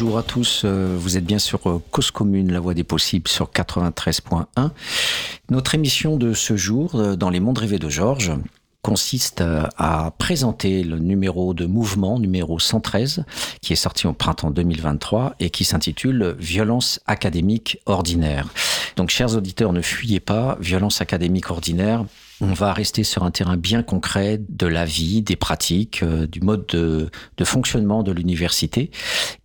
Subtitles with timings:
[0.00, 3.26] Bonjour à tous, euh, vous êtes bien sur euh, Cause Commune, la voix des possibles
[3.26, 4.70] sur 93.1.
[5.50, 8.30] Notre émission de ce jour, euh, dans les mondes rêvés de Georges,
[8.80, 9.42] consiste
[9.76, 13.24] à présenter le numéro de mouvement, numéro 113,
[13.60, 18.46] qui est sorti au printemps 2023 et qui s'intitule Violence académique ordinaire.
[18.94, 22.04] Donc, chers auditeurs, ne fuyez pas, violence académique ordinaire,
[22.40, 26.40] on va rester sur un terrain bien concret de la vie, des pratiques, euh, du
[26.40, 27.10] mode de,
[27.44, 28.90] fonctionnement de l'université.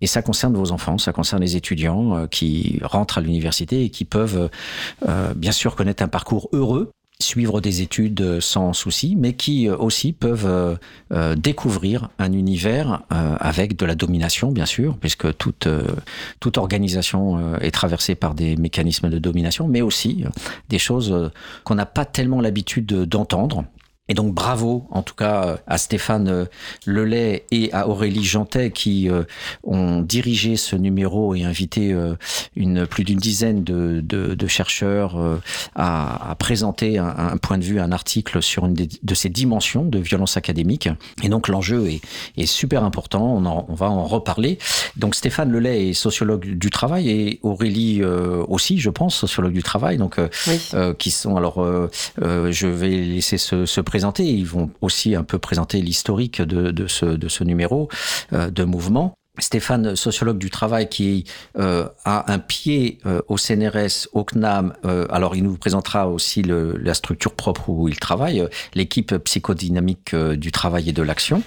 [0.02, 3.90] Et ça concerne vos enfants, ça concerne les étudiants euh, qui rentrent à l'université et
[3.90, 4.50] qui peuvent
[5.08, 9.76] euh, bien sûr connaître un parcours heureux suivre des études sans souci, mais qui euh,
[9.78, 10.76] aussi peuvent euh,
[11.12, 15.68] euh, découvrir un univers avec de la domination, bien sûr, puisque toute,
[16.40, 20.26] toute organisation est traversée par des mécanismes de domination, mais aussi
[20.70, 21.32] des choses
[21.64, 23.66] qu'on n'a pas tellement l'habitude d'entendre
[24.10, 26.46] et donc bravo en tout cas à Stéphane euh,
[26.86, 29.24] Lelay et à Aurélie Jantet qui euh,
[29.64, 32.16] ont dirigé ce numéro et invité euh,
[32.58, 35.40] une, plus d'une dizaine de, de, de chercheurs
[35.76, 39.86] à, à, présenter un, un, point de vue, un article sur une de ces dimensions
[39.86, 40.90] de violence académique.
[41.24, 42.02] Et donc l'enjeu est,
[42.38, 44.58] est, super important, on, en, on, va en reparler.
[44.98, 49.98] Donc Stéphane Lelay est sociologue du travail et Aurélie aussi, je pense, sociologue du travail,
[49.98, 50.20] donc
[50.98, 51.64] qui sont alors,
[52.20, 53.82] je vais laisser se, se
[54.20, 57.90] Ils vont aussi un peu présenter l'historique de, ce, numéro
[58.34, 59.14] euh, de mouvement.
[59.40, 61.26] Stéphane, sociologue du travail, qui
[61.58, 64.74] euh, a un pied euh, au CNRS, au CNAM.
[65.10, 70.90] Alors, il nous présentera aussi la structure propre où il travaille, l'équipe psychodynamique du travail
[70.90, 71.42] et de l'action.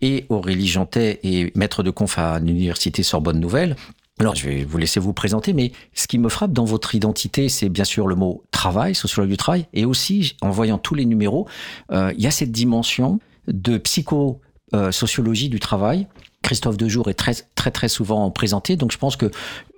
[0.00, 3.76] Et Aurélie Jantet est maître de conf à l'université Sorbonne Nouvelle.
[4.18, 7.50] Alors, je vais vous laisser vous présenter, mais ce qui me frappe dans votre identité,
[7.50, 11.04] c'est bien sûr le mot travail, sociologue du travail, et aussi, en voyant tous les
[11.04, 11.46] numéros,
[11.92, 16.06] euh, il y a cette dimension de psycho-sociologie du travail.
[16.40, 19.30] Christophe Dejour est très, très, très souvent présenté, donc je pense que,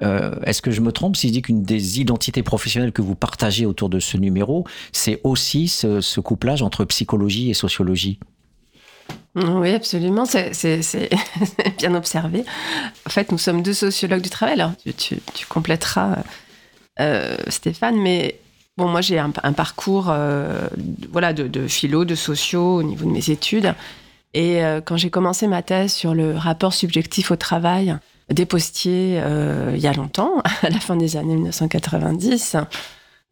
[0.03, 3.17] euh, est-ce que je me trompe si je dis qu'une des identités professionnelles que vous
[3.17, 8.21] partagez autour de ce numéro, c'est aussi ce couplage entre psychologie et sociologie?
[9.47, 10.51] Oui, absolument, c'est
[11.79, 12.45] bien observé.
[13.07, 14.55] En fait, nous sommes deux sociologues du travail.
[14.55, 16.19] Alors, tu, tu, compléteras,
[17.01, 18.41] euh, Stéphane, mais
[18.77, 20.69] bon, moi j'ai un, parcours euh,
[21.13, 23.75] voilà, de, de, philo, de sociaux au niveau de mes études.
[24.35, 27.97] Et euh, quand j'ai commencé ma thèse sur le rapport subjectif au travail
[28.31, 29.23] des postiers
[29.73, 32.57] il y a longtemps, à la fin des années 1990,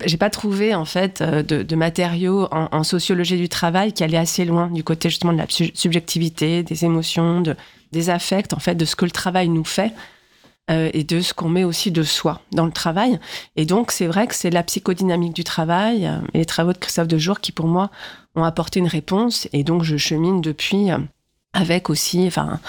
[0.05, 4.45] j'ai pas trouvé en fait euh, de, matériaux en, sociologie du travail qui allaient assez
[4.45, 7.57] loin du côté justement de la subjectivité, des émotions, de,
[7.93, 9.93] des affects, en fait, de ce que le travail nous fait.
[10.69, 13.21] Euh, et de ce qu'on met aussi de soi dans le travail.
[13.55, 16.79] Et donc, c'est vrai que c'est la psychodynamique du travail euh, et les travaux de
[16.79, 17.89] Christophe Dejour qui, pour moi,
[18.35, 19.47] ont apporté une réponse.
[19.53, 20.91] Et donc, je chemine depuis
[21.57, 22.61] avec aussi enfin,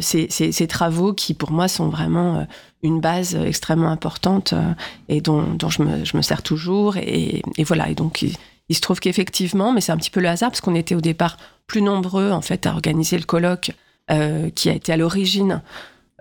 [0.00, 2.46] ces, ces, travaux qui, pour moi, sont vraiment
[2.86, 4.72] une base extrêmement importante euh,
[5.08, 6.96] et dont, je, me, sers toujours.
[6.96, 7.90] Et, voilà.
[7.90, 10.74] Et donc, il, se trouve qu'effectivement, mais c'est un petit peu le hasard parce qu'on
[10.74, 11.36] était au départ
[11.66, 13.72] plus nombreux en fait à organiser le colloque
[14.10, 15.62] euh, qui a été à l'origine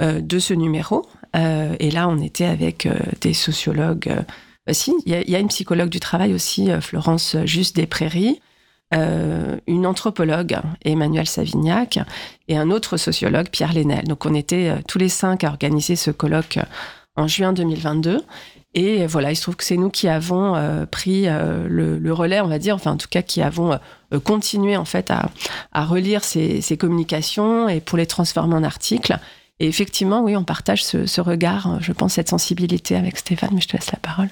[0.02, 1.08] euh, de ce numéro.
[1.34, 2.88] et là, on était avec
[3.22, 4.16] des sociologues.
[4.72, 8.40] si, il y, y, a une psychologue du travail aussi, Florence Juste des Prairies.
[8.96, 12.00] Euh, une anthropologue, Emmanuel Savignac,
[12.48, 14.06] et un autre sociologue, Pierre Lénel.
[14.06, 16.64] Donc on était euh, tous les cinq à organiser ce colloque euh,
[17.16, 18.22] en juin 2022.
[18.74, 20.62] Et voilà, il se trouve que c'est nous qui avons
[20.92, 23.80] pris le, relais, on va dire, enfin en tout cas qui avons
[24.26, 29.18] continué en fait à, relire ces, communications et pour les transformer en articles.
[29.62, 33.62] Et effectivement, oui, on partage ce, ce regard, je pense, cette sensibilité avec Stéphane, mais
[33.62, 34.28] je te laisse la parole.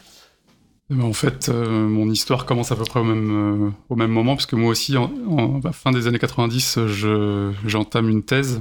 [0.93, 3.95] Eh ben, en fait, euh, mon histoire commence à peu près au même, euh, au
[3.95, 6.77] même moment, parce que moi aussi, en, fin des années 90,
[7.65, 8.59] j'entame une thèse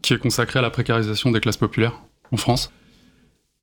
[0.00, 2.00] qui est consacrée à la précarisation des classes populaires
[2.30, 2.72] en France.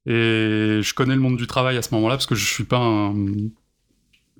[0.06, 2.80] Et je connais le monde du travail à ce moment-là, parce que je suis pas
[2.80, 3.14] un...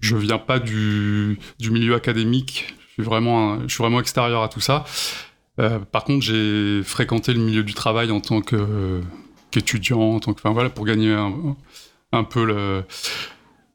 [0.02, 4.62] Je viens pas du, milieu académique, je suis, vraiment je suis vraiment extérieur à tout
[4.62, 4.86] ça.
[5.60, 10.86] Euh, par contre, j'ai fréquenté le milieu du travail en tant qu'étudiant, enfin, voilà, pour
[10.86, 11.14] gagner
[12.12, 12.84] un peu le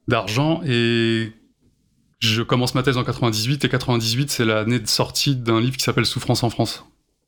[0.08, 1.32] d'argent et
[2.20, 5.84] je commence ma thèse en 98 et 98 c'est l'année de sortie d'un livre qui
[5.84, 6.84] s'appelle Souffrance en France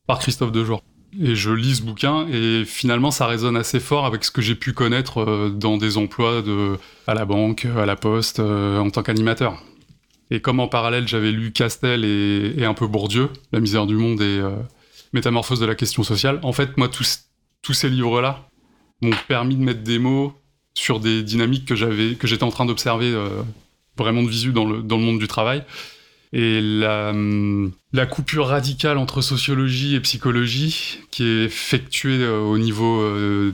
[0.06, 0.82] par Christophe Dejour.
[1.20, 4.54] Et je lis ce bouquin et finalement ça résonne assez fort avec ce que j'ai
[4.54, 8.90] pu connaître euh, dans des emplois de, à la banque, à la poste, euh, en
[8.90, 9.62] tant qu'animateur.
[10.30, 14.20] Et comme en parallèle j'avais lu Castel et, un peu Bourdieu, La misère du monde
[14.20, 14.50] et euh,
[15.12, 17.20] Métamorphose de la question sociale, en fait moi tous,
[17.62, 18.48] tous ces livres-là
[19.00, 20.34] m'ont permis de mettre des mots
[20.76, 23.28] sur des dynamiques que j'avais, que j'étais en train d'observer euh,
[23.96, 25.64] vraiment de visu dans le, dans le monde du travail.
[26.32, 27.14] Et la,
[28.10, 33.02] coupure radicale entre sociologie et psychologie, qui est effectuée au niveau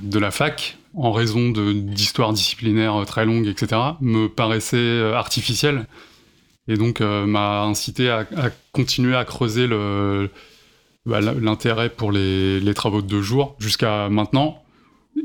[0.02, 5.86] de la fac, en raison d'histoires disciplinaires très longues, etc., me paraissait artificielle.
[6.66, 8.26] Et donc m'a incité à,
[8.72, 9.68] continuer à creuser
[11.06, 14.61] bah, l'intérêt pour les, les, travaux de deux jours jusqu'à maintenant,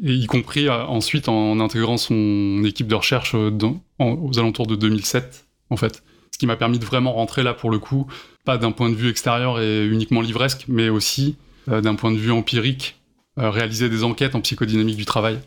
[0.01, 3.51] y compris euh, ensuite en intégrant son équipe de recherche euh,
[3.99, 6.03] aux alentours de 2007, en fait.
[6.31, 8.07] Ce qui m'a permis de vraiment rentrer là pour le coup,
[8.45, 11.35] pas d'un point de vue extérieur et uniquement livresque, mais aussi
[11.69, 12.95] euh, d'un point de vue empirique,
[13.39, 15.37] réaliser des enquêtes en psychodynamique du travail.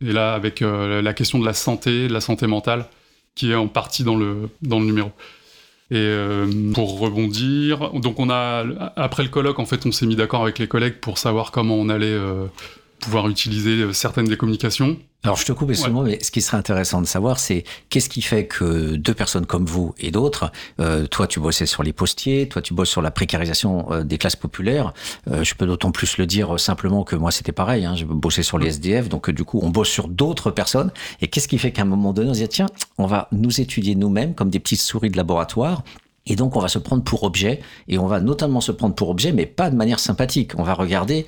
[0.00, 2.86] Et là, avec la question de la santé, de la santé mentale,
[3.36, 5.12] qui est en partie dans le, dans le numéro.
[5.92, 6.12] Et
[6.74, 8.64] pour rebondir, donc on a
[8.96, 11.76] après le colloque, en fait, on s'est mis d'accord avec les collègues pour savoir comment
[11.76, 12.18] on allait
[13.04, 14.96] pouvoir utiliser euh, certaines des communications.
[15.24, 18.46] Alors je te coupe mais ce qui serait intéressant de savoir, c'est qu'est-ce qui fait
[18.46, 22.60] que deux personnes comme vous et d'autres, euh, toi tu bossais sur les postiers, toi
[22.60, 24.92] tu bosses sur la précarisation euh, des classes populaires.
[25.30, 28.42] Euh, je peux d'autant plus le dire simplement que moi c'était pareil, hein, j'ai bossé
[28.42, 30.92] sur les SDF, donc du coup on bosse sur d'autres personnes.
[31.22, 32.66] Et qu'est-ce qui fait qu'à un moment donné on se dit tiens,
[32.98, 35.84] on va nous étudier nous-mêmes comme des petites souris de laboratoire
[36.26, 39.10] et donc, on va se prendre pour objet, et on va notamment se prendre pour
[39.10, 40.52] objet, mais pas de manière sympathique.
[40.56, 41.26] On va regarder,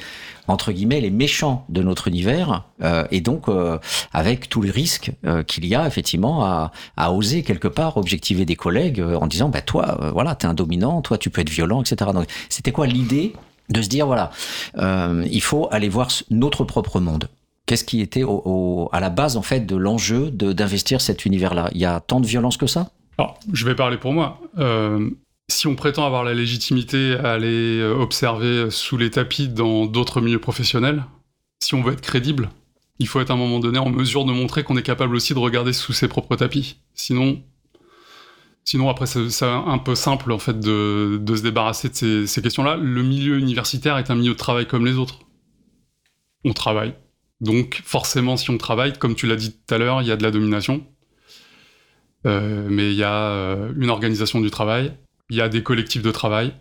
[0.48, 3.78] entre guillemets, les méchants de notre univers, euh, et donc euh,
[4.14, 8.46] avec tous les risques euh, qu'il y a, effectivement, à, à, oser quelque part objectiver
[8.46, 11.82] des collègues en disant, bah, toi, voilà, t'es un dominant, toi, tu peux être violent,
[11.82, 12.10] etc.
[12.14, 13.34] Donc, c'était quoi l'idée
[13.68, 14.30] de se dire, voilà,
[14.78, 17.28] il faut aller voir notre propre monde
[17.66, 21.68] Qu'est-ce qui était au, au, à la base, en fait, de l'enjeu d'investir cet univers-là?
[21.72, 22.90] Il y a tant de violence que ça?
[23.18, 24.40] Alors, je vais parler pour moi.
[24.58, 25.10] Euh,
[25.48, 30.20] si on prétend avoir la légitimité à aller euh, observer sous les tapis dans d'autres
[30.20, 31.04] milieux professionnels,
[31.62, 32.50] si on veut être crédible,
[32.98, 35.34] il faut être à un moment donné en mesure de montrer qu'on est capable aussi
[35.34, 36.80] de regarder sous ses propres tapis.
[36.94, 37.42] Sinon,
[38.64, 42.76] sinon après, c'est un peu simple en fait de, se débarrasser de ces questions-là.
[42.76, 45.20] Le milieu universitaire est un milieu de travail comme les autres.
[46.44, 46.94] On travaille.
[47.40, 50.16] Donc, forcément, si on travaille, comme tu l'as dit tout à l'heure, il y a
[50.16, 50.86] de la domination.
[52.26, 54.92] Euh, mais il y a euh, une organisation du travail,
[55.30, 56.52] il y a des collectifs de travail.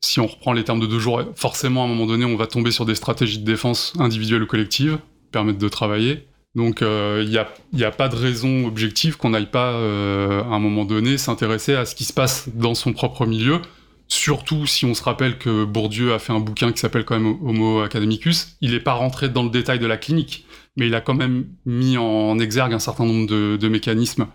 [0.00, 2.46] Si on reprend les termes de deux jours, forcément à un moment donné, on va
[2.46, 4.98] tomber sur des stratégies de défense individuelles ou collectives,
[5.32, 6.26] permettre de travailler.
[6.54, 10.84] Donc euh, il n'y a, pas de raison objective qu'on n'aille pas à un moment
[10.84, 13.60] donné s'intéresser à ce qui se passe dans son propre milieu,
[14.08, 17.36] surtout si on se rappelle que Bourdieu a fait un bouquin qui s'appelle quand même
[17.42, 18.56] Homo Academicus.
[18.60, 20.46] Il n'est pas rentré dans le détail de la clinique,
[20.76, 24.26] mais il a quand même mis en exergue un certain nombre de mécanismes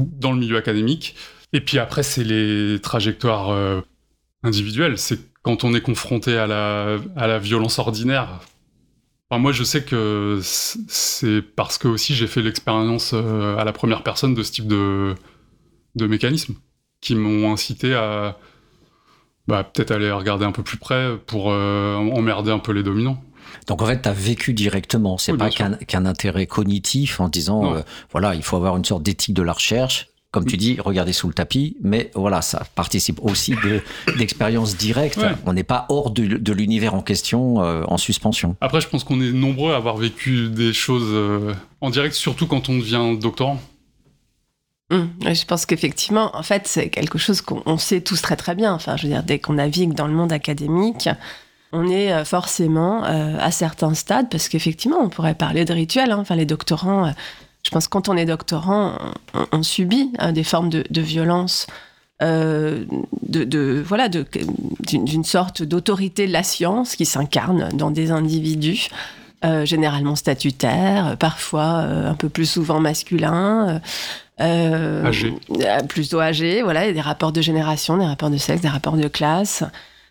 [0.00, 1.14] dans le milieu académique.
[1.52, 3.80] Et puis après, c'est les trajectoires euh,
[4.42, 4.98] individuelles.
[4.98, 8.40] C'est quand on est confronté à la, violence ordinaire.
[9.30, 14.02] Moi, je sais que c'est parce que aussi j'ai fait l'expérience euh, à la première
[14.02, 15.14] personne de ce type de,
[15.94, 16.56] de mécanismes
[17.00, 18.36] qui m'ont incité à
[19.46, 23.22] bah, peut-être aller regarder un peu plus près pour euh, emmerder un peu les dominants.
[23.66, 25.18] Donc en fait, tu as vécu directement.
[25.18, 27.80] C'est pas qu'un intérêt cognitif en disant, euh,
[28.12, 30.08] voilà, il faut avoir une sorte d'éthique de la recherche.
[30.32, 33.52] Comme tu dis, regarder sous le tapis, mais voilà, ça participe aussi
[34.16, 35.18] d'expériences directes.
[35.44, 38.54] On n'est pas hors de, l'univers en question, euh, en suspension.
[38.60, 42.46] Après, je pense qu'on est nombreux à avoir vécu des choses euh, en direct, surtout
[42.46, 43.60] quand on devient doctorant.
[44.90, 48.72] Hum, je pense qu'effectivement, en fait, c'est quelque chose qu'on sait tous très très bien.
[48.72, 51.08] Enfin, je veux dire, dès qu'on navigue dans le monde académique,
[51.72, 56.10] on est euh, forcément euh, à certains stades, parce qu'effectivement, on pourrait parler de rituels.
[56.10, 56.18] Hein.
[56.18, 57.10] Enfin, les doctorants, euh,
[57.62, 58.96] je pense que quand on est doctorant,
[59.52, 61.66] on, subit des formes de, violence.
[62.22, 68.88] de, voilà d'une sorte d'autorité de la science qui s'incarne dans des individus
[69.64, 73.82] généralement statutaires parfois un peu plus souvent masculins
[74.40, 75.34] âgés.
[75.86, 78.68] plutôt âgés voilà il y a des rapports de génération des rapports de sexe des
[78.68, 79.64] rapports de classe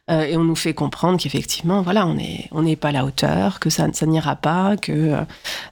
[0.09, 3.05] euh, et on nous fait comprendre qu'effectivement, voilà, on n'est on n'est pas à la
[3.05, 5.21] hauteur, que ça, n'ira pas, que euh,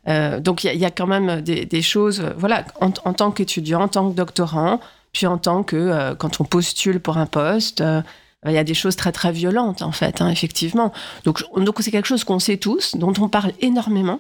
[0.08, 3.88] euh, donc il y, a quand même des, choses, voilà, en, en tant qu'étudiant, en
[3.88, 4.80] tant que doctorant,
[5.12, 7.84] puis en tant que quand on postule pour un poste.
[8.46, 10.94] il y a des choses très très violentes en fait, hein, effectivement.
[11.24, 14.20] Donc donc c'est quelque chose qu'on sait tous, dont on parle énormément,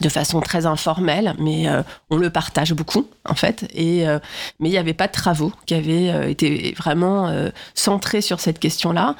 [0.00, 3.68] de façon très informelle, mais euh, on le partage beaucoup en fait.
[3.74, 4.18] Et euh,
[4.58, 7.32] mais il n'y avait pas de travaux qui avaient euh, été vraiment
[7.74, 9.14] centrés sur cette question-là.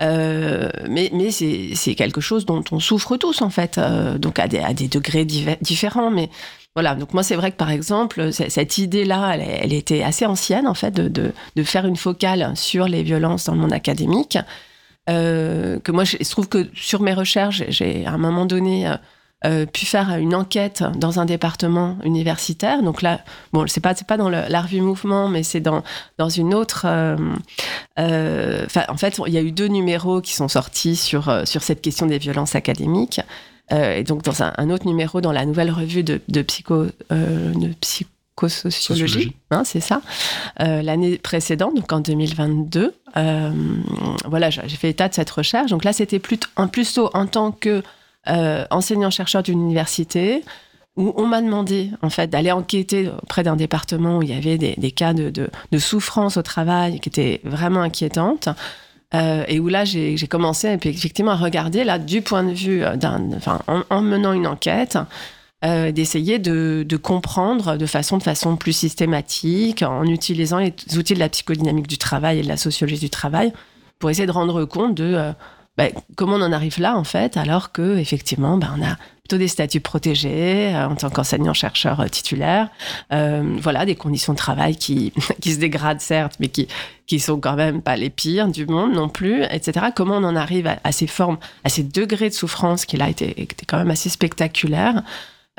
[0.00, 3.78] mais mais c'est quelque chose dont on souffre tous en fait,
[4.18, 5.26] donc à des, à des degrés
[5.60, 6.10] différents.
[6.10, 6.30] Mais
[6.74, 10.74] voilà, donc moi c'est vrai que par exemple cette idée-là, elle, était assez ancienne en
[10.74, 14.38] fait de, de, de, faire une focale sur les violences dans le monde académique.
[15.06, 18.90] que moi, je, trouve que sur mes recherches, j'ai à un moment donné
[19.72, 22.82] pu faire une enquête dans un département universitaire.
[22.82, 23.20] Donc là,
[23.52, 25.82] bon, c'est pas pas dans le, la revue Mouvement, mais c'est dans
[26.18, 26.86] dans une autre.
[26.86, 32.06] en fait, il y a eu deux numéros qui sont sortis sur sur cette question
[32.06, 33.20] des violences académiques.
[33.70, 37.72] et donc dans un, un, autre numéro dans la nouvelle revue de, de psycho de
[37.80, 38.08] psycho
[38.48, 40.00] sociologie, hein, c'est ça,
[40.60, 42.94] euh, l'année précédente, donc en 2022.
[43.16, 43.50] Euh,
[44.26, 45.70] voilà, j'ai fait état de cette recherche.
[45.70, 47.82] Donc là, c'était plutôt, en, plutôt en tant que
[48.28, 50.42] euh, enseignant-chercheur d'une université,
[50.96, 54.58] où on m'a demandé en fait d'aller enquêter auprès d'un département où il y avait
[54.58, 58.48] des, cas de, de, souffrance au travail qui étaient vraiment inquiétantes.
[59.12, 64.00] et où là, j'ai commencé effectivement à regarder là du point de vue enfin, en,
[64.02, 64.96] menant une enquête,
[65.64, 71.18] euh, d'essayer de, comprendre de façon, de façon plus systématique, en utilisant les outils de
[71.18, 73.50] la psychodynamique du travail et de la sociologie du travail,
[73.98, 75.32] pour essayer de rendre compte de euh,
[75.76, 79.38] bah, comment on en arrive là, en fait, alors que effectivement, bah, on a plutôt
[79.38, 82.68] des statuts protégés euh, en tant qu'enseignant-chercheur titulaire,
[83.10, 86.68] voilà, des conditions de travail qui, qui se dégradent certes, mais qui
[87.06, 89.86] qui sont quand même pas les pires du monde non plus, etc.
[89.94, 93.34] Comment on en arrive à, ces formes, à ces degrés de souffrance qui là étaient,
[93.36, 95.02] étaient quand même assez spectaculaires.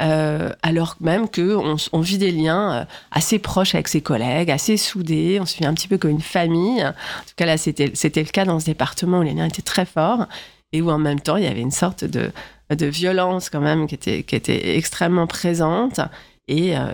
[0.02, 4.76] Euh, alors même qu'on on vit des liens euh, assez proches avec ses collègues, assez
[4.76, 6.84] soudés, on se vit un petit peu comme une famille.
[6.84, 9.86] En tout cas, là, c'était le cas dans ce département où les liens étaient très
[9.86, 10.28] forts
[10.74, 12.32] et où en même temps, il y avait une sorte de,
[12.70, 16.00] de violence quand même qui était, qui était extrêmement présente.
[16.48, 16.92] Et, euh,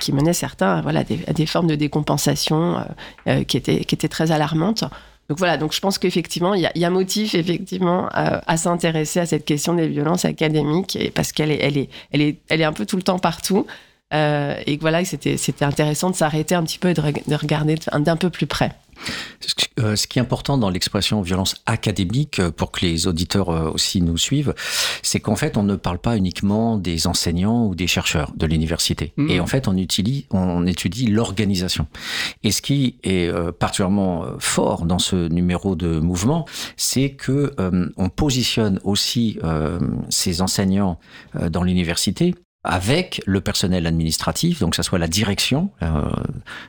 [0.00, 2.84] qui menait certains voilà, des, à des formes de décompensation
[3.46, 4.82] qui, étaient, qui étaient très alarmantes.
[5.28, 9.44] Donc voilà, donc je pense qu'effectivement, il y, a motif effectivement à, s'intéresser à cette
[9.44, 12.72] question des violences académiques et parce qu'elle est, elle est, elle est, elle est un
[12.72, 13.66] peu tout le temps partout.
[14.14, 18.16] Euh, et voilà, c'était, c'était intéressant de s'arrêter un petit peu et de regarder d'un
[18.16, 18.72] peu plus près.
[19.78, 23.70] Euh, ce qui est important dans l'expression violence académique, euh, pour que les auditeurs euh,
[23.70, 24.54] aussi nous suivent,
[25.02, 29.12] c'est qu'en fait, on ne parle pas uniquement des enseignants ou des chercheurs de l'université.
[29.16, 29.30] Mmh.
[29.30, 31.86] Et en fait, on, utilise, on étudie l'organisation.
[32.42, 37.54] Et ce qui est particulièrement fort dans ce numéro de mouvement, c'est que
[37.96, 39.38] on positionne aussi
[40.08, 40.98] ces enseignants
[41.50, 42.34] dans l'université
[42.64, 45.70] avec le personnel administratif, donc ça soit la direction.
[45.82, 46.10] Euh,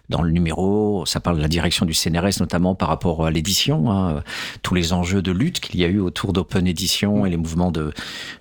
[0.09, 3.91] dans le numéro, ça parle de la direction du CNRS notamment par rapport à l'édition,
[3.91, 4.23] hein,
[4.61, 7.71] tous les enjeux de lutte qu'il y a eu autour d'Open Edition et les mouvements
[7.71, 7.91] de,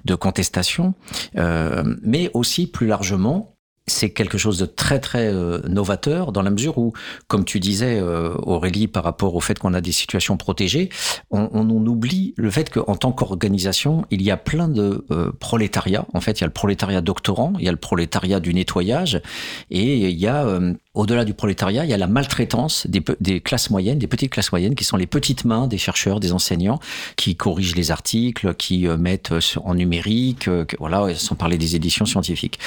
[0.05, 0.95] de contestation,
[1.37, 3.58] euh, mais aussi plus largement
[3.88, 6.92] c'est quelque chose de très très euh, novateur dans la mesure où,
[7.26, 10.88] comme tu disais euh, Aurélie, par rapport au fait qu'on a des situations protégées,
[11.30, 16.07] on, on, oublie le fait qu'en tant qu'organisation, il y a plein de euh, prolétariat.
[16.12, 19.23] En fait, il y a le prolétariat doctorant, il y a le prolétariat du nettoyage,
[19.71, 20.47] et il y a
[20.95, 24.75] au-delà du prolétariat, il y a la maltraitance des, classes moyennes, des petites classes moyennes,
[24.75, 26.80] qui sont les petites mains des chercheurs, des enseignants,
[27.16, 31.76] qui corrigent les articles, qui euh, mettent euh, en numérique, euh, voilà, sans parler des
[31.76, 32.59] éditions scientifiques.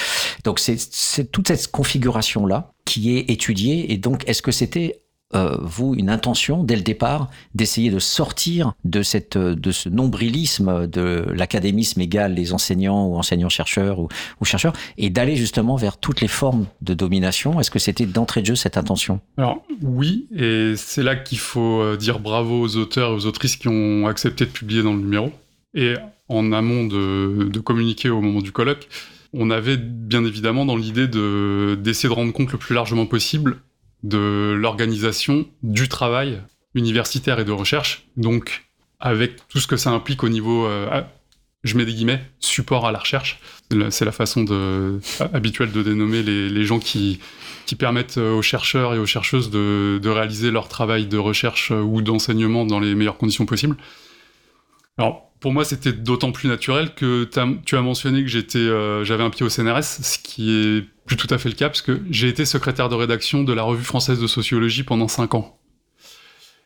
[0.44, 3.92] Donc c'est toute cette configuration-là qui est étudiée.
[3.92, 5.01] Et donc, est-ce que c'était
[5.36, 10.88] euh, vous, une intention dès le départ d'essayer de sortir de, cette, de ce nombrilisme
[10.88, 14.10] de l'académisme égal les enseignants ou enseignants-chercheurs ou,
[14.44, 18.48] chercheurs et d'aller justement vers toutes les formes de domination Est-ce que c'était d'entrée de
[18.48, 19.22] jeu cette intention?
[19.38, 23.56] Alors oui, et c'est là qu'il faut euh, dire bravo aux auteurs et aux autrices
[23.56, 25.32] qui ont accepté de publier dans le numéro.
[25.74, 25.94] Et
[26.28, 28.90] en amont de, de communiquer au moment du colloque,
[29.34, 33.62] on avait bien évidemment dans l'idée d'essayer de rendre compte le plus largement possible
[34.04, 36.42] de l'organisation du travail
[36.76, 38.66] universitaire et de recherche, donc
[39.00, 41.02] avec tout ce que ça implique au niveau, euh,
[41.64, 43.40] je mets des guillemets, support à la recherche.
[43.90, 44.46] C'est la façon
[45.34, 47.20] habituelle de dénommer les, gens qui,
[47.66, 52.02] qui, permettent aux chercheurs et aux chercheuses de, de réaliser leur travail de recherche ou
[52.02, 53.78] d'enseignement dans les meilleures conditions possibles.
[54.98, 57.24] Alors, pour moi, c'était d'autant plus naturel que
[57.66, 61.34] tu as mentionné que euh, j'avais un pied au CNRS, ce qui est plus tout
[61.34, 64.22] à fait le cas, parce que j'ai été secrétaire de rédaction de la Revue française
[64.22, 65.60] de sociologie pendant cinq ans.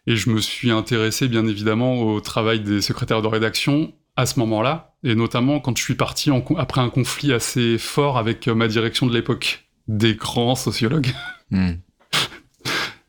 [0.05, 4.37] Et je me suis intéressé, bien évidemment, au travail des secrétaires de rédaction à ce
[4.39, 8.67] moment-là, et notamment quand je suis parti après un conflit assez fort avec euh, ma
[8.67, 11.09] direction de l'époque, des grands sociologues.
[11.49, 11.71] Hmm.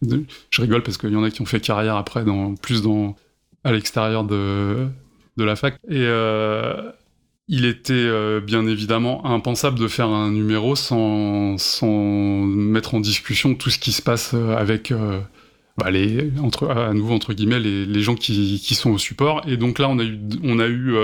[0.50, 3.14] je rigole parce qu'il y en a qui ont fait carrière après, dans, plus dans,
[3.62, 4.88] à l'extérieur de,
[5.37, 5.75] de la fac.
[5.90, 6.93] Et euh,
[7.49, 13.55] il était euh, bien évidemment impensable de faire un numéro sans, sans mettre en discussion
[13.55, 14.93] tout ce qui se passe euh, avec
[15.79, 19.43] bah, les, entre, à nouveau entre guillemets les, les gens qui, qui, sont au support.
[19.47, 20.95] Et donc là, on a eu, on a eu,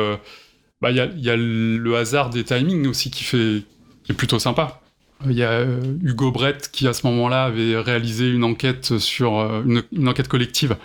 [0.80, 3.62] bah, il y, a, y, a, le hasard des timings aussi qui fait,
[4.04, 4.80] qui est plutôt sympa.
[5.26, 5.64] Il y a
[6.02, 9.34] Hugo Brett qui à ce moment-là avait réalisé une enquête sur
[9.64, 10.76] une, une enquête collective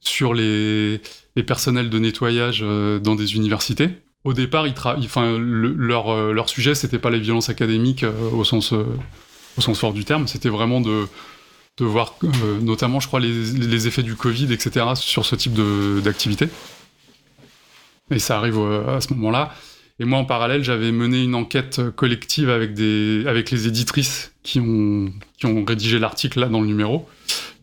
[0.00, 1.00] sur les
[1.36, 3.90] les personnels de nettoyage euh, dans des universités.
[4.24, 8.72] Au départ, ils enfin, leur, euh, leur sujet, c'était pas les violences académiques au, sens,
[8.72, 11.06] au sens fort du terme, c'était vraiment de,
[11.80, 12.14] voir
[12.62, 15.54] notamment, je crois, les, effets du Covid, etc., sur ce type
[16.02, 16.48] d'activité.
[18.10, 19.54] Et ça arrive à ce moment-là.
[20.00, 25.12] Et moi, en parallèle, j'avais mené une enquête collective avec, les éditrices qui ont,
[25.66, 27.08] rédigé l'article là dans le numéro.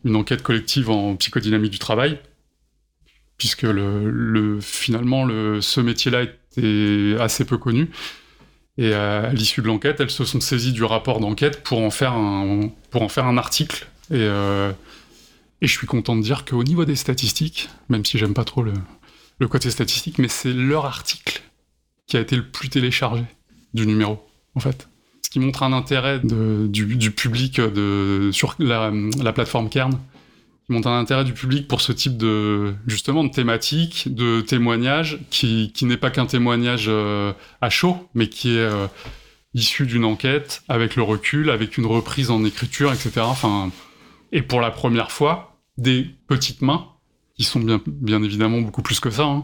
[0.05, 2.19] Une enquête collective en psychodynamique du travail.
[3.37, 7.89] Puisque le, le finalement, le, ce métier-là était assez peu connu.
[8.77, 12.13] Et à l'issue de l'enquête, elles se sont saisies du rapport d'enquête pour, en faire
[12.13, 13.87] un, pour en faire un article.
[14.09, 14.71] Et, euh,
[15.61, 18.63] et je suis content de dire qu'au niveau des statistiques, même si j'aime pas trop
[18.63, 18.73] le,
[19.39, 21.41] le côté statistique, mais c'est leur article
[22.05, 23.23] qui a été le plus téléchargé
[23.73, 24.23] du numéro,
[24.55, 24.87] en fait.
[25.23, 28.91] Ce qui montre un intérêt du, public de, sur la,
[29.33, 29.97] plateforme Kern,
[30.71, 35.71] montre un intérêt du public pour ce type de, justement, de thématique, de témoignage, qui,
[35.83, 38.87] n'est pas qu'un témoignage euh, à chaud, mais qui est euh,
[39.53, 43.21] issu d'une enquête, avec le recul, avec une reprise en écriture, etc.
[43.21, 43.71] Enfin,
[44.31, 46.87] et pour la première fois, des petites mains,
[47.35, 49.43] qui sont bien, bien évidemment beaucoup plus que ça, hein,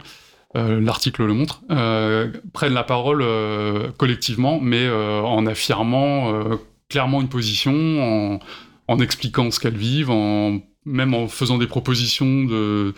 [0.55, 1.61] euh, l'article le montre,
[2.53, 3.23] prennent la parole
[3.97, 6.57] collectivement, mais en affirmant
[6.89, 8.39] clairement une position,
[8.87, 12.93] en, expliquant ce qu'elles vivent, en, même en faisant des propositions de,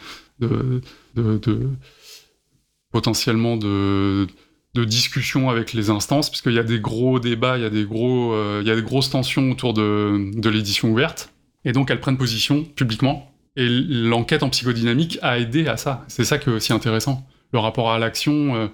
[2.92, 4.28] potentiellement de,
[4.76, 7.84] de discussion avec les instances, puisqu'il y a des gros débats, il y a des,
[7.84, 11.34] gros, il y a des grosses tensions autour de, de l'édition ouverte.
[11.66, 13.34] Et donc elles prennent position publiquement.
[13.56, 16.06] Et l'enquête en psychodynamique a aidé à ça.
[16.08, 18.68] C'est ça qui est aussi intéressant le rapport à l'action euh,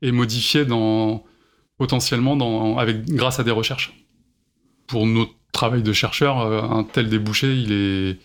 [0.00, 1.24] est modifié dans,
[1.78, 3.92] potentiellement dans, avec, grâce à des recherches.
[4.86, 8.18] Pour notre travail de chercheur, euh, un tel débouché, il est,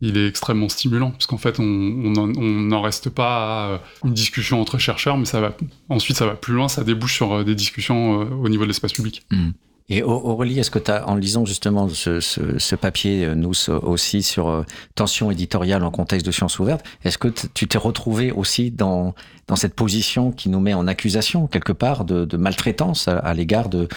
[0.00, 4.78] il est extrêmement stimulant, parce qu'en fait, on n'en reste pas à une discussion entre
[4.78, 5.56] chercheurs, mais ça va,
[5.88, 8.92] ensuite, ça va plus loin, ça débouche sur euh, des discussions au niveau de l'espace
[8.92, 9.22] public.
[9.30, 9.50] Mmh.
[9.92, 14.48] Et Aurélie, est-ce que tu as, en lisant justement ce, papier, euh, nous aussi, sur
[14.48, 14.62] euh,
[14.94, 19.14] tension éditoriale en contexte de sciences ouvertes, est-ce que tu t'es retrouvé aussi dans,
[19.56, 23.88] cette position qui nous met en accusation, quelque part, de, maltraitance à, l'égard de,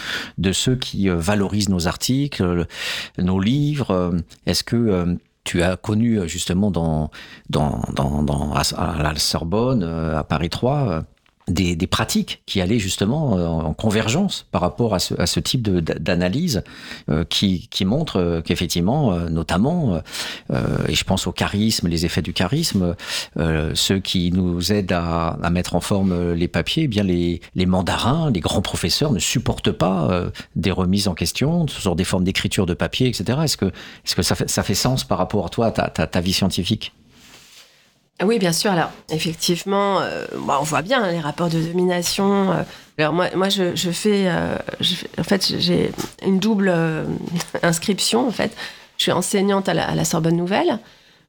[0.52, 2.66] ceux qui euh, valorisent nos articles,
[3.18, 7.10] nos livres Est-ce que tu as connu justement dans,
[7.50, 11.04] dans, dans, dans à la Sorbonne, à Paris 3,
[11.48, 15.40] des, des, pratiques qui allaient justement euh, en convergence par rapport à ce, à ce
[15.40, 16.64] type d'analyse
[17.10, 20.00] euh, qui, qui montre euh, qu'effectivement, notamment,
[20.88, 22.94] et je pense au charisme, les effets du charisme,
[23.74, 27.66] ceux qui nous aident à, à, mettre en forme les papiers, eh bien les, les
[27.66, 30.24] mandarins, les grands professeurs ne supportent pas
[30.56, 33.38] des remises en question sur des formes d'écriture de papier, etc.
[33.44, 33.72] Est-ce que, est
[34.06, 36.32] -ce que ça, fait, ça fait sens par rapport à toi, ta, ta, ta vie
[36.32, 36.92] scientifique?
[38.22, 38.70] Oui, bien sûr.
[38.70, 42.52] Alors, effectivement, euh, bah, on voit bien hein, les rapports de domination.
[42.52, 42.62] Euh.
[42.96, 44.56] alors, moi, moi je, fais, euh,
[45.18, 45.90] En fait, j'ai
[46.24, 46.72] une double
[47.62, 48.28] inscription.
[48.28, 48.56] En fait,
[48.98, 50.78] je suis enseignante à la, Sorbonne Nouvelle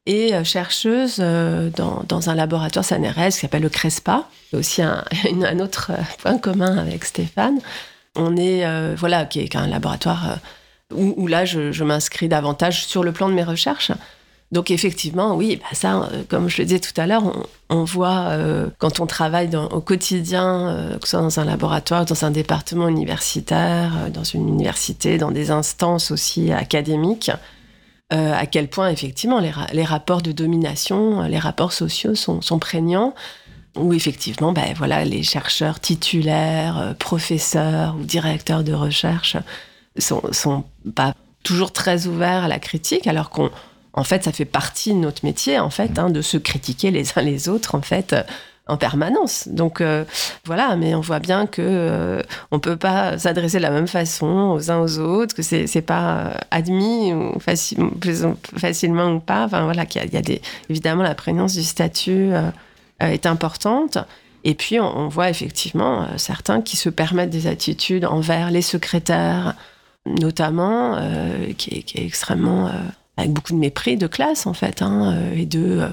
[0.08, 4.28] et chercheuse dans, un laboratoire CNRS qui s'appelle le CRESPA.
[4.50, 5.04] C'est aussi un,
[5.60, 7.58] autre point commun avec Stéphane.
[8.14, 10.38] On est, voilà, qui est un laboratoire
[10.92, 13.90] où, là, je m'inscris davantage sur le plan de mes recherches.
[14.52, 17.24] Donc effectivement, oui, bah ça, euh, comme je le disais tout à l'heure,
[17.68, 22.04] on, voit euh, quand on travaille au quotidien, euh, que ce soit dans un laboratoire,
[22.04, 27.30] dans un département universitaire, dans une université, dans des instances aussi académiques,
[28.10, 33.14] à quel point effectivement les, rapports de domination, les rapports sociaux sont, prégnants
[33.74, 39.36] où effectivement, ben voilà, les chercheurs titulaires, professeurs ou directeurs de recherche
[39.98, 40.62] sont, sont
[40.94, 43.50] pas toujours très ouverts à la critique, alors qu'on
[43.96, 47.18] en fait, ça fait partie de notre métier, en fait, hein, de se critiquer les
[47.18, 48.22] uns les autres, en fait, euh,
[48.68, 49.48] en permanence.
[49.48, 50.04] Donc euh,
[50.44, 54.56] voilà, mais on voit bien que euh, on peut pas s'adresser de la même façon
[54.56, 59.44] aux uns aux autres, que c'est c'est pas admis ou facilement ou pas.
[59.44, 62.32] Enfin voilà, qu'il y, a des évidemment la prégnance du statut
[62.98, 63.98] est importante.
[64.42, 69.54] Et puis on, voit effectivement certains qui se permettent des attitudes envers les secrétaires,
[70.06, 70.98] notamment,
[71.56, 72.68] qui est, qui, est, extrêmement
[73.16, 75.88] avec beaucoup de mépris de classe en fait, hein, euh, et de euh,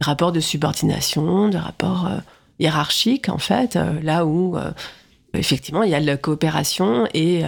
[0.00, 2.18] rapports de subordination, de rapports euh,
[2.60, 4.56] hiérarchiques en fait, là où
[5.32, 7.44] effectivement il y a de la coopération et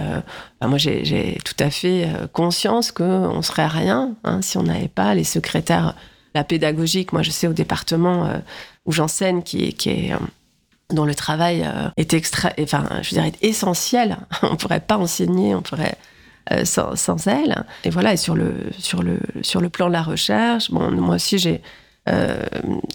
[0.61, 5.13] bah, moi j'ai tout à fait conscience qu'on serait rien hein, si on n'avait pas
[5.13, 5.95] les secrétaires,
[6.33, 7.11] la pédagogique.
[7.11, 8.29] Moi je sais au département
[8.85, 10.13] où j'enseigne qui, est
[10.91, 14.15] dont le travail est extra, enfin, je dirais essentiel.
[14.43, 15.97] on pourrait pas enseigner, on pourrait
[16.51, 17.65] euh, sans, elle.
[17.83, 21.15] Et voilà, et sur le, sur, le, sur le plan de la recherche, bon, moi
[21.15, 21.61] aussi j'ai
[22.09, 22.41] euh,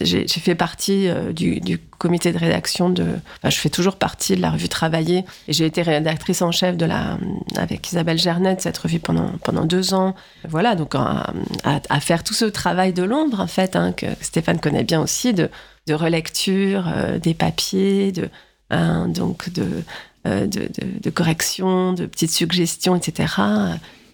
[0.01, 3.07] j'ai fait partie euh, du, comité de rédaction de.
[3.45, 6.87] Je fais toujours partie de la revue Travailler et j'ai été rédactrice en chef de
[6.87, 7.17] la,
[7.57, 10.17] avec Isabelle Gernet cette revue pendant, pendant deux ans.
[10.49, 14.85] Voilà, donc à, faire tout ce travail de l'ombre, en fait, hein, que Stéphane connaît
[14.85, 15.51] bien aussi, de,
[15.87, 18.29] de relecture des papiers, de,
[18.71, 19.85] hein, donc de,
[20.27, 23.27] de, de, de, correction, de petites suggestions, etc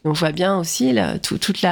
[0.04, 1.62] on voit bien aussi toute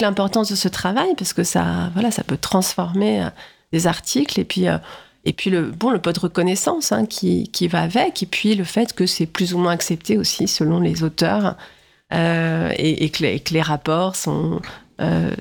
[0.00, 3.28] l'importance de ce travail parce que ça voilà ça peut transformer euh,
[3.72, 4.40] des articles.
[4.40, 4.78] Et puis euh,
[5.24, 8.22] et puis le bon le pot de reconnaissance hein, qui, qui va avec.
[8.22, 11.56] Et puis le fait que c'est plus ou moins accepté aussi selon les auteurs
[12.12, 14.60] euh, et, que les, rapports sont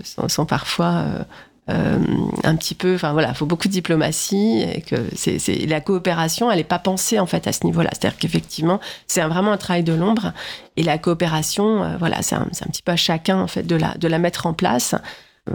[0.03, 1.23] sont, parfois euh,
[1.67, 6.51] un petit peu, enfin voilà, il faut beaucoup de diplomatie et que c'est, la coopération,
[6.51, 7.89] elle n'est pas pensée en fait à ce niveau-là.
[7.93, 10.33] C'est-à-dire qu'effectivement, c'est vraiment un travail de l'ombre
[10.75, 13.95] et la coopération, euh, voilà, c'est un, petit peu à chacun en fait de la,
[13.95, 14.95] de la mettre en place,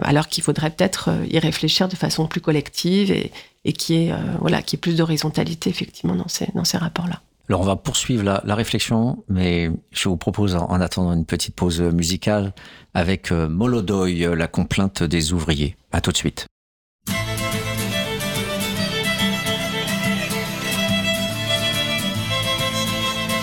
[0.01, 3.31] alors qu'il faudrait peut-être euh, y réfléchir de façon plus collective et,
[3.65, 7.21] et qui est voilà, qui est plus d'horizontalité effectivement dans ces, dans ces rapports-là.
[7.49, 11.79] Alors on va poursuivre la, réflexion, mais je vous propose en, attendant une petite pause
[11.79, 12.53] musicale
[12.93, 15.77] avec euh, Molodoy, euh, la complainte des ouvriers.
[15.93, 16.45] À tout de suite.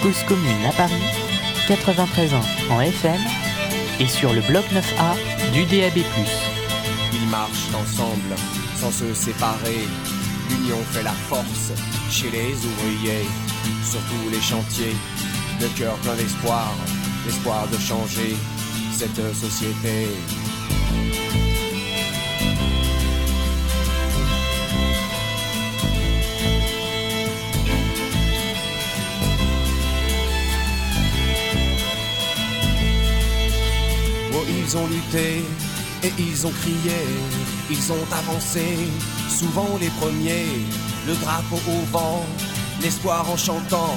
[0.03, 0.93] Cause commune à Paris,
[1.67, 3.21] 93 ans en FM
[4.01, 6.05] et sur le bloc 9A du DAB+.
[7.15, 8.37] Ils marchent ensemble
[8.77, 9.89] sans se séparer.
[10.51, 11.73] L'union fait la force
[12.11, 13.25] chez les ouvriers
[13.83, 14.97] sur tous les chantiers,
[15.61, 16.73] le cœur plein d'espoir,
[17.27, 18.37] l'espoir de changer
[18.93, 20.09] cette société.
[34.33, 35.45] Oh, ils ont lutté
[36.03, 36.99] et ils ont crié,
[37.71, 38.61] ils ont avancé,
[39.29, 40.47] souvent les premiers,
[41.07, 42.27] le drapeau au vent,
[42.85, 43.97] l'espoir en chantant,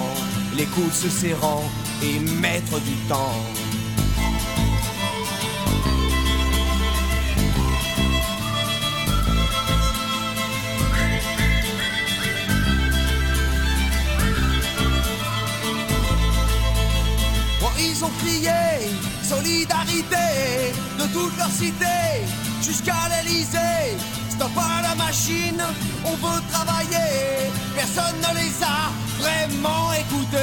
[0.55, 1.63] les coudes se serrant
[2.01, 3.35] et mettre du temps.
[17.61, 18.51] Oh, ils ont crié
[19.21, 20.15] solidarité
[20.97, 22.23] de toute leur cité
[22.61, 23.97] jusqu'à l'Elysée
[24.37, 25.63] Stop à la machine,
[26.05, 27.49] on veut travailler.
[27.75, 30.37] Personne ne les a vraiment écoutés.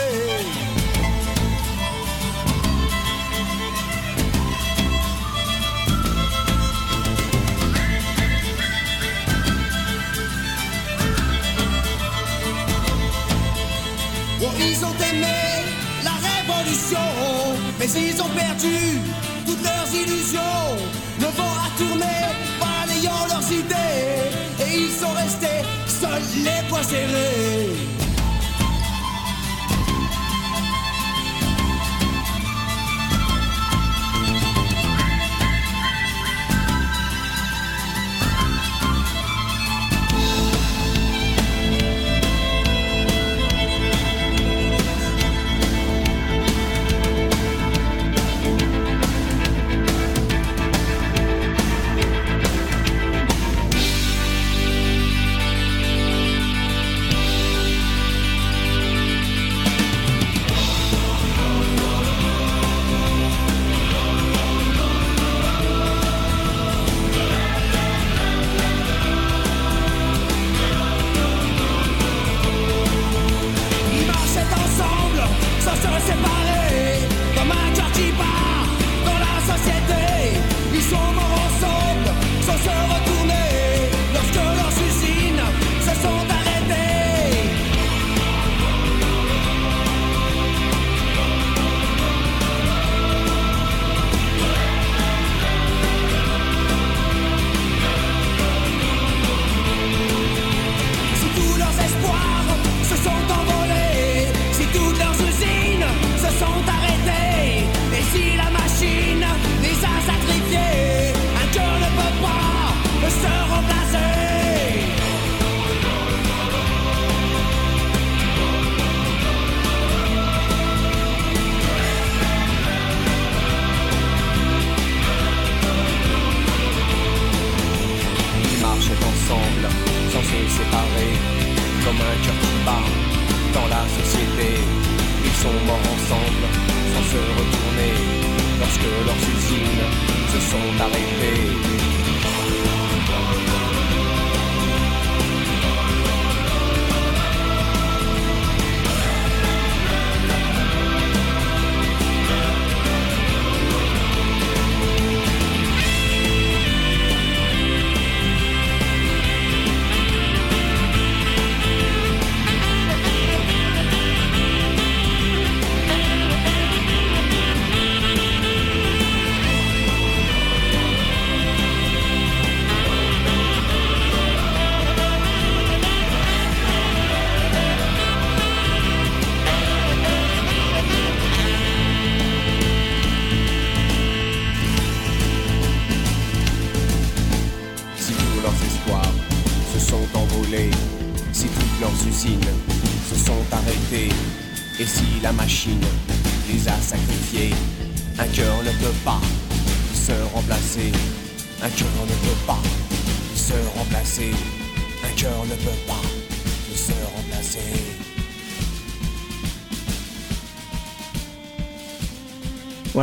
[14.42, 15.28] Oh, ils ont aimé
[16.02, 16.98] la révolution,
[17.78, 18.98] mais ils ont perdu
[19.46, 21.03] toutes leurs illusions.
[23.52, 28.03] Et ils sont restés seuls les poings serrés.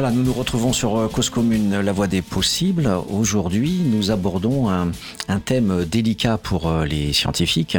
[0.01, 2.89] Voilà, nous nous retrouvons sur euh, Cause Commune, la voie des possibles.
[3.11, 4.89] Aujourd'hui, nous abordons un,
[5.45, 7.77] thème délicat pour euh, les scientifiques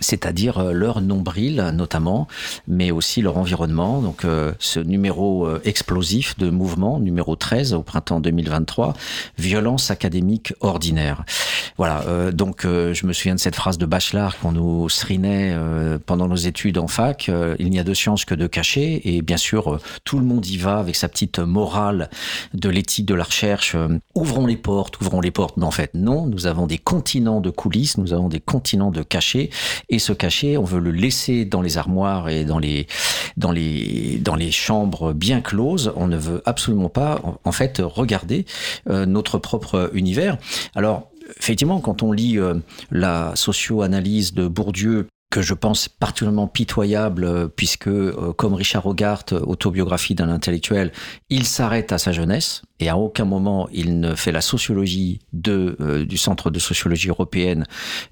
[0.00, 2.26] c'est-à-dire euh, leur nombril notamment,
[2.66, 4.00] mais aussi leur environnement.
[4.00, 4.24] Donc
[4.58, 8.94] ce numéro explosif de mouvement, numéro 13 au printemps 2023,
[9.36, 11.24] violence académique ordinaire.
[11.78, 15.56] Voilà, donc je me souviens de cette phrase de Bachelard qu'on nous serinait
[16.06, 19.36] pendant nos études en fac, il n'y a de science que de cachets, et bien
[19.36, 22.10] sûr tout le monde y va avec sa petite morale
[22.54, 23.76] de l'éthique de la recherche,
[24.14, 27.50] ouvrons les portes, ouvrons les portes, mais en fait non, nous avons des continents de
[27.50, 29.50] coulisses, nous avons des continents de cachets,
[29.88, 32.86] et ce cachet, on veut le laisser dans les armoires et dans les,
[33.36, 35.92] dans les, dans les chambres bien closes.
[35.96, 38.44] On ne veut absolument pas, en fait, regarder
[38.88, 40.38] euh, notre propre univers.
[40.74, 42.54] Alors, effectivement, quand on lit euh,
[42.90, 47.90] la socio-analyse de Bourdieu que je pense particulièrement pitoyable, euh, puisque,
[48.36, 50.92] comme Richard Hogarth, autobiographie d'un intellectuel,
[51.30, 56.04] il s'arrête à sa jeunesse et à aucun moment il ne fait la sociologie euh,
[56.04, 57.64] du Centre de sociologie européenne,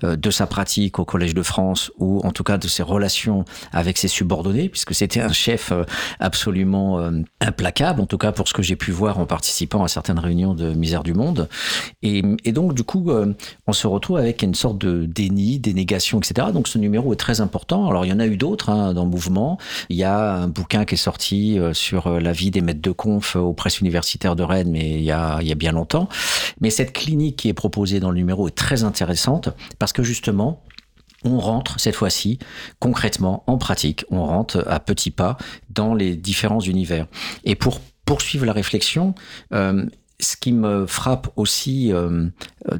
[0.04, 3.44] euh, de sa pratique au Collège de France ou en tout cas de ses relations
[3.72, 5.82] avec ses subordonnés, puisque c'était un chef euh,
[6.20, 10.18] absolument implacable, en tout cas pour ce que j'ai pu voir en participant à certaines
[10.18, 11.48] réunions de Misère du Monde.
[12.02, 13.10] Et, et donc du coup,
[13.66, 16.48] on se retrouve avec une sorte de déni, dénégation, etc.
[16.52, 17.88] Donc ce numéro est très important.
[17.88, 19.58] Alors il y en a eu d'autres hein, dans le mouvement.
[19.88, 23.36] Il y a un bouquin qui est sorti sur la vie des maîtres de conf
[23.36, 26.08] aux presses universitaires de Rennes mais il y, a, bien longtemps.
[26.60, 30.62] Mais cette clinique qui est proposée dans le numéro est très intéressante parce que justement,
[31.24, 32.38] on rentre cette fois-ci
[32.78, 35.36] concrètement en pratique, on rentre à petits pas
[35.70, 37.06] dans les différents univers.
[37.44, 39.14] Et pour poursuivre la réflexion,
[39.52, 39.86] euh,
[40.20, 42.28] ce qui me frappe aussi euh,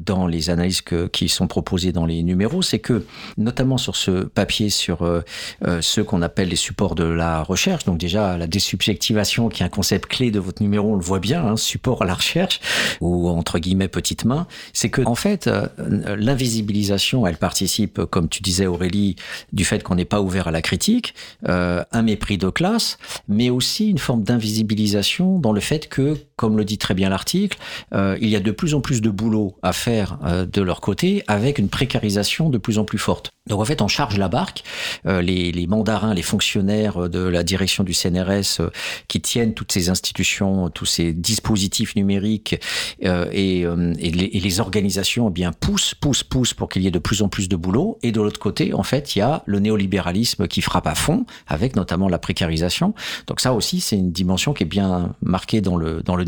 [0.05, 3.05] dans les analyses que, qui sont proposées dans les numéros, c'est que,
[3.37, 5.21] notamment sur ce papier, sur euh,
[5.65, 9.65] euh ce qu'on appelle les supports de la recherche, donc déjà la désubjectivation, qui est
[9.65, 12.59] un concept clé de votre numéro, on le voit bien, hein, support à la recherche,
[13.01, 15.67] ou entre guillemets petite main, c'est que en fait, euh,
[16.17, 19.15] l'invisibilisation, elle participe, comme tu disais Aurélie,
[19.51, 21.13] du fait qu'on n'est pas ouvert à la critique,
[21.47, 26.57] euh, un mépris de classe, mais aussi une forme d'invisibilisation dans le fait que, comme
[26.57, 27.59] le dit très bien l'article,
[27.93, 30.81] euh, il y a de plus en plus de boulot à faire euh, de leur
[30.81, 33.29] côté avec une précarisation de plus en plus forte.
[33.47, 34.63] Donc en fait, on charge la barque.
[35.05, 38.59] Euh, les, mandarins, les fonctionnaires de la direction du CNRS
[39.07, 42.59] qui tiennent toutes ces institutions, tous ces dispositifs numériques
[43.01, 43.65] et, et,
[44.11, 47.21] les, et, les, organisations, eh bien poussent, poussent, poussent pour qu'il y ait de plus
[47.21, 47.99] en plus de boulot.
[48.01, 51.25] Et de l'autre côté, en fait, il y a le néolibéralisme qui frappe à fond,
[51.45, 52.95] avec notamment la précarisation.
[53.27, 56.23] Donc ça aussi, c'est une dimension qui est bien marquée dans le dans le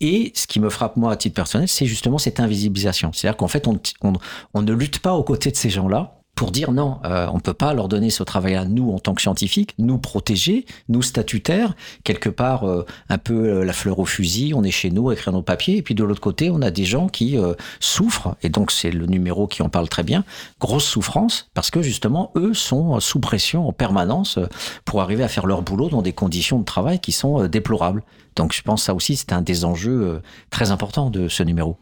[0.00, 3.12] Et ce qui me frappe moi à titre personnel, c'est justement cette invisibilisation.
[3.12, 6.98] C'est-à-dire qu'en fait, on, ne lutte pas aux côtés de ces gens-là pour dire non,
[7.04, 9.98] euh, on ne peut pas leur donner ce travail-là, nous, en tant que scientifiques, nous
[9.98, 14.70] protéger, nous statutaires, quelque part euh, un peu euh, la fleur au fusil, on est
[14.70, 17.36] chez nous, écrire nos papiers, et puis de l'autre côté, on a des gens qui
[17.80, 20.24] souffrent, et donc c'est le numéro qui en parle très bien,
[20.60, 24.38] grosse souffrance, parce que justement, eux sont sous pression en permanence
[24.84, 28.02] pour arriver à faire leur boulot dans des conditions de travail qui sont déplorables.
[28.36, 30.20] Donc je pense que ça aussi, c'est un des enjeux
[30.50, 31.76] très importants de ce numéro.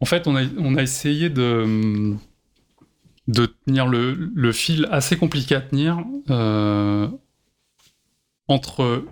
[0.00, 0.36] En fait, on
[0.76, 2.16] a essayé de,
[3.28, 5.98] de tenir le, fil assez compliqué à tenir
[6.30, 7.08] euh,
[8.48, 9.04] entre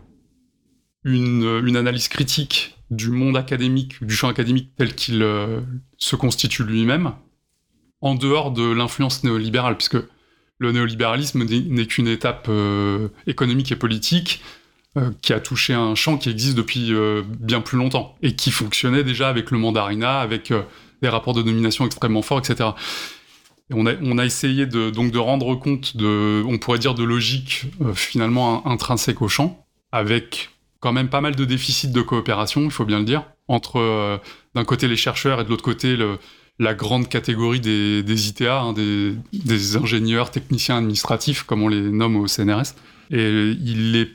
[1.04, 5.60] une, analyse critique du monde académique, du champ académique tel qu'il euh,
[5.98, 7.12] se constitue lui-même,
[8.00, 9.98] en dehors de l'influence néolibérale, puisque
[10.58, 14.42] le néolibéralisme n'est qu'une étape euh, économique et politique
[15.22, 16.92] qui a touché un champ qui existe depuis
[17.40, 20.52] bien plus longtemps et qui fonctionnait déjà avec le mandarinat, avec
[21.02, 22.70] des rapports de domination extrêmement forts, etc.
[23.72, 28.66] On, a, essayé de, donc de rendre compte de, on pourrait dire, de logique finalement
[28.66, 30.50] intrinsèque au champ, avec
[30.80, 34.20] quand même pas mal de déficits de coopération, il faut bien le dire, entre
[34.54, 35.96] d'un côté les chercheurs et de l'autre côté
[36.58, 42.16] la grande catégorie des, ITA, hein, des, des ingénieurs, techniciens administratifs, comme on les nomme
[42.16, 42.74] au CNRS.
[43.10, 44.10] Et il est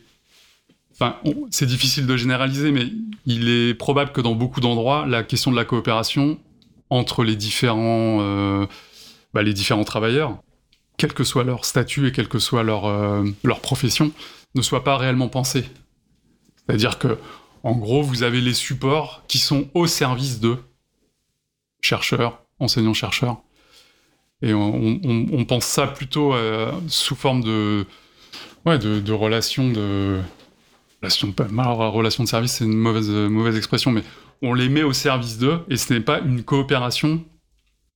[1.02, 1.16] Enfin,
[1.50, 2.88] c'est difficile de généraliser, mais
[3.26, 6.38] il est probable que dans beaucoup d'endroits, la question de la coopération
[6.90, 8.66] entre les différents, euh,
[9.34, 10.38] bah, les différents travailleurs,
[10.98, 14.12] quel que soit leur statut et quelle que soit leur, euh, leur profession,
[14.56, 15.70] ne soit pas réellement pensée.
[16.56, 17.18] C'est-à-dire que,
[17.64, 20.58] en gros, vous avez les supports qui sont au service de
[21.82, 23.38] chercheurs, enseignants-chercheurs.
[24.42, 27.86] Et on, pense ça plutôt euh, sous forme de,
[28.66, 30.22] ouais, de, de relations de
[31.02, 34.04] alors, relation de service, c'est une mauvaise, mauvaise expression, mais
[34.42, 37.24] on les met au service d'eux et ce n'est pas une coopération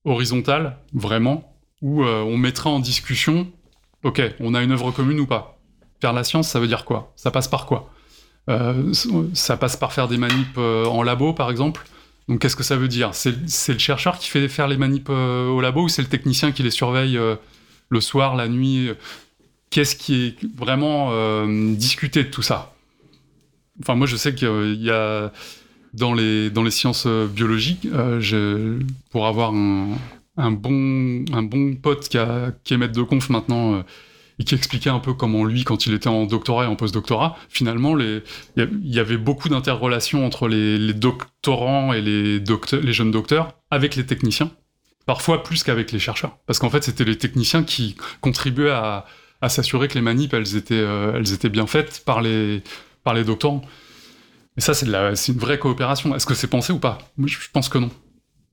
[0.04, 3.50] horizontale, vraiment, où euh, on mettrait en discussion,
[4.02, 5.58] ok, on a une œuvre commune ou pas?
[6.00, 7.12] Faire la science, ça veut dire quoi?
[7.16, 7.90] Ça passe par quoi?
[8.50, 8.92] Euh,
[9.32, 11.86] Ça passe par faire des manips euh, en labo, par exemple.
[12.28, 13.10] Donc qu'est-ce que ça veut dire?
[13.14, 16.62] C'est le chercheur qui fait faire les manips au labo ou c'est le technicien qui
[16.62, 17.18] les surveille
[17.90, 18.90] le soir, la nuit?
[19.68, 21.12] Qu'est-ce qui est vraiment
[21.74, 22.74] discuté de tout ça?
[23.82, 25.32] Enfin, moi, je sais qu'il y a
[25.94, 28.80] dans les, sciences euh, biologiques, euh,
[29.10, 31.24] pour avoir un, bon,
[31.80, 33.82] pote qui, est maître de conf maintenant euh,
[34.40, 37.36] et qui expliquait un peu comment lui, quand il était en doctorat et en post-doctorat,
[37.48, 38.22] finalement, il
[38.56, 42.42] y, avait beaucoup d'interrelations entre les, doctorants et les,
[42.92, 44.50] jeunes docteurs avec les techniciens,
[45.06, 46.36] parfois plus qu'avec les chercheurs.
[46.46, 49.06] Parce qu'en fait, c'était les techniciens qui contribuaient à,
[49.46, 52.62] s'assurer que les manips, elles étaient, elles étaient bien faites par les,
[53.04, 53.62] par les doctorants.
[54.56, 56.14] Et ça, c'est une vraie coopération.
[56.14, 56.98] Est-ce que c'est pensé ou pas?
[57.24, 57.90] Je pense que non.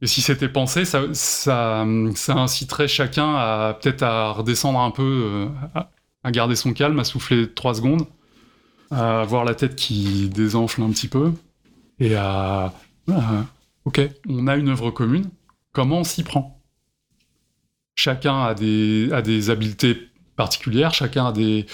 [0.02, 1.86] Et si c'était pensé, ça,
[2.30, 5.48] inciterait chacun à peut-être à redescendre un peu, euh,
[6.24, 8.08] à, garder son calme, à souffler trois secondes,
[8.90, 11.34] à avoir la tête qui désenfle un petit peu,
[12.00, 12.74] et à...
[13.86, 15.30] ok, on a une œuvre commune,
[15.72, 16.60] comment on s'y prend?
[17.94, 21.68] Chacun a des habiletés particulières, chacun a des,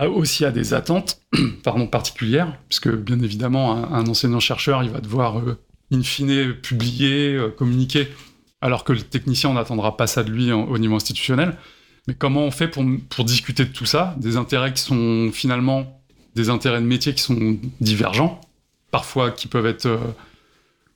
[0.00, 1.20] aussi à des attentes
[1.62, 5.58] pardon, particulières, puisque bien évidemment, un, enseignant-chercheur, il va devoir, euh,
[5.92, 8.08] in fine, publier, euh, communiquer,
[8.60, 11.56] alors que le technicien, n'attendra pas ça de lui au niveau institutionnel.
[12.06, 16.02] Mais comment on fait pour, pour discuter de tout ça Des intérêts qui sont finalement
[16.34, 18.40] des intérêts de métier qui sont divergents,
[18.90, 19.98] parfois qui peuvent être euh,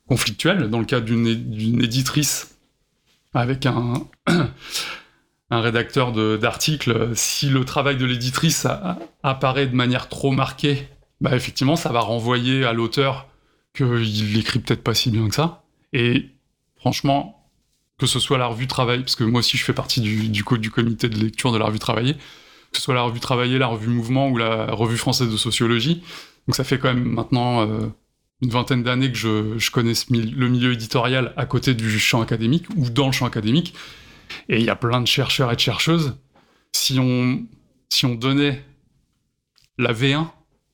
[0.08, 1.26] conflictuels, dans le cas d'une
[1.82, 2.56] éditrice
[3.34, 4.06] avec un
[5.50, 8.66] un rédacteur d'articles, si le travail de l'éditrice
[9.22, 10.88] apparaît de manière trop marquée,
[11.20, 13.28] bah effectivement, ça va renvoyer à l'auteur
[13.74, 15.64] qu'il écrit peut-être pas si bien que ça.
[15.92, 16.26] Et
[16.76, 17.50] franchement,
[17.98, 20.44] que ce soit la revue Travail, parce que moi aussi je fais partie du, du,
[20.58, 23.66] du comité de lecture de la revue Travailler, que ce soit la revue Travailler, la
[23.66, 26.02] revue Mouvement ou la revue française de sociologie.
[26.46, 27.88] Donc ça fait quand même maintenant euh,
[28.40, 32.66] une vingtaine d'années que je, je connais le milieu éditorial à côté du champ académique
[32.76, 33.74] ou dans le champ académique.
[34.48, 36.16] Et il y a plein de chercheurs et de chercheuses.
[36.72, 37.46] Si on,
[37.88, 38.64] si on donnait
[39.78, 40.26] la V1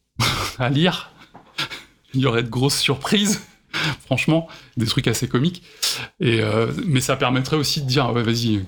[0.59, 1.13] à lire,
[2.15, 3.43] il y aurait de grosses surprises.
[4.07, 5.63] Franchement, des trucs assez comiques.
[6.21, 8.65] Et euh, mais ça permettrait aussi de dire, vas-y,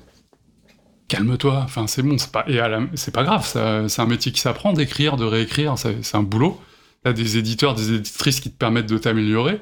[1.08, 1.62] calme-toi.
[1.64, 2.60] Enfin, c'est bon, c'est pas, et
[2.94, 3.46] c'est pas grave.
[3.88, 5.76] C'est un métier qui s'apprend d'écrire, de réécrire.
[5.78, 6.60] C'est un boulot.
[7.04, 9.60] T'as des éditeurs, des éditrices qui te permettent de t'améliorer.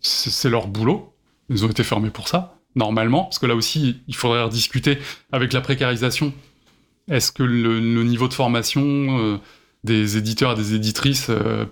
[0.00, 1.14] C'est leur boulot.
[1.50, 4.98] Ils ont été formés pour ça normalement, parce que là aussi, il faudrait rediscuter
[5.32, 6.32] avec la précarisation.
[7.10, 9.36] Est-ce que le, niveau de formation euh,
[9.84, 11.66] des éditeurs et des éditrices euh,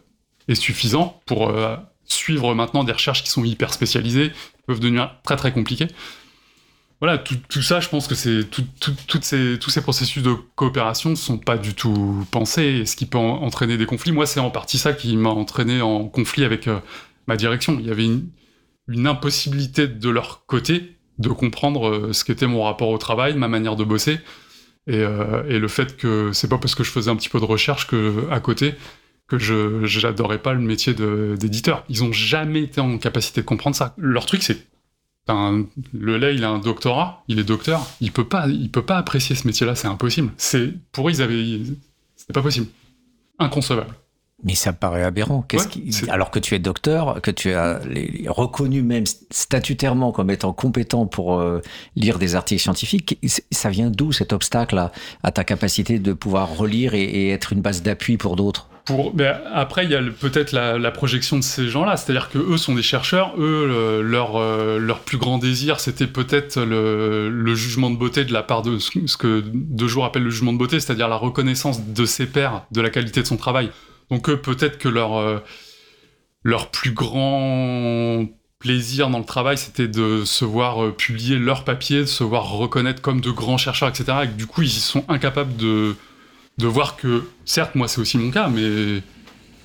[0.49, 5.15] est suffisant pour euh, suivre maintenant des recherches qui sont hyper spécialisées, qui peuvent devenir
[5.23, 5.89] très très compliquées?
[7.01, 8.41] Voilà, tout, ça, je pense que c'est
[9.21, 13.19] ces, tous ces processus de coopération ne sont pas du tout pensés, ce qui peut
[13.19, 14.13] entraîner des conflits?
[14.13, 16.71] Moi, c'est en partie ça qui m'a entraîné en conflit avec
[17.27, 17.77] ma direction.
[17.79, 18.09] Il y avait
[18.89, 23.49] une impossibilité de leur côté de comprendre euh, ce qu'était mon rapport au travail, ma
[23.49, 24.19] manière de bosser,
[24.87, 27.41] et, euh, et le fait que c'est pas parce que je faisais un petit peu
[27.41, 28.75] de recherche que à côté
[29.29, 31.85] que je n'adorais pas le métier d'éditeur.
[31.89, 33.93] Ils ont jamais été en capacité de comprendre ça.
[33.99, 34.67] Leur truc, c'est
[35.29, 38.97] le lait, il a un doctorat, il est docteur, il peut pas, il peut pas
[38.97, 40.33] apprécier ce métier-là, c'est impossible.
[40.37, 41.77] C'est pour eux, ils
[42.15, 42.67] c'était pas possible,
[43.39, 43.95] inconcevable.
[44.45, 45.43] Mais ça me paraît aberrant.
[45.43, 45.91] Qu'est-ce qui...
[46.11, 47.81] Alors que tu es docteur, que tu as
[48.29, 51.63] reconnu même statutairement comme étant compétent pour euh,
[51.97, 53.19] lire des articles scientifiques,
[53.51, 57.63] ça vient d'où cet obstacle à, à, ta capacité de pouvoir relire et, être une
[57.63, 58.69] base d'appui pour d'autres?
[58.85, 62.59] Pour, ben, après, il y a peut-être la, projection de ces gens-là, c'est-à-dire que eux
[62.59, 67.91] sont des chercheurs, eux, leur, euh, leur plus grand désir, c'était peut-être le, le, jugement
[67.91, 70.79] de beauté de la part de ce que De Jour appelle le jugement de beauté,
[70.79, 73.71] c'est-à-dire la reconnaissance de ses pairs de la qualité de son travail.
[74.11, 75.39] Donc peut-être que leur, euh,
[76.43, 78.27] leur plus grand
[78.59, 82.51] plaisir dans le travail, c'était de se voir euh, publier leurs papiers, de se voir
[82.51, 84.19] reconnaître comme de grands chercheurs, etc.
[84.25, 85.95] Et du coup, ils sont incapables de,
[86.59, 89.03] de voir que, certes, moi c'est aussi mon cas, mais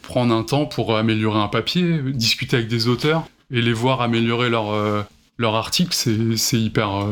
[0.02, 4.50] prendre un temps pour améliorer un papier, discuter avec des auteurs et les voir améliorer
[4.50, 5.04] leur, euh,
[5.38, 7.06] leur article, c'est hyper...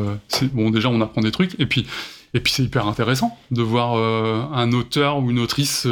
[0.52, 1.86] bon, déjà, on apprend des trucs, et puis,
[2.34, 5.86] et puis c'est hyper intéressant de voir un auteur ou une autrice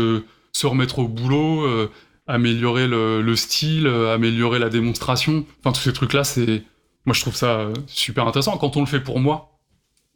[0.53, 1.91] se remettre au boulot, euh,
[2.27, 5.45] améliorer le, style, euh, améliorer la démonstration.
[5.61, 6.63] Enfin, tous ces trucs-là, c'est.
[7.07, 8.57] Moi, je trouve ça euh, super intéressant.
[8.59, 9.59] Quand on le fait pour moi,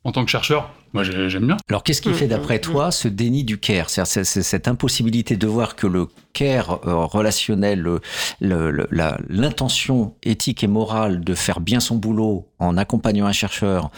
[0.05, 1.57] en tant que chercheur, moi j'aime bien.
[1.71, 3.89] Alors qu'est-ce qui fait Mm, d'après mm, toi ce déni du care?
[3.89, 8.01] C'est-à-dire c'est- c'est cette impossibilité de voir que le care relationnel, le-
[8.41, 13.33] le- le- la- l'intention éthique et morale de faire bien son boulot en accompagnant un
[13.33, 13.91] chercheur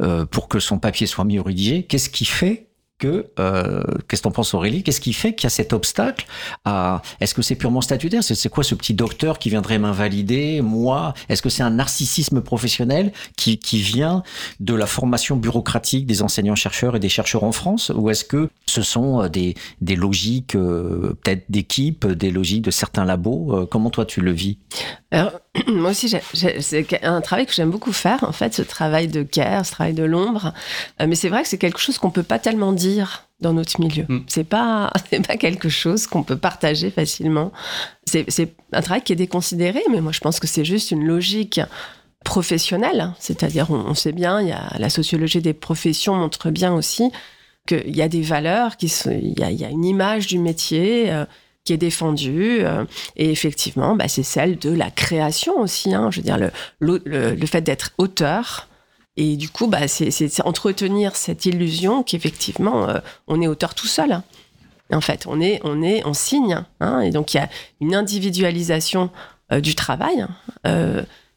[0.00, 2.67] euh, pour que son papier soit mieux rédigé, qu'est-ce qui fait
[2.98, 4.82] que, euh, qu'est-ce que t'en penses Aurélie?
[4.82, 6.26] Qu'est-ce qui fait qu'il y a cet obstacle
[6.64, 8.22] à, est-ce que c'est purement statutaire?
[8.22, 11.14] C'est quoi ce petit docteur qui viendrait m'invalider Moi?
[11.28, 14.22] Est-ce que c'est un narcissisme professionnel qui, qui vient
[14.60, 17.90] de la formation bureaucratique des enseignants-chercheurs et des chercheurs en France?
[17.94, 22.70] Ou est-ce que ce sont euh, des, des logiques euh, peut-être d'équipe, des logiques de
[22.70, 23.56] certains labos?
[23.56, 24.58] Euh, Comment toi tu le vis?
[25.68, 26.08] moi aussi,
[26.60, 29.94] c'est un travail que j'aime beaucoup faire, en fait, ce travail de care, ce travail
[29.94, 30.52] de l'ombre.
[31.00, 33.80] Euh, mais c'est vrai que c'est quelque chose qu'on peut pas tellement dire dans notre
[33.80, 34.04] milieu.
[34.08, 34.24] Mm.
[34.28, 34.92] C'est pas,
[35.26, 37.52] pas quelque chose qu'on peut partager facilement.
[38.06, 41.60] C'est un travail qui est déconsidéré, mais moi, je pense que c'est juste une logique
[42.24, 43.12] professionnelle.
[43.18, 47.10] C'est-à-dire, on, on sait bien, il y a la sociologie des professions montre bien aussi
[47.66, 50.26] qu'il y a des valeurs, qui sont- il y a, il y a une image
[50.26, 51.10] du métier.
[51.10, 51.24] euh,
[51.68, 56.10] qui est défendue euh, et effectivement bah, c'est celle de la création aussi hein.
[56.10, 58.68] je veux dire le, le, fait d'être auteur
[59.18, 64.12] et du coup bah, c'est entretenir cette illusion qu'effectivement euh, on est auteur tout seul
[64.12, 64.24] hein.
[64.90, 67.00] en fait on est on est on signe hein.
[67.00, 67.50] et donc il y a
[67.82, 69.10] une individualisation
[69.52, 70.24] euh, du travail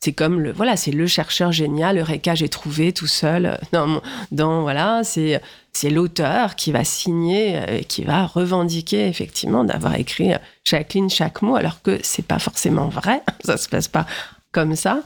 [0.03, 4.01] c'est comme le voilà c'est le chercheur génial Eureka j'ai trouvé tout seul euh, dans
[4.31, 5.41] dans voilà c'est
[5.73, 10.93] c'est l'auteur qui va signer euh, et qui va revendiquer effectivement d'avoir écrit euh, chaque
[10.93, 13.21] ligne, chaque mot, alors que c'est pas forcément vrai.
[13.43, 14.05] Ça se passe pas
[14.51, 15.01] comme ça.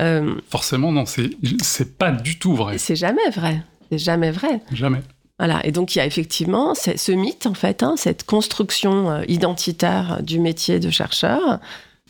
[0.00, 1.30] Euh, Forcément, non, c'est
[1.62, 2.78] c'est pas du tout vrai.
[2.78, 3.62] c'est jamais vrai.
[3.90, 4.62] C'est jamais vrai.
[4.72, 5.02] Jamais.
[5.38, 5.60] Voilà.
[5.66, 10.40] Et donc il y a effectivement ce mythe en fait, hein, cette construction identitaire du
[10.40, 11.60] métier de chercheur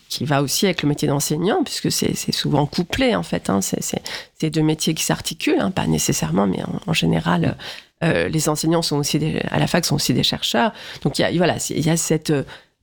[0.08, 3.50] qui va aussi avec le métier d'enseignant, puisque c'est souvent couplé en fait.
[3.50, 4.02] Hein, c'est c'est-
[4.40, 7.56] ces deux métiers qui s'articulent, hein, pas nécessairement, mais en, général,
[8.04, 10.72] euh, les enseignants sont aussi des, à la fac sont aussi des chercheurs.
[11.02, 12.32] Donc il y a voilà, il y a cette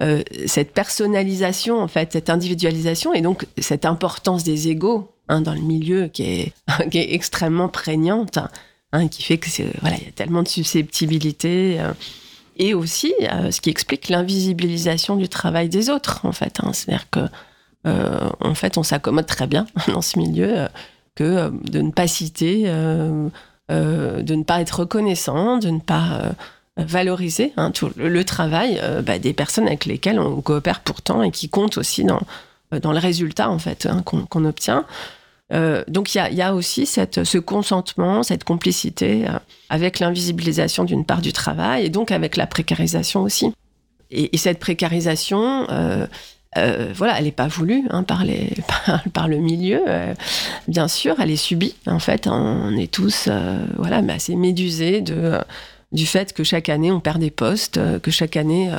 [0.01, 5.53] euh, cette personnalisation en fait, cette individualisation et donc cette importance des égaux hein, dans
[5.53, 6.53] le milieu qui est
[6.91, 8.39] qui est extrêmement prégnante.
[8.91, 9.47] hein, qui fait que
[9.81, 11.93] voilà, il y a tellement de susceptibilité euh,
[12.57, 16.59] et aussi euh, ce qui explique l'invisibilisation du travail des autres en fait.
[16.61, 16.71] hein.
[16.73, 17.21] C'est-à-dire que
[17.85, 20.67] euh, en fait, on s'accommode très bien dans ce milieu euh,
[21.15, 23.29] que de ne pas citer, de
[23.69, 26.31] ne pas être reconnaissant, de ne pas
[26.75, 31.77] valoriser hein, le, travail bah, des personnes avec lesquelles on coopère pourtant et qui comptent
[31.77, 32.19] aussi dans,
[32.71, 34.85] le résultat en fait hein, qu'on obtient.
[35.51, 39.33] Euh, donc il y a, aussi ce consentement, cette complicité euh,
[39.69, 43.53] avec l'invisibilisation d'une part du travail et donc avec la précarisation aussi.
[44.09, 46.07] Et, et cette précarisation, euh,
[46.95, 48.23] voilà, elle n'est pas voulue hein, par,
[49.27, 49.81] le milieu.
[50.67, 51.75] bien sûr, elle est subie.
[51.87, 53.27] En fait, on est tous
[53.77, 55.39] voilà, mais assez médusés de,
[55.91, 58.71] du fait que chaque année, on perd des postes, que chaque année,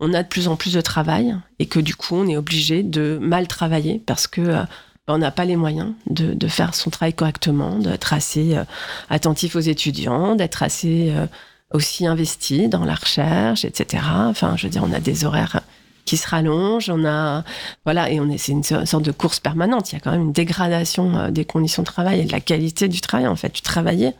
[0.00, 2.82] on a de plus en plus de travail et que du coup, on est obligé
[2.82, 4.64] de mal travailler parce que
[5.12, 8.64] on n'a pas les moyens de, faire son travail correctement, d'être assez euh,
[9.08, 11.26] attentif aux étudiants, d'être assez euh,
[11.72, 14.02] aussi investi dans la recherche, etc.
[14.26, 15.60] Enfin, je veux dire, on a des horaires
[16.04, 17.44] qui se rallongent, on a
[17.84, 19.92] voilà, et on est c'est une sorte de course permanente.
[19.92, 22.40] Il y a quand même une dégradation euh, des conditions de travail et de la
[22.40, 24.12] qualité du travail en fait, du travailler,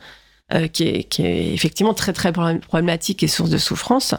[0.72, 4.16] qui, est, effectivement très très problématique et source de souffrance.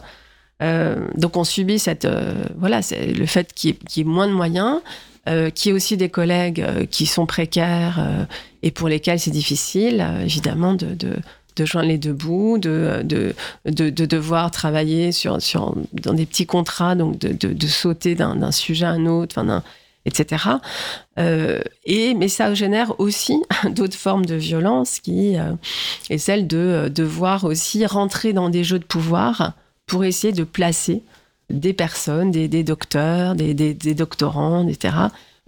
[0.60, 2.08] Donc on subit cette
[2.56, 4.80] voilà, le fait qu'il y ait moins de moyens,
[5.28, 8.24] euh, qu'il y ait aussi des collègues euh, qui sont précaires euh,
[8.64, 13.32] et pour lesquels c'est difficile, évidemment, de, de, joindre les deux bouts, de, de,
[13.64, 18.84] de, de devoir travailler sur, sur, dans des petits contrats, donc de, sauter d'un sujet
[18.84, 19.62] à un autre, enfin,
[20.06, 20.44] etc.
[21.84, 25.36] Et, mais ça génère aussi d'autres formes de violence qui
[26.10, 29.52] est celle de devoir aussi rentrer dans des jeux de pouvoir
[29.86, 31.02] pour essayer de placer
[31.52, 34.94] des personnes, des, docteurs, des, doctorants, etc.,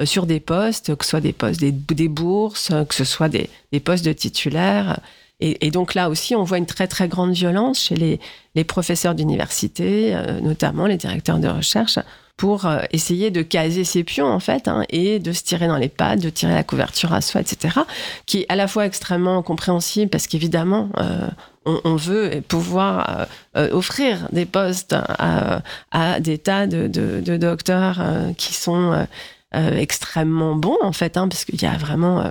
[0.00, 3.48] euh, sur des postes, que ce soit des postes, des, bourses, que ce soit des,
[3.80, 5.00] postes de titulaires.
[5.40, 8.20] Et, donc là aussi, on voit une très très grande violence chez les,
[8.54, 11.98] les professeurs d'université, euh, notamment les directeurs de recherche,
[12.36, 15.76] pour euh, essayer de caser ses pions en fait, hein, et de se tirer dans
[15.76, 17.80] les pattes, de tirer la couverture à soi, etc.
[18.26, 21.28] Qui est à la fois extrêmement compréhensible parce qu'évidemment, euh,
[21.64, 23.26] on, veut pouvoir
[23.56, 28.02] euh, offrir des postes à, des tas de, docteurs
[28.36, 29.06] qui sont
[29.52, 32.30] extrêmement bons en fait, hein, parce qu'il y a vraiment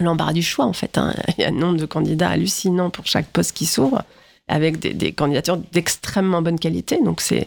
[0.00, 0.98] l'embarras du choix en fait.
[0.98, 1.14] hein.
[1.38, 4.02] Il y a un nombre de candidats hallucinant pour chaque poste qui s'ouvre,
[4.48, 7.00] avec des, des candidatures d'extrêmement bonne qualité.
[7.02, 7.46] Donc c'est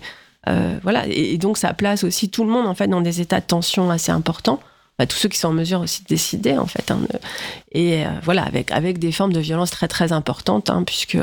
[0.49, 3.39] euh, voilà, et, donc ça place aussi tout le monde en fait dans des états
[3.39, 4.59] de tension assez importants
[4.97, 6.91] bah, tous ceux qui sont en mesure aussi de décider en fait.
[6.91, 6.99] Hein,
[7.71, 11.17] et voilà, avec, avec des formes de violence très très importantes, hein, puisque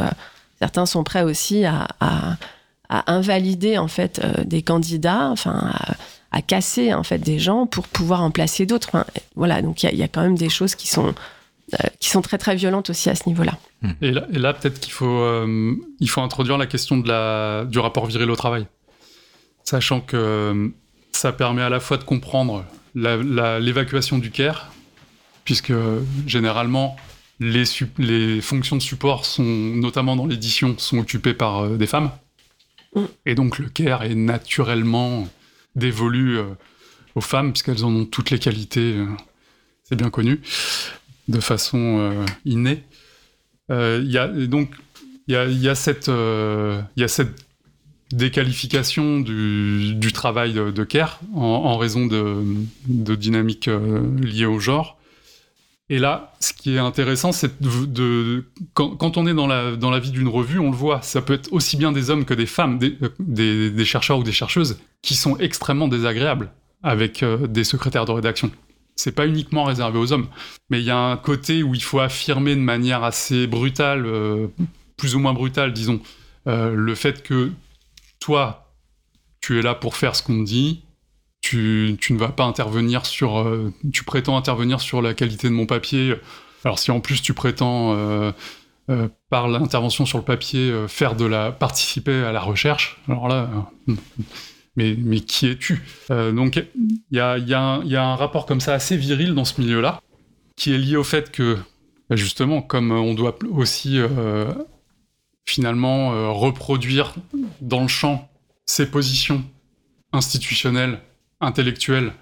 [0.58, 1.86] certains sont prêts aussi à,
[2.88, 5.72] invalider en fait des candidats, enfin
[6.32, 9.04] à, casser en fait des gens pour pouvoir en placer d'autres.
[9.36, 11.14] voilà, donc il y, a quand même des choses qui sont
[12.00, 13.52] qui sont très très violentes aussi à ce niveau-là.
[14.00, 18.06] Et là, peut-être qu'il faut, euh, il faut introduire la question de la, du rapport
[18.06, 18.66] viril au travail.
[19.68, 20.68] Sachant que euh,
[21.12, 22.64] ça permet à la fois de comprendre
[22.94, 24.72] l'évacuation du care,
[25.44, 25.74] puisque
[26.26, 26.96] généralement,
[27.38, 27.64] les,
[27.98, 32.10] les, fonctions de support, sont, notamment dans l'édition, sont occupées par euh, des femmes.
[32.94, 33.04] Hmm.
[33.26, 35.28] Et donc le care est naturellement
[35.76, 36.38] dévolu
[37.14, 38.96] aux femmes, puisqu'elles en ont toutes les qualités,
[39.84, 40.40] c'est bien connu,
[41.28, 42.84] de façon innée.
[43.70, 44.70] Euh, il y a donc
[45.26, 47.47] il y a, cette euh, il y a cette
[48.12, 50.86] déqualification du, du travail de, de
[51.34, 54.96] en, raison de, dynamiques euh, liées au genre.
[55.90, 58.44] Et là, ce qui est intéressant, c'est de,
[58.74, 61.78] quand, on est dans la, vie d'une revue, on le voit, ça peut être aussi
[61.78, 65.88] bien des hommes que des femmes, des, des chercheurs ou des chercheuses, qui sont extrêmement
[65.88, 66.50] désagréables
[66.82, 68.50] avec des secrétaires de rédaction
[68.98, 70.26] c'est pas uniquement réservé aux hommes.
[70.70, 74.48] Mais il y a un côté où il faut affirmer de manière assez brutale, euh,
[74.96, 76.00] plus ou moins brutale, disons,
[76.48, 77.52] euh, le fait que
[78.20, 78.74] toi,
[79.40, 80.84] tu es là pour faire ce qu'on te dit,
[81.40, 83.38] tu, ne vas pas intervenir sur.
[83.38, 86.14] Euh, tu prétends intervenir sur la qualité de mon papier.
[86.64, 87.96] Alors si en plus tu prétends.
[89.28, 93.00] par l'intervention sur le papier, faire de la participer à la recherche.
[93.06, 93.48] Alors là,
[94.78, 95.82] mais, qui es-tu?
[96.10, 96.64] Euh, Donc
[97.10, 100.00] il y a, un rapport comme ça assez viril dans ce milieu-là,
[100.56, 101.58] qui est lié au fait que,
[102.10, 104.52] justement, comme on doit aussi euh,
[105.49, 107.14] finalement euh, reproduire
[107.61, 108.28] dans le champ
[108.66, 109.44] ses positions
[110.12, 111.01] institutionnelles,
[111.40, 112.12] intellectuelles,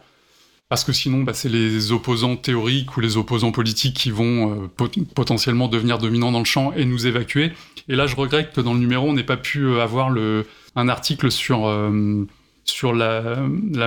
[0.68, 4.68] parce que sinon, bah, c'est les opposants théoriques ou les opposants politiques qui vont
[5.14, 7.52] potentiellement devenir dominants dans le champ et nous évacuer.
[7.88, 10.12] Et là, je regrette que dans le numéro, on n'ait pas pu avoir
[10.74, 11.68] un article sur
[12.66, 13.36] sur la,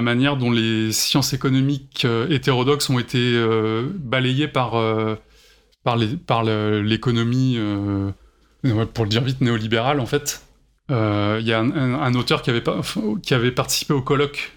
[0.02, 5.16] manière dont les sciences économiques euh, hétérodoxes ont été euh, balayées par, euh,
[5.84, 5.98] par
[8.94, 10.44] pour le dire vite, néolibérale en fait.
[10.90, 14.54] Il y a un, auteur qui avait, participé au colloque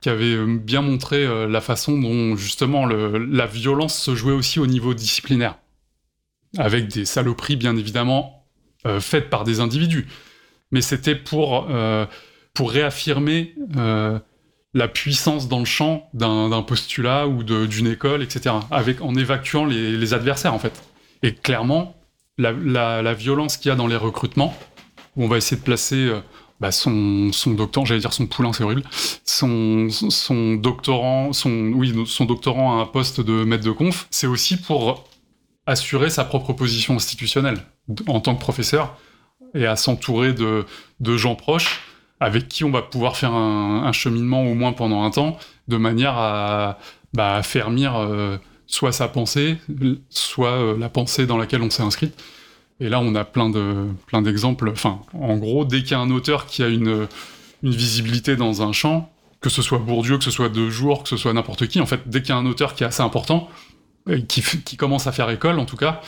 [0.00, 4.94] qui avait bien montré la façon dont justement la violence se jouait aussi au niveau
[4.94, 5.58] disciplinaire,
[6.58, 8.46] avec des saloperies bien évidemment
[8.98, 10.08] faites par des individus.
[10.72, 11.68] Mais c'était pour
[12.56, 14.18] pour réaffirmer euh,
[14.74, 18.54] la puissance dans le champ d'un postulat ou d'une école, etc.,
[19.00, 20.82] en évacuant les, adversaires, en fait.
[21.22, 21.95] Et clairement,
[22.38, 24.54] la, violence qu'il y a dans les recrutements,
[25.16, 26.20] où on va essayer de placer euh,
[26.60, 28.82] bah, son, doctorant, j'allais dire son poulain, c'est horrible,
[29.24, 29.88] son,
[30.56, 35.04] doctorant, son, oui, son doctorant à un poste de maître de conf, c'est aussi pour
[35.66, 37.58] assurer sa propre position institutionnelle
[38.06, 38.96] en tant que professeur
[39.54, 40.64] et à s'entourer de,
[41.16, 41.80] gens proches
[42.20, 45.36] avec qui on va pouvoir faire un, cheminement au moins pendant un temps,
[45.68, 46.78] de manière à
[47.12, 49.58] bah, euh, soit sa pensée,
[50.10, 52.12] soit euh, la pensée dans laquelle on s'est inscrit.
[52.80, 54.68] Et là, on a plein de plein d'exemples.
[54.70, 57.06] Enfin, en gros, dès qu'il y a un auteur qui a une,
[57.62, 59.10] visibilité dans un champ,
[59.40, 61.86] que ce soit Bourdieu, que ce soit De Jour, que ce soit n'importe qui, en
[61.86, 63.48] fait, dès qu'il y a un auteur qui est assez important,
[64.28, 66.00] qui, qui commence à faire école, en tout cas,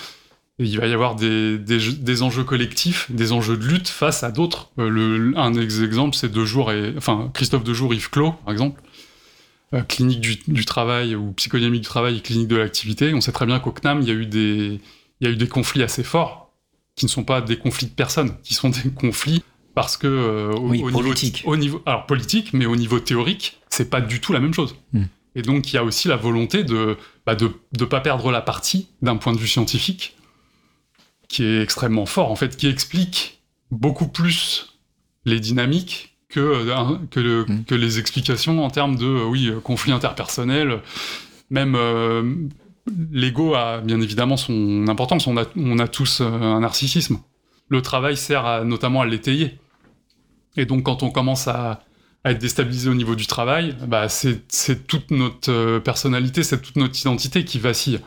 [0.59, 4.71] il va y avoir des, des, enjeux collectifs, des enjeux de lutte face à d'autres.
[4.79, 8.88] Euh, un exemple, c'est deux jours et enfin Christophe Dejour, Yves Clos, par exemple, euh,
[9.89, 13.12] clinique du, travail ou psychodynamique du travail et clinique de l'activité.
[13.14, 14.81] On sait très bien qu'au CNAM, il y a eu des
[15.21, 16.53] il y a eu des conflits assez forts
[16.95, 19.43] qui ne sont pas des conflits de personnes, qui sont des conflits
[19.75, 20.89] parce que euh, au, niveau,
[21.45, 24.75] au, niveau alors politique, mais au niveau théorique, c'est pas du tout la même chose.
[24.93, 25.05] Hmm.
[25.35, 26.97] Et donc il y a aussi la volonté de
[27.27, 30.16] bah, de ne pas perdre la partie d'un point de vue scientifique
[31.29, 34.79] qui est extrêmement fort, en fait, qui explique beaucoup plus
[35.25, 37.64] les dynamiques que, euh, mm.
[37.64, 40.81] que les explications en termes de, euh, oui, euh, conflit interpersonnel.
[41.51, 41.79] Même
[43.11, 45.26] l'ego a bien évidemment son importance.
[45.26, 47.20] On a, on a tous un narcissisme.
[47.70, 49.59] Le travail sert notamment à l'étayer.
[50.59, 51.85] Et donc, quand on commence à,
[52.22, 57.01] à être déstabilisé au niveau du travail, bah, c'est toute notre personnalité, c'est toute notre
[57.01, 58.01] identité qui vacille.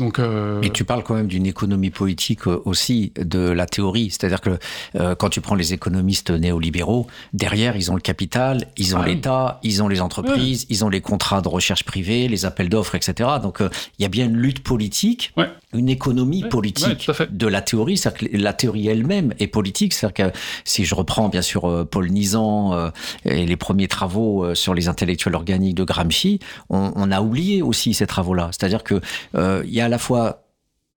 [0.00, 0.60] Donc, euh...
[0.62, 4.10] Et tu parles quand même d'une économie politique euh, aussi, de la théorie.
[4.10, 4.58] C'est-à-dire que
[4.96, 9.04] euh, quand tu prends les économistes néolibéraux, derrière, ils ont le capital, ils ont Ah
[9.06, 9.14] oui.
[9.14, 12.94] l'État, ils ont les entreprises, ils ont les contrats de recherche privée, les appels d'offres,
[12.96, 13.28] etc.
[13.42, 15.48] Donc, euh, il y a bien une lutte politique, Ouais.
[15.74, 17.96] une économie Ouais, politique de la théorie.
[17.98, 19.92] C'est-à-dire que la théorie elle-même est politique.
[19.92, 22.90] C'est-à-dire que si je reprends bien sûr euh, Paul Nizan euh,
[23.24, 26.40] et les premiers travaux euh, sur les intellectuels organiques de Gramsci,
[26.70, 28.48] on, on a oublié aussi ces travaux-là.
[28.52, 29.00] C'est-à-dire que
[29.34, 30.44] euh, il y a la fois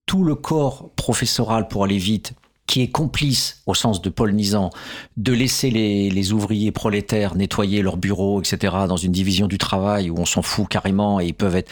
[0.05, 2.33] tout le corps professoral pour aller vite
[2.65, 4.69] qui est complice, au sens de Paul Nizan,
[5.17, 10.09] de laisser les, les ouvriers prolétaires nettoyer leurs bureaux, etc., dans une division du travail
[10.09, 11.69] où on s'en fout carrément et ils peuvent être...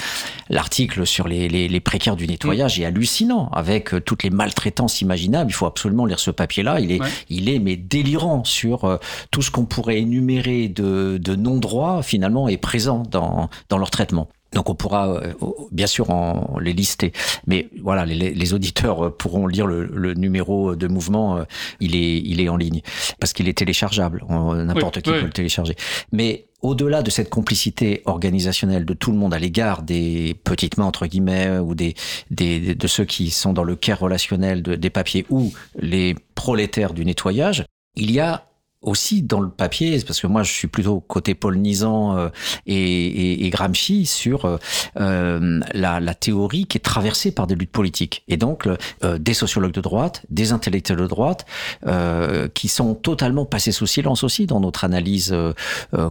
[0.50, 5.00] L'article sur les, les, les précaires du nettoyage est hallucinant, avec euh, toutes les maltraitances
[5.00, 5.50] imaginables.
[5.50, 6.82] Il faut absolument lire ce papier-là.
[6.82, 7.08] Il est, Ouais.
[7.30, 8.98] il est mais délirant sur euh,
[9.32, 14.28] tout ce qu'on pourrait énumérer de, de non-droits, finalement, est présent dans, dans leur traitement.
[14.54, 15.34] Donc on pourra euh,
[15.72, 17.14] bien sûr en les lister,
[17.48, 21.38] mais voilà, les, les auditeurs euh, pourront lire le, le numéro de mouvement.
[21.38, 21.44] euh,
[21.80, 22.82] Il est, il est en ligne
[23.20, 24.24] parce qu'il est téléchargeable.
[24.30, 25.20] N'importe Oui, qui oui.
[25.20, 25.76] peut le télécharger.
[26.12, 30.86] Mais au-delà de cette complicité organisationnelle de tout le monde à l'égard des petites mains
[30.86, 31.96] entre guillemets ou des,
[32.30, 36.94] des de ceux qui sont dans le care relationnel de- des papiers ou les prolétaires
[36.94, 38.46] du nettoyage, il y a
[38.82, 42.30] aussi dans le papier, parce que moi je suis plutôt côté Paul Nizan euh,
[42.66, 44.58] et, et, et Gramsci sur euh,
[44.98, 48.24] euh, la, la théorie qui est traversée par des luttes politiques.
[48.28, 48.68] Et donc
[49.04, 51.46] euh, des sociologues de droite, des intellectuels de droite,
[51.86, 55.54] euh, qui sont totalement passés sous silence aussi dans notre analyse, euh,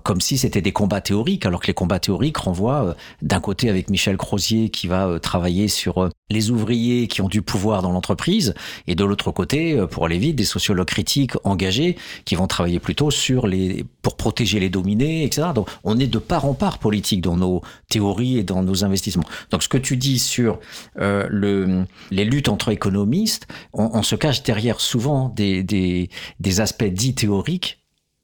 [0.04, 3.90] comme si c'était des combats théoriques, alors que les combats théoriques renvoient d'un côté avec
[3.90, 8.54] Michel Crozier qui va travailler sur les ouvriers qui ont du pouvoir dans l'entreprise,
[8.86, 12.46] et de l'autre côté, pour aller vite, des sociologues critiques engagés qui vont
[12.80, 15.48] plutôt sur les pour protéger les dominés, etc.
[15.54, 19.24] Donc on est de part en part politique dans nos théories et dans nos investissements.
[19.50, 20.58] Donc ce que tu dis sur
[20.98, 26.60] euh, le, les luttes entre économistes, on, on se cache derrière souvent des, des, des
[26.60, 27.80] aspects dits théoriques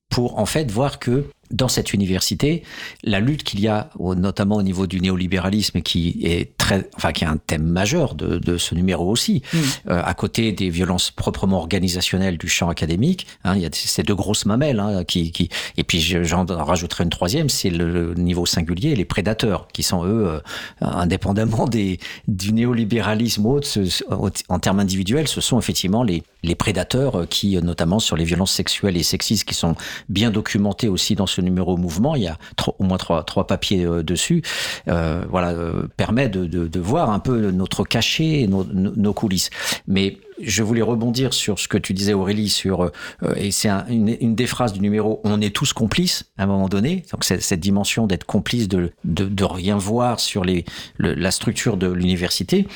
[0.08, 2.62] pour en fait voir que dans cette université,
[3.04, 7.24] la lutte qu'il y a, notamment au niveau du néolibéralisme, qui est très, enfin, qui
[7.24, 9.60] est un thème majeur de, de ce numéro aussi, Mhm.
[9.90, 14.02] euh, à côté des violences proprement organisationnelles du champ académique, hein, il y a ces
[14.02, 18.14] deux grosses mamelles hein, qui, qui, et puis je- j'en rajouterai une troisième, c'est le
[18.14, 20.40] niveau singulier, les prédateurs, qui sont eux, euh,
[20.80, 24.04] indépendamment des, du néolibéralisme ou autre, ce-
[24.48, 28.52] en termes individuels, ce sont effectivement les, les prédateurs euh, qui, notamment sur les violences
[28.52, 29.74] sexuelles et sexistes, qui sont
[30.08, 32.14] bien documentés aussi dans ce numéro mouvement.
[32.14, 32.38] Il y a
[32.78, 34.42] au moins trois, papiers euh, dessus.
[34.88, 39.50] Euh, voilà, euh, permet de, voir un peu notre cachet et nos, coulisses.
[39.86, 42.90] Mais je voulais rebondir sur ce que tu disais Aurélie sur
[43.36, 46.68] et c'est un- une, des phrases du numéro on est tous complices à un moment
[46.68, 48.92] donné donc cette dimension d'être complice de,
[49.44, 50.44] rien voir sur
[50.98, 52.68] la structure de l'université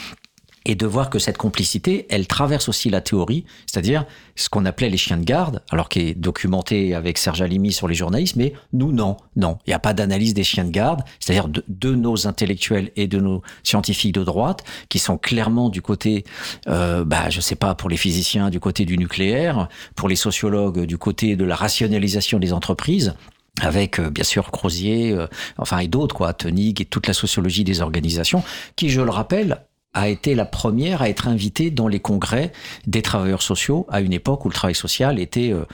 [0.66, 4.04] et de voir que cette complicité, elle traverse aussi la théorie, c'est-à-dire
[4.36, 7.88] ce qu'on appelait les chiens de garde, alors qui est documenté avec Serge Alimi sur
[7.88, 11.02] les journalistes, mais nous, non, non, il n'y a pas d'analyse des chiens de garde,
[11.18, 16.24] c'est-à-dire de, nos intellectuels et de nos scientifiques de droite, qui sont clairement du côté,
[16.68, 20.84] euh, bah, je sais pas, pour les physiciens, du côté du nucléaire, pour les sociologues,
[20.84, 23.14] du côté de la rationalisation des entreprises,
[23.60, 25.26] avec euh, bien sûr Crozier, euh,
[25.58, 28.42] enfin et d'autres quoi, Tenig et toute la sociologie des organisations,
[28.76, 32.52] qui, je le rappelle, a été la première à être invitée dans les congrès
[32.86, 35.64] des travailleurs sociaux à une époque où le travail social était, euh,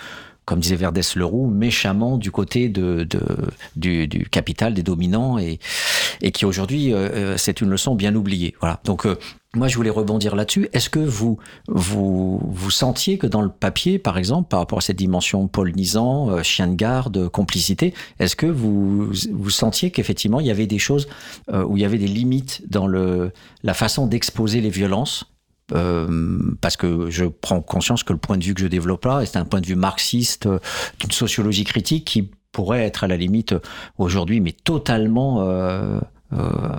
[0.46, 3.20] comme disait Verdès Leroux, méchamment du côté de, de-
[3.76, 5.58] du, du capital, des dominants, et,
[6.22, 8.54] et qui aujourd'hui, euh, euh, c'est une leçon bien oubliée.
[8.60, 8.80] Voilà.
[8.84, 9.16] Donc, euh,
[9.56, 10.68] moi, je voulais rebondir là-dessus.
[10.72, 14.82] Est-ce que vous, vous, vous sentiez que dans le papier, par exemple, par rapport à
[14.82, 20.40] cette dimension polnisant, euh, chien de garde, euh, complicité, est-ce que vous, vous sentiez qu'effectivement,
[20.40, 21.08] il y avait des choses
[21.52, 23.32] euh, où il y avait des limites dans le,
[23.62, 25.24] la façon d'exposer les violences
[25.72, 29.24] euh, parce que je prends conscience que le point de vue que je développe là,
[29.26, 30.48] c'est un point de vue marxiste,
[31.00, 33.54] d'une sociologie critique qui pourrait être à la limite
[33.98, 35.40] aujourd'hui, mais totalement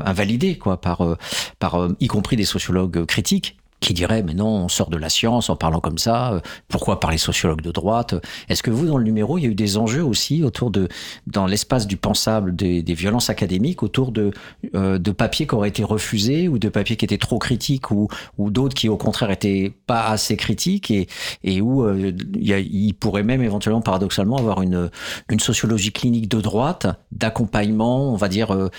[0.05, 1.17] invalidé, quoi, par, euh,
[1.59, 5.09] par euh, y compris des sociologues critiques qui diraient mais non on sort de la
[5.09, 8.15] science en parlant comme ça euh, pourquoi parler sociologue de droite?
[8.49, 10.87] Est-ce que vous dans le numéro il y a eu des enjeux aussi autour de
[11.27, 14.31] dans l'espace du pensable des, violences académiques autour de
[14.73, 18.07] euh, de papiers qui auraient été refusés ou de papiers qui étaient trop critiques ou
[18.37, 21.07] ou d'autres qui au contraire étaient pas assez critiques et
[21.43, 24.89] et où euh, il, pourrait même éventuellement paradoxalement avoir une
[25.29, 28.69] une sociologie clinique de droite d'accompagnement on va dire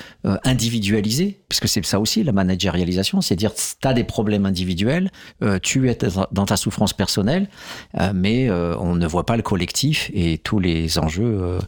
[0.45, 5.61] individualisé parce que c'est ça aussi la managérialisation c'est dire t'as des problèmes individuels individuel,
[5.63, 5.99] tu es
[6.33, 7.49] dans ta souffrance personnelle,
[8.15, 11.59] mais on ne voit pas le collectif et tous les enjeux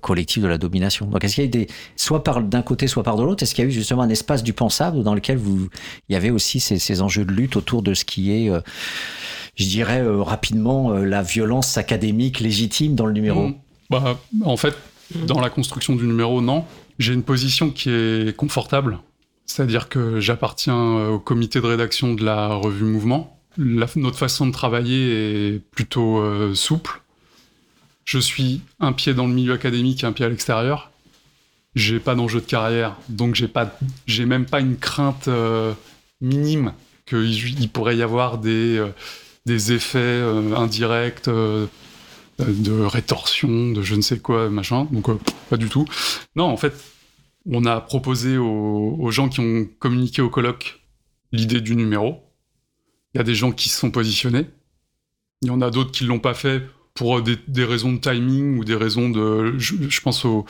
[0.00, 1.06] collectifs de la domination.
[1.06, 3.54] Donc, est-ce qu'il y a des, soit par d'un côté, soit par de l'autre, est-ce
[3.54, 5.68] qu'il y a eu justement un espace du pensable dans lequel vous,
[6.08, 8.50] il y avait aussi ces, ces enjeux de lutte autour de ce qui est
[9.56, 13.48] je dirais euh, rapidement, euh, la violence académique légitime dans le numéro?
[13.48, 13.54] Mmh.
[13.90, 14.76] bah, En fait,
[15.14, 16.64] dans la construction du numéro, non.
[16.98, 18.98] J'ai une position qui est confortable,
[19.46, 23.40] c'est-à-dire que j'appartiens euh, au comité de rédaction de la revue Mouvement.
[23.56, 26.22] notre façon de travailler est plutôt
[26.54, 27.00] souple.
[28.04, 30.90] Je suis un pied dans le milieu académique et un pied à l'extérieur.
[31.74, 33.76] J'ai pas d'enjeu de carrière, donc j'ai pas,
[34.06, 35.28] j'ai même pas une crainte
[36.20, 36.72] minime
[37.06, 38.82] qu'il pourrait y avoir des
[39.46, 41.66] des effets euh, indirects euh,
[42.38, 44.86] de rétorsion, de je ne sais quoi, machin.
[44.90, 45.18] Donc, euh,
[45.48, 45.86] pas du tout.
[46.34, 46.74] Non, en fait,
[47.50, 50.80] on a proposé aux, gens qui ont communiqué au colloque
[51.32, 52.22] l'idée du numéro.
[53.14, 54.46] Il y a des gens qui se sont positionnés.
[55.42, 56.62] Il y en a d'autres qui l'ont pas fait
[56.96, 59.54] pour des, raisons de timing ou des raisons de.
[59.58, 60.46] Je, pense aux,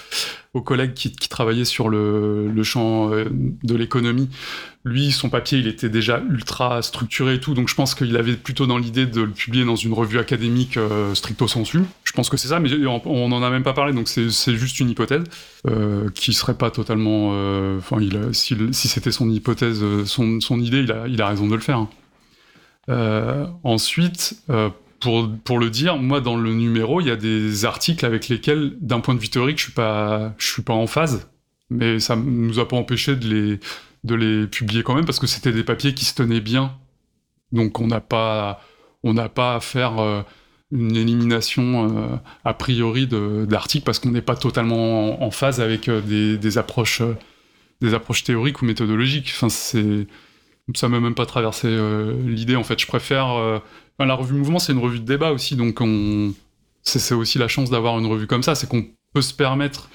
[0.64, 4.30] collègues qui, travaillaient sur le, champ euh, de l'économie.
[4.84, 8.34] Lui, son papier, il était déjà ultra structuré et tout, donc je pense qu'il avait
[8.34, 11.80] plutôt dans l'idée de le publier dans une revue académique euh, stricto sensu.
[12.04, 14.78] Je pense que c'est ça, mais on n'en a même pas parlé, donc c'est juste
[14.78, 15.24] une hypothèse
[15.66, 17.30] euh, qui serait pas totalement.
[17.76, 17.98] Enfin,
[18.32, 21.86] si, c'était son hypothèse, son, idée, il a, il a, raison de le faire.
[22.88, 23.50] Hein.
[23.64, 24.40] ensuite,
[25.00, 29.00] pour, le dire, moi dans le numéro, il y a des articles avec lesquels, d'un
[29.00, 31.28] point de vue théorique, je suis suis pas en phase,
[31.70, 33.60] mais ça nous a pas empêché de les,
[34.04, 36.76] de les publier quand même parce que c'était des papiers qui se tenaient bien.
[37.52, 38.62] Donc on n'a pas,
[39.34, 40.22] pas à faire euh,
[40.72, 46.00] une élimination euh, a priori d'articles parce qu'on n'est pas totalement en, phase avec euh,
[46.00, 47.02] des, des, approches,
[47.80, 49.32] des approches théoriques ou méthodologiques.
[49.34, 50.06] Enfin, c'est,
[50.74, 51.68] ça m'a même pas traversé
[52.24, 52.56] l'idée.
[52.56, 53.62] En fait, je préfère
[54.04, 56.34] la revue Mouvement, c'est une revue de débat aussi, donc on...
[56.82, 58.84] c'est aussi la chance d'avoir une revue comme ça, c'est qu'on
[59.14, 59.88] peut se permettre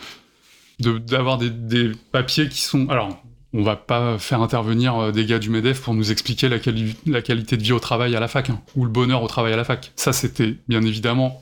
[0.80, 2.90] d'avoir des, papiers qui sont...
[2.90, 3.24] Alors,
[3.54, 7.58] on va pas faire intervenir euh, des gars du MEDEF pour nous expliquer la, qualité
[7.58, 9.64] de vie au travail à la fac, hein, ou le bonheur au travail à la
[9.64, 9.92] fac.
[9.96, 11.42] Ça, c'était bien évidemment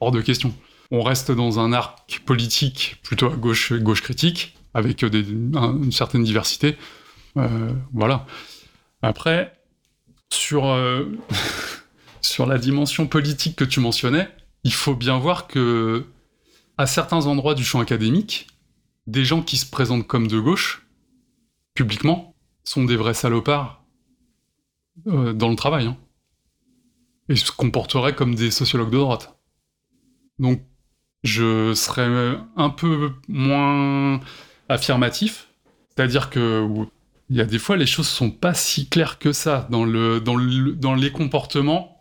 [0.00, 0.54] hors de question.
[0.90, 6.76] On reste dans un arc politique plutôt à gauche, gauche critique, avec une certaine diversité.
[7.36, 8.24] Euh, voilà.
[9.02, 9.52] Après,
[10.30, 10.66] sur...
[10.66, 11.04] Euh,
[12.22, 14.28] sur la dimension politique que tu mentionnais,
[14.64, 16.06] il faut bien voir que
[16.76, 18.46] à certains endroits du champ académique,
[19.06, 20.86] des gens qui se présentent comme de gauche,
[21.74, 23.82] publiquement, sont des vrais salopards
[25.06, 25.86] euh, dans le travail.
[25.86, 25.96] Hein,
[27.28, 29.38] et se comporteraient comme des sociologues de droite.
[30.38, 30.62] Donc,
[31.24, 34.20] je serais un peu moins
[34.68, 35.48] affirmatif,
[35.88, 36.66] c'est-à-dire que
[37.30, 41.12] il y a des fois les choses sont pas si claires que ça dans les
[41.12, 41.97] comportements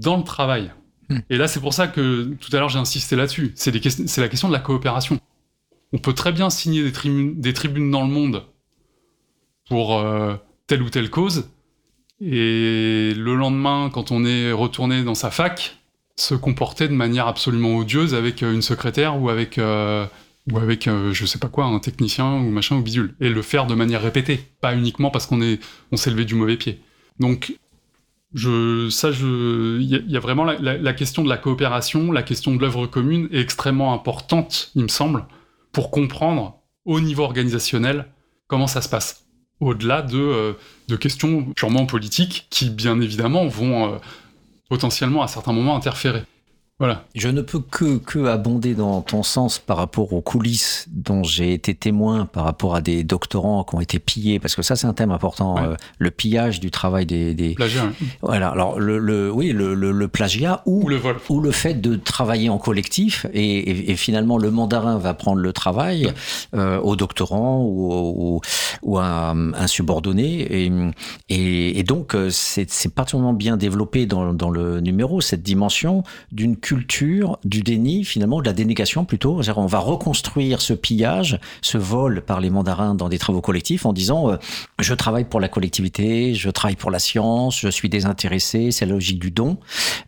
[0.00, 0.72] dans le travail.
[1.08, 1.18] Hmm.
[1.30, 3.52] Et là, c'est pour ça que tout à l'heure j'ai insisté là-dessus.
[3.54, 5.18] C'est la question de la coopération.
[5.92, 8.44] On peut très bien signer des, tribunes, des tribunes dans le monde
[9.68, 10.34] pour euh,
[10.66, 11.48] telle ou telle cause,
[12.20, 15.78] et le lendemain, quand on est retourné dans sa fac,
[16.16, 20.06] se comporter de manière absolument odieuse avec euh, une secrétaire ou avec euh,
[20.52, 23.66] ou avec je sais pas quoi un technicien ou machin ou bidule et le faire
[23.66, 25.58] de manière répétée pas uniquement parce qu'on est
[25.90, 26.80] on s'est levé du mauvais pied
[27.18, 27.54] donc
[28.34, 32.86] je, ça, il y, a vraiment la, question de la coopération, la question de l'œuvre
[32.86, 35.24] commune est extrêmement importante, il me semble,
[35.70, 38.06] pour comprendre au niveau organisationnel
[38.48, 39.26] comment ça se passe.
[39.60, 43.98] Au-delà de, euh, questions purement politiques qui, bien évidemment, vont euh,
[44.68, 46.24] potentiellement à certains moments interférer.
[46.80, 47.04] Voilà.
[47.14, 51.54] Je ne peux que, que abonder dans ton sens par rapport aux coulisses dont j'ai
[51.54, 54.88] été témoin par rapport à des doctorants qui ont été pillés, parce que ça c'est
[54.88, 57.32] un thème important, euh, le pillage du travail des...
[57.32, 57.54] des...
[57.54, 57.92] Plagiat.
[58.22, 61.16] Voilà, alors le, le oui, le, le, plagiat ou, le vol.
[61.28, 65.52] ou le fait de travailler en collectif et, et, finalement le mandarin va prendre le
[65.52, 66.12] travail
[66.56, 68.40] euh, au doctorant ou, ou,
[68.82, 70.72] ou à un subordonné et,
[71.28, 76.02] et, et donc euh, c'est particulièrement bien développé dans, dans le numéro, cette dimension
[76.32, 79.38] d'une culture du déni, finalement, de la dénégation plutôt.
[79.54, 83.92] On va reconstruire ce pillage, ce vol par les mandarins dans des travaux collectifs en
[83.92, 84.36] disant euh,
[84.78, 88.92] je travaille pour la collectivité, je travaille pour la science, je suis désintéressé, c'est la
[88.92, 89.58] logique du don.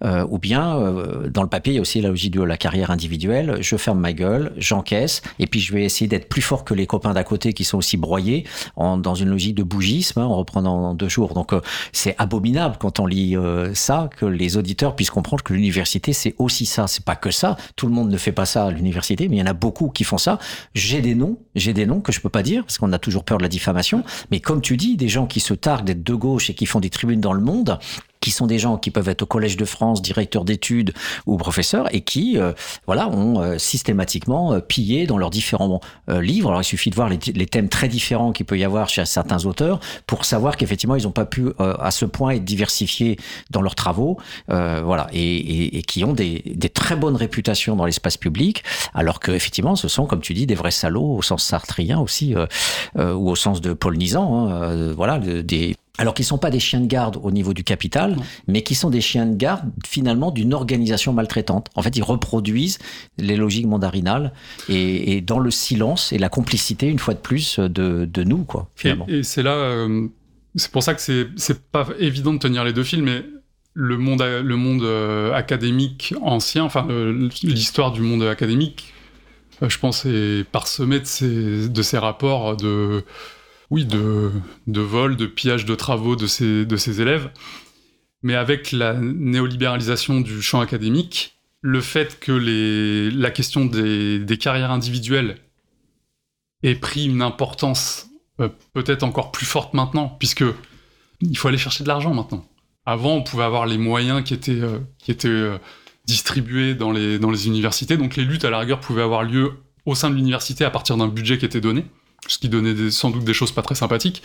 [0.03, 2.57] Euh, ou bien, euh, dans le papier, il y a aussi la logique de la
[2.57, 3.59] carrière individuelle.
[3.61, 6.87] Je ferme ma gueule, j'encaisse, et puis je vais essayer d'être plus fort que les
[6.87, 8.45] copains d'à côté qui sont aussi broyés
[8.77, 11.35] en, dans une logique de bougisme, hein, en reprenant deux jours.
[11.35, 11.53] Donc
[11.93, 13.37] c'est abominable quand on lit
[13.75, 16.87] ça, que les auditeurs puissent comprendre que l'université, c'est aussi ça.
[16.87, 17.57] C'est pas que ça.
[17.77, 19.91] Tout le monde ne fait pas ça à l'université, mais il y en a beaucoup
[19.91, 20.39] qui font ça.
[20.75, 23.25] J'ai des noms, j'ai des noms que je peux pas dire parce qu'on a toujours
[23.25, 24.03] peur de la diffamation.
[24.31, 26.81] Mais comme tu dis, des gens qui se targuent d'être de gauche et qui font
[26.81, 27.79] des tribunes dans le monde,
[28.27, 30.93] qui sont des gens qui peuvent être au Collège de France, directeurs d'études
[31.27, 32.55] ou professeurs, et qui, euh,
[32.85, 36.49] voilà, ont euh, systématiquement euh, pillé dans leurs différents livres.
[36.49, 39.45] Alors il suffit de voir les, thèmes très différents qu'il peut y avoir chez certains
[39.47, 43.17] auteurs pour savoir qu'effectivement ils n'ont pas pu à ce point être diversifiés
[43.51, 44.19] dans leurs travaux,
[44.49, 46.43] voilà, et, qui ont des,
[46.75, 48.65] très bonnes réputations dans l'espace public,
[48.95, 52.35] alors que effectivement ce sont, comme tu dis, des vrais salauds au sens sartrien aussi,
[52.97, 56.81] ou au sens de Paul Nizan, hein, voilà, des alors qu'ils sont pas des chiens
[56.81, 58.17] de garde au niveau du capital,
[58.47, 61.69] mais qui sont des chiens de garde finalement d'une organisation maltraitante.
[61.75, 62.79] En fait, ils reproduisent
[63.19, 64.33] les logiques mandarinales
[64.69, 68.69] et, dans le silence et la complicité, une fois de plus, de, nous, quoi.
[68.75, 69.07] Finalement.
[69.09, 70.09] Et, c'est là, euh,
[70.55, 73.25] c'est pour ça que c'est c'est pas évident de tenir les deux films, mais
[73.75, 76.87] le monde le monde euh, académique ancien, enfin
[77.43, 78.93] l'histoire du monde académique,
[79.63, 83.05] euh, je pense, est parsemée de ces de ces rapports de
[83.71, 84.31] oui, de,
[84.81, 87.31] vol, de pillage de travaux de ses, élèves.
[88.23, 95.37] Mais avec la néolibéralisation du champ académique, le fait que la question des, carrières individuelles
[96.63, 98.09] ait pris une importance
[98.41, 100.45] euh, peut-être encore plus forte maintenant, puisque
[101.21, 102.47] il faut aller chercher de l'argent maintenant.
[102.85, 104.79] Avant, on pouvait avoir les moyens qui étaient, euh,
[105.25, 105.59] euh,
[106.07, 109.53] distribués dans les, dans les universités, donc les luttes à la rigueur pouvaient avoir lieu
[109.87, 111.85] au sein de l'université à partir d'un budget qui était donné
[112.29, 114.23] ce qui donnait sans doute des choses pas très sympathiques.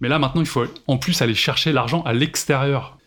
[0.00, 2.98] Mais là, maintenant, il faut en plus aller chercher l'argent à l'extérieur,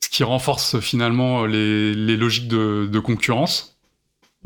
[0.00, 3.76] ce qui renforce finalement les, logiques de, concurrence,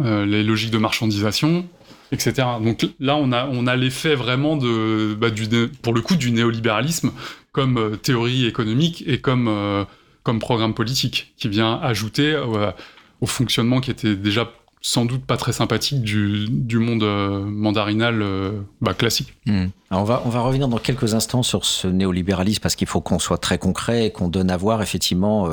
[0.00, 1.66] euh, les logiques de marchandisation,
[2.12, 2.46] etc.
[2.60, 3.32] Donc là, on
[3.66, 5.46] a, l'effet vraiment de, bah, du,
[5.82, 7.12] pour le coup, du néolibéralisme
[7.52, 9.84] comme euh, théorie économique et euh,
[10.24, 12.36] comme programme politique, qui vient ajouter
[13.20, 14.52] au fonctionnement qui était déjà
[14.86, 19.34] sans doute pas très sympathique du, du monde euh, mandarinal euh, bah, classique.
[19.44, 19.66] Hmm.
[19.90, 23.18] on, va, on va revenir dans quelques instants sur ce néolibéralisme parce qu'il faut qu'on
[23.18, 25.50] soit très concret et qu'on donne à voir effectivement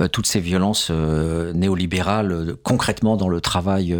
[0.00, 3.96] euh, toutes ces violences néolibérales concrètement dans le travail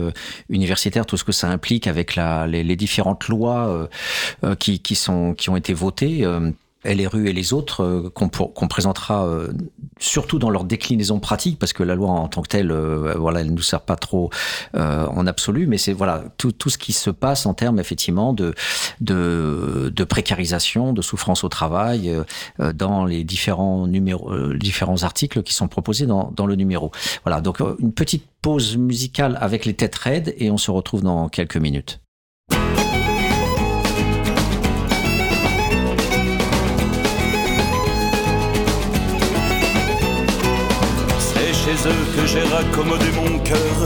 [0.48, 3.88] universitaire, tout ce que ça implique avec la, les, les différentes lois
[4.58, 6.26] qui, qui, sont, qui ont été votées.
[6.84, 9.52] LRU et les autres euh, qu'on présentera euh,
[9.98, 13.40] surtout dans leur déclinaison pratique parce que la loi en tant que telle euh, voilà
[13.40, 14.30] elle nous sert pas trop
[14.74, 18.54] en absolu mais c'est voilà tout, tout ce qui se passe en termes effectivement de
[19.00, 22.12] de, de précarisation de souffrance au travail
[22.74, 26.90] dans les différents numéros différents articles qui sont proposés dans, dans le numéro.
[27.24, 31.28] Voilà donc une petite pause musicale avec les têtes raides et on se retrouve dans
[31.28, 32.00] quelques minutes
[42.14, 43.76] que j'ai raccommodé mon cœur.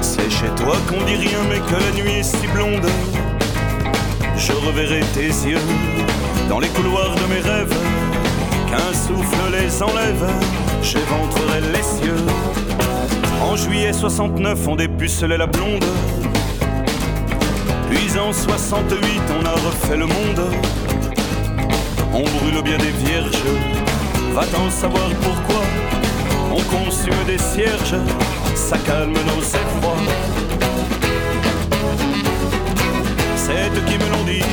[0.00, 2.86] C'est chez toi qu'on dit rien, mais que la nuit est si blonde.
[4.36, 5.66] Je reverrai tes yeux
[6.48, 7.74] dans les couloirs de mes rêves.
[8.68, 10.26] Qu'un souffle les enlève,
[10.82, 12.24] j'éventrerai les cieux.
[13.42, 15.84] En juillet 69, on dépucelait la blonde.
[17.90, 20.42] Puis en 68, on a refait le monde.
[22.12, 23.42] On brûle bien des vierges,
[24.34, 25.62] va-t'en savoir pourquoi
[26.50, 27.96] on consume des cierges,
[28.54, 29.96] ça calme nos effrois.
[33.36, 34.44] C'est eux qui me l'ont dit,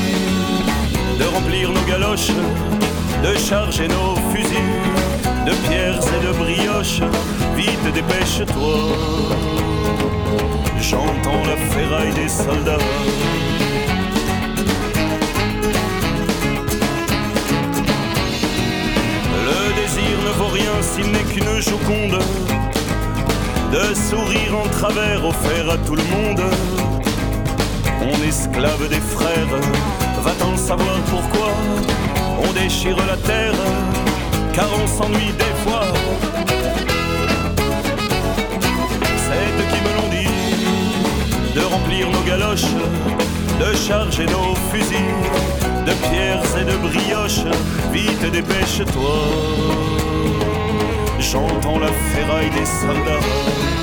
[1.20, 2.32] de remplir nos galoches,
[3.24, 4.58] de charger nos fusils,
[5.46, 7.02] de pierres et de brioches,
[7.56, 8.78] vite dépêche-toi.
[10.80, 12.78] J'entends la ferraille des soldats.
[20.16, 22.20] Ne vaut rien s'il n'est qu'une joconde
[23.72, 26.42] de sourire en travers offert à tout le monde.
[28.02, 29.54] On esclave des frères,
[30.22, 31.50] va-t-on savoir pourquoi
[32.42, 33.54] on déchire la terre,
[34.54, 35.84] car on s'ennuie des fois.
[39.26, 42.74] C'est eux qui me l'ont dit, de remplir nos galoches,
[43.60, 45.16] de charger nos fusils,
[45.88, 47.46] de pierres et de brioches,
[47.94, 50.28] vite dépêche-toi
[51.20, 53.77] j'entends la ferraille des soldats.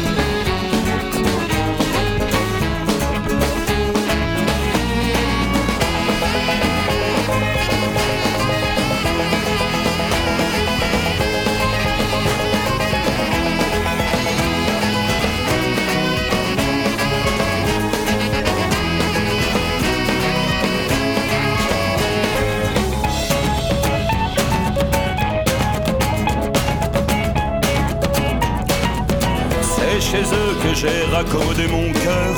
[30.75, 32.35] J'ai raccommodé mon cœur.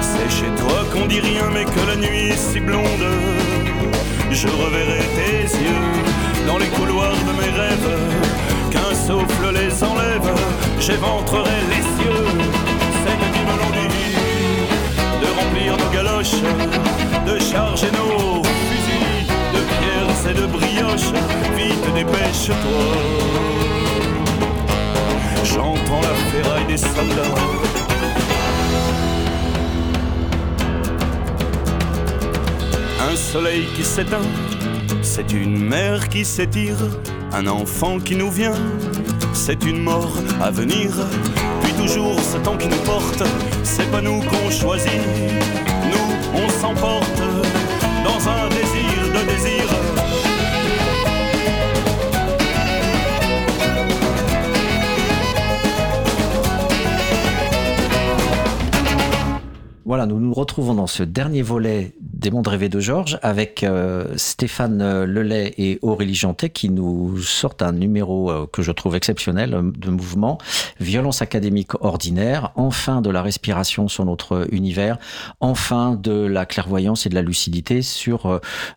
[0.00, 3.06] C'est chez toi qu'on dit rien, mais que la nuit est si blonde.
[4.30, 5.88] Je reverrai tes yeux
[6.46, 7.98] dans les couloirs de mes rêves.
[8.70, 10.30] Qu'un souffle les enlève,
[10.78, 12.26] j'éventrerai les cieux.
[13.02, 13.74] C'est que qui me l'ont
[15.22, 16.42] de remplir nos galoches,
[17.26, 21.12] de charger nos fusils de pierres et de brioches.
[21.56, 22.86] Vite dépêche-toi.
[25.44, 27.34] J'entends la ferraille des soldats.
[33.10, 34.18] Un soleil qui s'éteint,
[35.02, 36.76] c'est une mer qui s'étire,
[37.32, 38.58] un enfant qui nous vient,
[39.32, 40.12] c'est une mort
[40.42, 40.90] à venir.
[41.62, 43.22] Puis toujours ce temps qui nous porte,
[43.62, 45.02] c'est pas nous qu'on choisit,
[45.90, 47.17] nous on s'emporte
[59.88, 64.04] Voilà, nous nous retrouvons dans ce dernier volet des mondes rêvés de Georges avec euh,
[64.16, 69.54] Stéphane Lelay et Aurélie Jantet qui nous sortent un numéro euh, que je trouve exceptionnel
[69.54, 70.36] euh, de mouvement,
[70.78, 74.98] violence académique ordinaire, enfin de la respiration sur notre univers,
[75.40, 78.26] enfin de la clairvoyance et de la lucidité sur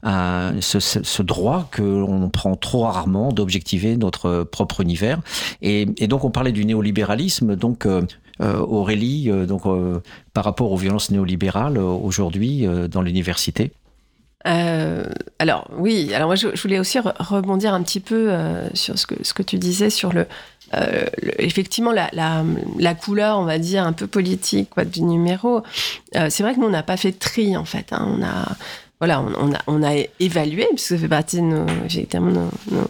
[0.05, 5.19] euh, ce, droit que l'on prend trop rarement d'objectiver notre propre univers.
[5.61, 8.01] Et, et, donc on parlait du néolibéralisme, donc euh,
[8.41, 9.99] Aurélie, euh, donc euh,
[10.33, 13.71] par rapport aux violences néolibérales euh, aujourd'hui dans l'université
[14.47, 15.03] euh,
[15.39, 19.05] alors oui, alors moi je, voulais aussi re rebondir un petit peu euh, sur ce
[19.05, 20.25] que, ce que tu disais sur le,
[20.73, 21.05] euh,
[21.37, 22.43] effectivement la, la,
[22.79, 25.61] la, couleur, on va dire un peu politique quoi, du numéro.
[26.13, 27.93] c'est vrai que nous on n'a pas fait de tri en fait.
[27.93, 28.55] Hein, on a
[28.99, 32.87] voilà, on, on, a, on a évalué puisque ça fait partie de nos, nos, nos,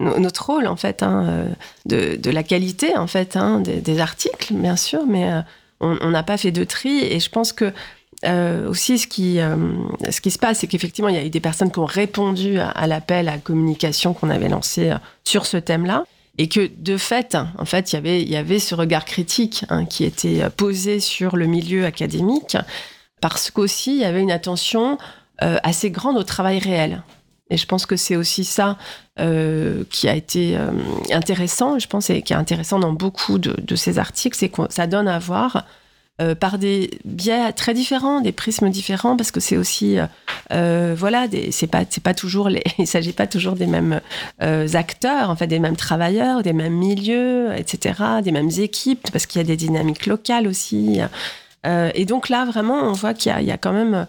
[0.00, 1.44] notre rôle en fait hein,
[1.86, 5.30] de, de, la qualité en fait hein, des, articles bien sûr, mais
[5.80, 7.72] on n'a pas fait de tri et je pense que
[8.24, 9.56] euh, aussi, ce qui, euh,
[10.10, 13.28] se passe, c'est qu'effectivement, il y a eu des personnes qui ont répondu à, l'appel
[13.28, 16.04] à communication qu'on avait lancé euh, sur ce thème-là.
[16.38, 20.48] Et que, de fait, en fait, il y avait, ce regard critique hein, qui était
[20.50, 22.56] posé sur le milieu académique,
[23.20, 24.96] parce qu'aussi, il y avait une attention
[25.42, 27.02] euh, assez grande au travail réel.
[27.50, 28.78] Et je pense que c'est aussi ça
[29.18, 30.70] euh, qui a été euh,
[31.12, 34.86] intéressant, je pense, et qui est intéressant dans beaucoup de, ces articles, c'est que ça
[34.86, 35.66] donne à voir
[36.22, 39.98] euh, par des biais très différents, des prismes différents, parce que c'est aussi,
[40.52, 44.00] euh, voilà, c'est pas, c'est pas toujours les, il s'agit pas toujours des mêmes
[44.38, 49.40] acteurs, en fait, des mêmes travailleurs, des mêmes milieux, etc., des mêmes équipes, parce qu'il
[49.40, 51.00] y a des dynamiques locales aussi.
[51.64, 54.06] Et donc là, vraiment, on voit qu'il y, a quand même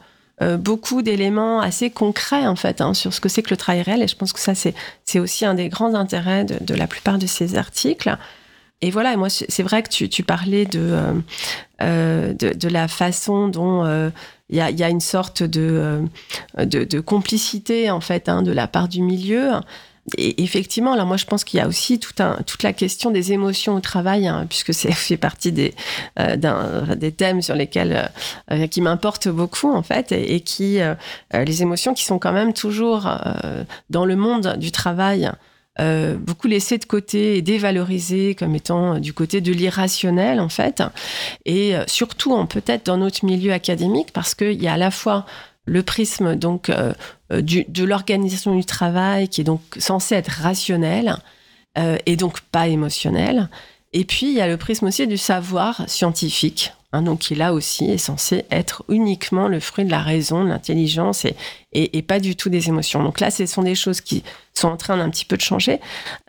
[0.57, 4.01] beaucoup d'éléments assez concrets, en fait, hein, sur ce que c'est que le travail réel.
[4.01, 4.73] Et je pense que ça, c'est,
[5.19, 8.17] aussi un des grands intérêts de, la plupart de ces articles.
[8.81, 11.13] Et voilà, et moi, c'est vrai que tu, tu parlais de, euh,
[11.81, 14.09] euh, de, la façon dont il euh,
[14.49, 16.07] y, a, y, a, une sorte de,
[16.57, 19.51] euh, de, de complicité, en fait, hein, de la part du milieu.
[20.17, 23.75] Et effectivement, là, moi, je pense qu'il y a aussi toute la question des émotions
[23.75, 25.73] au travail, hein, puisque c'est fait partie des,
[26.19, 28.11] euh, des thèmes sur lesquels
[28.51, 30.79] euh, qui m'importent beaucoup, en fait, et, qui
[31.33, 33.07] les émotions qui sont quand même toujours
[33.89, 35.31] dans le monde du travail
[35.79, 40.83] euh, beaucoup laissé de côté et dévalorisé comme étant du côté de l'irrationnel en fait.
[41.45, 45.25] Et euh, surtout peut-être dans notre milieu académique parce qu'il y a à la fois
[45.65, 46.93] le prisme donc euh,
[47.41, 51.17] du, de l'organisation du travail qui est donc censé être rationnel
[51.77, 53.49] euh, et donc pas émotionnel
[53.93, 57.53] et puis il y a le prisme aussi du savoir scientifique Hein, donc qui là
[57.53, 61.35] aussi est censé être uniquement le fruit de la raison, de l'intelligence et,
[61.71, 63.01] et, pas du tout des émotions.
[63.01, 65.79] Donc là, ce sont des choses qui sont en train d'un petit peu de changer,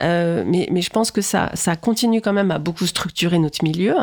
[0.03, 3.65] euh, mais, mais, je pense que ça, ça continue quand même à beaucoup structurer notre
[3.65, 3.97] milieu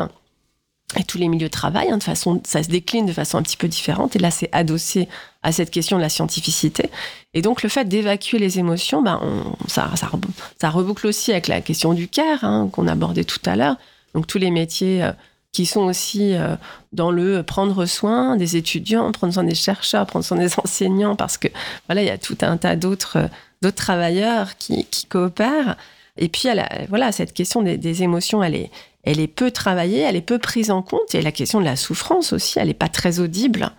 [0.96, 1.90] et tous les milieux de travail.
[1.90, 4.16] Hein, de façon, ça se décline de façon un petit peu différente.
[4.16, 5.08] Et là, c'est adossé
[5.42, 6.90] à cette question de la scientificité.
[7.34, 11.60] Et donc, le fait d'évacuer les émotions, ben, on, ça, ça, reboucle aussi avec la
[11.60, 13.76] question du care hein, qu'on abordait tout à l'heure.
[14.14, 15.12] Donc, tous les métiers euh,
[15.52, 16.56] qui sont aussi euh,
[16.92, 21.38] dans le prendre soin des étudiants, prendre soin des chercheurs, prendre soin des enseignants, parce
[21.38, 21.48] que
[21.86, 23.28] voilà, il y a tout un tas d'autres
[23.64, 25.76] euh, travailleurs qui, qui, coopèrent.
[26.16, 26.48] Et puis,
[26.88, 28.70] voilà, cette question des, émotions, elle est,
[29.02, 31.14] elle est peu travaillée, elle est peu prise en compte.
[31.14, 33.70] Et la question de la souffrance aussi, elle n'est pas très audible,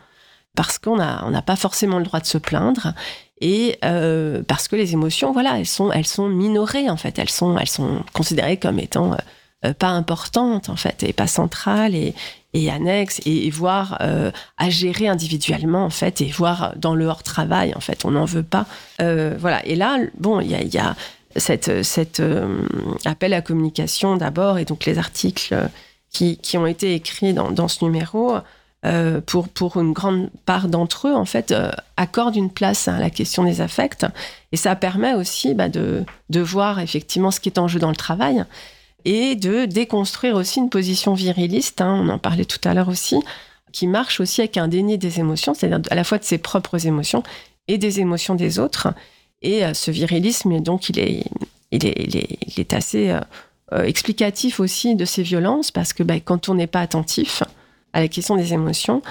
[0.56, 2.94] parce qu'on n'a on pas forcément le droit de se plaindre.
[3.40, 7.18] Et euh, parce que les émotions, voilà, elles sont, elles sont minorées, en fait.
[7.20, 9.14] Elles sont, elles sont considérées comme étant...
[9.14, 9.18] Euh,
[9.64, 12.16] euh, pas importante en fait et pas centrale et,
[12.56, 14.02] et annexe et, voire
[14.58, 18.26] à gérer individuellement en fait et voir dans le hors travail en fait on n'en
[18.26, 18.66] veut pas
[18.98, 20.96] voilà et là bon il y a, y a
[21.36, 22.22] cet cette,
[23.06, 25.56] appel à communication d'abord et donc les articles
[26.12, 28.36] qui, ont été écrits dans, ce numéro
[28.84, 33.00] euh, pour, pour une grande part d'entre eux, en fait, euh, accordent une place à
[33.00, 34.06] la question des affects.
[34.52, 37.90] Et ça permet aussi bah, de, de voir effectivement ce qui est en jeu dans
[37.90, 38.44] le travail
[39.06, 43.18] et de déconstruire aussi une position viriliste, hein, on en parlait tout à l'heure aussi,
[43.72, 46.86] qui marche aussi avec un déni des émotions, c'est-à-dire à la fois de ses propres
[46.86, 47.24] émotions
[47.68, 48.90] et des émotions des autres.
[49.42, 51.24] Et euh, ce virilisme, donc, il est,
[51.72, 53.16] il est, il est, il est assez
[53.72, 57.42] explicatif aussi de ces violences, parce que bah, quand on n'est pas attentif,
[57.94, 59.02] à la question des émotions,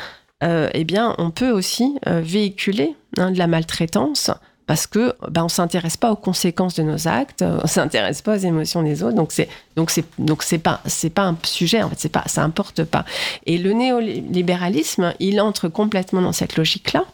[0.43, 4.31] euh, eh bien, on peut aussi euh, véhiculer hein, de la maltraitance
[4.67, 8.41] parce que ben, on s'intéresse pas aux conséquences de nos actes, on s'intéresse pas aux
[8.41, 11.89] émotions des autres, donc c'est donc c'est donc c'est pas c'est pas un sujet en
[11.91, 13.05] fait, c'est pas ça importe pas.
[13.47, 17.05] Et le néolibéralisme, il entre complètement dans cette logique-là,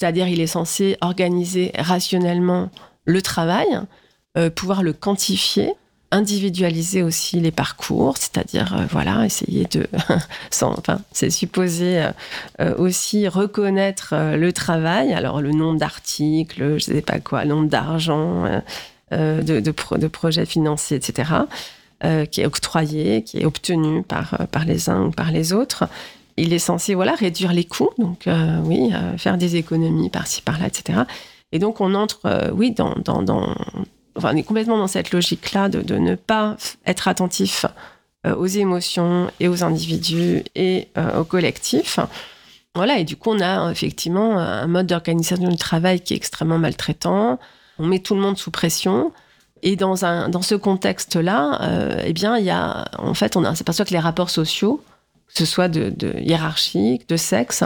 [0.00, 2.70] c'est-à-dire il est censé organiser rationnellement
[3.04, 3.66] le travail,
[4.38, 5.74] euh, pouvoir le quantifier,
[6.10, 9.86] individualiser aussi les parcours, c'est-à-dire euh, voilà essayer de,
[10.62, 12.02] enfin c'est supposé
[12.60, 17.68] euh, aussi reconnaître le travail, alors le nombre d'articles, je sais pas quoi, le nombre
[17.68, 18.44] d'argent,
[19.12, 21.30] de, projets financiers, etc.
[22.30, 25.84] qui est octroyé, qui est obtenu par les uns ou par les autres.
[26.40, 28.28] Il est censé voilà réduire les coûts, donc
[28.64, 31.00] oui faire des économies par-ci par-là, etc.
[31.52, 33.54] Et donc on entre oui dans, dans, dans
[34.16, 37.66] on est complètement dans cette logique-là de, ne pas être attentif
[38.26, 41.98] euh, aux émotions et aux individus et euh, au collectif.
[42.74, 46.58] Voilà, et du coup, on a effectivement un mode d'organisation du travail qui est extrêmement
[46.58, 47.40] maltraitant.
[47.78, 49.12] On met tout le monde sous pression.
[49.62, 53.54] Et dans, un, dans ce contexte-là, euh, eh bien, il y a, en fait, on
[53.54, 54.82] s'aperçoit que les rapports sociaux,
[55.32, 57.64] que ce soit de, de hiérarchique, de sexe,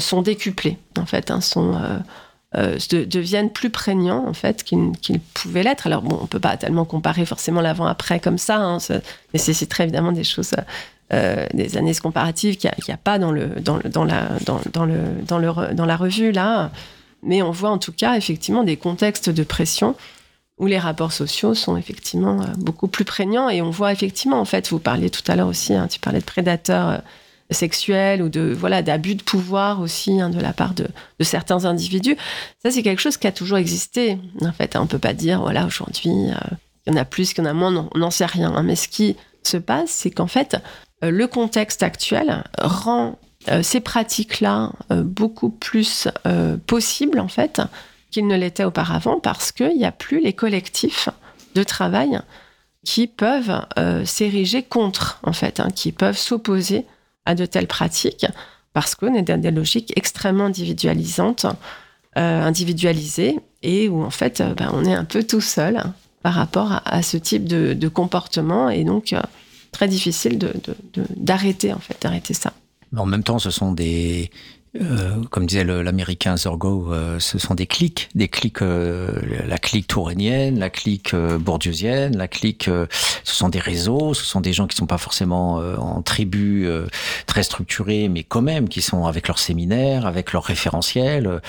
[0.00, 1.78] sont décuplés, en fait, hein, sont
[2.56, 5.86] euh, deviennent plus prégnants en fait qu'ils pouvaient l'être.
[5.86, 9.00] Alors bon, on peut pas tellement comparer forcément l'avant-après comme ça, hein, ça
[9.34, 10.54] nécessiterait évidemment des choses,
[11.12, 13.44] euh, des analyses comparatives qu'il n'y a, pas dans la
[14.44, 16.70] dans la revue là.
[17.22, 19.94] Mais on voit en tout cas effectivement des contextes de pression
[20.58, 24.44] où les rapports sociaux sont effectivement euh, beaucoup plus prégnants et on voit effectivement en
[24.44, 26.88] fait, vous parliez tout à l'heure aussi, hein, tu parlais de prédateurs.
[26.90, 26.98] Euh,
[27.52, 30.88] sexuel ou de voilà d'abus de pouvoir aussi hein, de la part de,
[31.20, 32.16] certains individus.
[32.60, 34.18] Ça, c'est quelque chose qui a toujours existé.
[34.40, 36.56] En fait, on peut pas dire voilà aujourd'hui euh,
[36.88, 38.52] il y en a plus, qu'il y en a moins, on n'en sait rien.
[38.52, 38.64] Hein.
[38.64, 40.56] Mais ce qui se passe, c'est qu'en fait,
[41.02, 43.16] le contexte actuel rend
[43.62, 46.08] ces pratiques-là beaucoup plus
[46.66, 47.62] possibles en fait
[48.10, 51.08] qu'il ne l'était auparavant parce qu'il n'y a plus les collectifs
[51.54, 52.20] de travail
[52.84, 53.66] qui peuvent
[54.04, 56.86] s'ériger contre en fait, hein, qui peuvent s'opposer
[57.24, 58.26] à de telles pratiques
[58.76, 61.46] parce qu'on est dans des logiques extrêmement individualisantes,
[62.18, 65.82] euh, individualisées, et où en fait, euh, ben, on est un peu tout seul
[66.20, 69.22] par rapport à, ce type de, comportement, et donc euh,
[69.72, 70.38] très difficile
[71.16, 72.52] d'arrêter en fait, d'arrêter ça.
[72.94, 74.30] En même temps, ce sont des,
[74.80, 79.10] euh, comme disait l'américain Zorgo, euh, ce sont des clics, des clics, euh,
[79.46, 84.52] la clique touranienne, la clique bourdieusienne, la clique, ce sont des réseaux, ce sont des
[84.52, 86.68] gens qui sont pas forcément en tribu
[87.26, 91.40] très structurés, mais quand même qui sont avec leurs séminaires, avec leurs référentiels.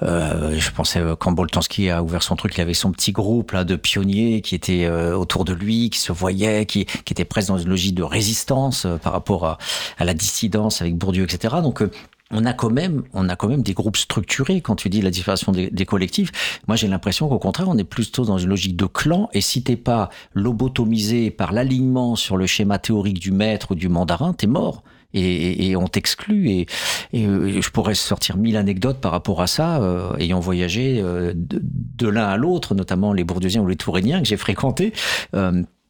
[0.00, 3.76] je pensais quand Boltanski a ouvert son truc, il avait son petit groupe là de
[3.76, 7.68] pionniers qui étaient autour de lui, qui se voyaient, qui, qui étaient presque dans une
[7.68, 9.58] logique de résistance par rapport à,
[9.98, 11.56] à la dissidence avec Bourdieu, etc.
[11.62, 11.82] Donc
[12.30, 14.60] on a quand même, on a quand même des groupes structurés.
[14.60, 18.24] Quand tu dis la disparition des, collectifs, moi j'ai l'impression qu'au contraire, on est plutôt
[18.24, 19.28] dans une logique de clan.
[19.32, 23.88] Et si t'es pas lobotomisé par l'alignement sur le schéma théorique du maître ou du
[23.88, 24.82] mandarin, t'es mort.
[25.14, 26.50] Et, on t'exclut.
[26.50, 26.66] Et,
[27.14, 32.08] euh, je pourrais sortir mille anecdotes par rapport à ça, euh, ayant voyagé euh, de,
[32.08, 34.92] l'un à l'autre, notamment les Bourdieusiens ou les Touréniens que j'ai fréquentés.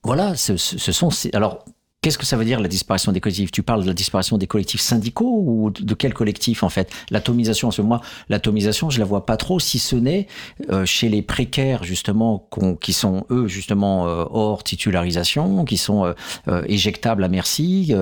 [0.05, 1.09] voilà, ce, ce sont.
[1.33, 1.65] Alors,
[2.07, 3.51] Qu'est-ce que ça veut dire la disparition des collectifs?
[3.51, 6.89] Tu parles de la disparition des collectifs syndicaux ou de quel collectif en fait?
[7.11, 10.29] L'atomisation, ce moi, l'atomisation, je la vois pas trop, si ce n'est
[10.71, 12.49] euh, chez les précaires justement,
[12.81, 16.15] qui sont eux justement euh, hors titularisation, qui sont
[16.47, 17.93] euh, éjectables à merci,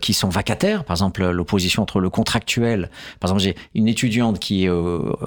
[0.00, 0.84] qui sont vacataires.
[0.84, 2.88] Par exemple, l'opposition entre le contractuel.
[3.20, 4.70] Par exemple, j'ai une étudiante qui est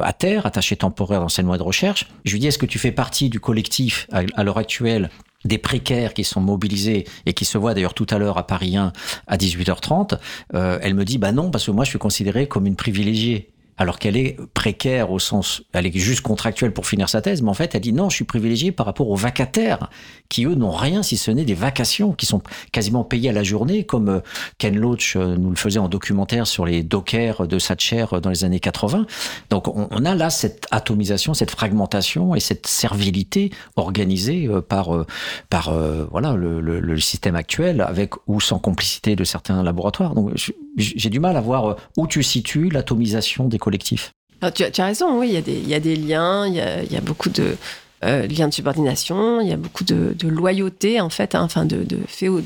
[0.02, 2.08] à terre, attachée temporaire d'enseignement et de recherche.
[2.26, 5.12] Je lui dis est-ce que tu fais partie du collectif à l'heure actuelle
[5.48, 8.78] des précaires qui sont mobilisés et qui se voient d'ailleurs tout à l'heure à Paris
[8.78, 8.94] 1
[9.28, 10.20] à 18h30,
[10.54, 13.50] euh, elle me dit bah non parce que moi je suis considérée comme une privilégiée.
[13.78, 17.50] Alors qu'elle est précaire au sens, elle est juste contractuelle pour finir sa thèse, mais
[17.50, 19.90] en fait, elle dit non, je suis privilégiée par rapport aux vacataires,
[20.30, 22.42] qui eux n'ont rien si ce n'est des vacations, qui sont
[22.72, 24.20] quasiment payées à la journée, comme euh,
[24.58, 28.30] Ken Loach euh, nous le faisait en documentaire sur les dockers de Satcher euh, dans
[28.30, 29.06] les années 80.
[29.50, 35.06] Donc on, a là cette atomisation, cette fragmentation et cette servilité organisée par,
[35.50, 35.74] par
[36.12, 40.16] voilà, le, le, système actuel, avec ou sans complicité de certains laboratoires.
[40.16, 40.34] Donc
[40.78, 44.12] j'ai du mal à voir où tu situes l'atomisation des collectif.
[44.54, 46.62] tu, as, raison, oui, il y, a des, il y a des liens, il y
[46.62, 47.58] a, il y a beaucoup de
[48.06, 51.66] euh, liens de subordination, il y a beaucoup de, de loyauté, en fait, hein, enfin
[51.66, 52.46] de, de féod...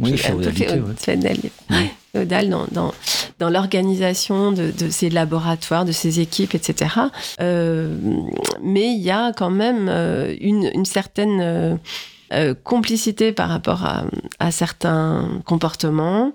[0.00, 0.82] oui, féodalité,
[2.12, 2.92] féodal dans, dans,
[3.38, 6.90] dans l'organisation de, de, ces laboratoires, de ces équipes, etc.
[7.40, 7.96] Euh,
[8.62, 11.40] mais il y a quand même euh, une, une certaine...
[11.40, 11.76] Euh,
[12.32, 14.04] euh, complicité par rapport à,
[14.38, 16.32] à certains comportements,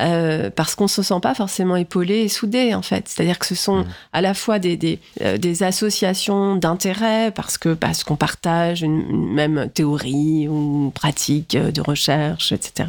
[0.00, 3.08] euh, parce qu'on se sent pas forcément épaulé et soudé en fait.
[3.08, 3.86] C'est-à-dire que ce sont mmh.
[4.14, 9.32] à la fois des, des, euh, des associations d'intérêt parce que parce qu'on partage une,
[9.34, 12.88] même théorie ou pratique de recherche, etc.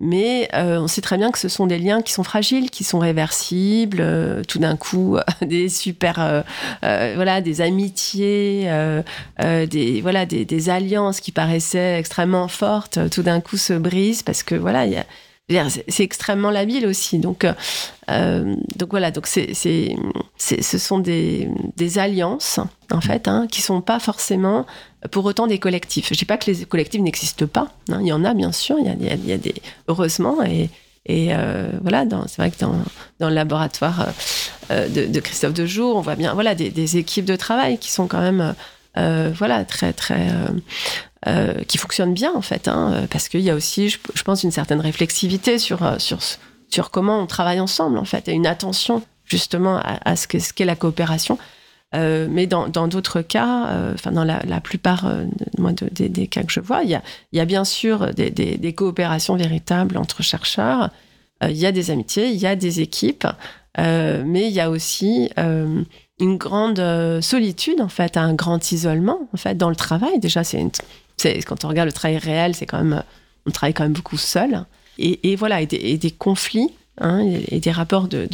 [0.00, 2.82] Mais euh, on sait très bien que ce sont des liens qui sont fragiles, qui
[2.82, 4.04] sont réversibles.
[4.48, 6.42] tout d'un coup, des super,
[6.82, 8.68] voilà, des amitiés,
[9.38, 14.42] des voilà, des, des, alliances qui paraissaient extrêmement fortes, tout d'un coup se brisent parce
[14.42, 15.06] que voilà, il y a
[15.88, 17.18] c'est extrêmement labile aussi.
[17.18, 17.52] Donc, euh,
[18.10, 22.60] euh, donc voilà, donc c'est, ce sont des, des, alliances,
[22.90, 24.66] en fait, hein, qui sont pas forcément
[25.10, 26.08] pour autant des collectifs.
[26.10, 27.68] Je dis pas que les collectifs n'existent pas.
[27.90, 27.98] Hein.
[28.00, 28.76] il y en a, bien sûr.
[28.78, 29.54] Il y a, il y a, des,
[29.88, 30.42] heureusement.
[30.44, 30.70] Et,
[31.06, 32.76] et euh, voilà, c'est vrai que dans,
[33.18, 34.08] dans le laboratoire
[34.70, 38.06] de, de, Christophe Dejour, on voit bien voilà, des, des, équipes de travail qui sont
[38.06, 38.54] quand même
[38.94, 40.28] voilà, très, très
[41.28, 44.42] euh, qui fonctionne bien en fait, hein, euh, parce qu'il y a aussi, je, pense,
[44.42, 46.18] une certaine réflexivité sur, euh, sur,
[46.68, 50.52] sur comment on travaille ensemble en fait, et une attention justement à, ce qu'est ce
[50.52, 51.38] qu'est la coopération.
[51.94, 55.10] Mais dans d'autres cas, enfin dans la, plupart
[55.92, 59.36] des, cas que je vois, il y a, y a bien sûr des, des, coopérations
[59.36, 60.90] véritables entre chercheurs,
[61.42, 63.26] il y a des amitiés, il y a des équipes,
[63.78, 69.56] mais il y a aussi une grande solitude en fait, un grand isolement en fait
[69.56, 70.18] dans le travail.
[70.18, 70.60] Déjà, c'est
[71.46, 73.02] quand on regarde le travail réel, c'est quand même,
[73.46, 74.64] on travaille quand même beaucoup seul.
[74.98, 78.28] Et, voilà, et des, conflits hein, et, des rapports de,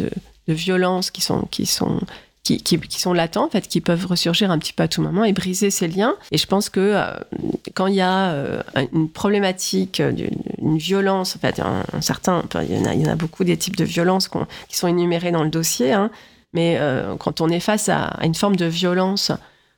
[0.48, 2.00] violence qui sont, qui sont
[2.42, 5.24] qui, qui, sont latents, en fait, qui peuvent ressurgir un petit peu à tout moment
[5.24, 6.14] et briser ces liens.
[6.30, 7.12] Et je pense que euh,
[7.74, 13.06] quand il y a euh, une problématique, une violence, en fait, un, certain, il, y
[13.06, 14.28] en a, beaucoup des types de violences
[14.68, 16.10] qui sont énumérés dans le dossier, hein,
[16.52, 19.32] mais euh, quand on est face à, une forme de violence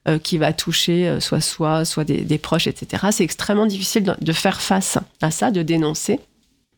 [0.08, 3.08] euh, qui va toucher euh, soit soi, soit des, proches, etc.
[3.12, 6.20] C'est extrêmement difficile de, faire face à ça, de dénoncer,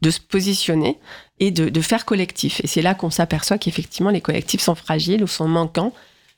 [0.00, 0.98] de se positionner
[1.38, 2.60] et de, faire collectif.
[2.64, 5.92] Et c'est là qu'on s'aperçoit qu'effectivement les collectifs sont fragiles ou sont manquants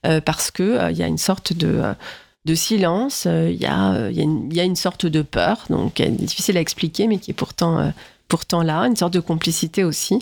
[0.05, 5.07] euh, parce que il y a une sorte de silence, il y, a, une sorte
[5.07, 7.93] de peur, donc difficile à expliquer, mais qui est pourtant,
[8.63, 10.19] là, une sorte de complicité aussi.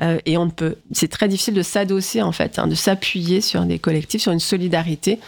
[0.00, 3.80] et on peut, c'est très difficile de s'adosser en fait, hein, de s'appuyer sur des
[3.80, 5.18] collectifs, sur une solidarité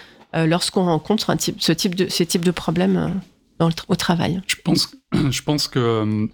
[0.45, 3.21] lorsqu'on rencontre ce type de, ces types de problèmes
[3.61, 4.43] euh, au travail.
[4.47, 4.95] Je pense,
[5.31, 6.27] je pense que euh,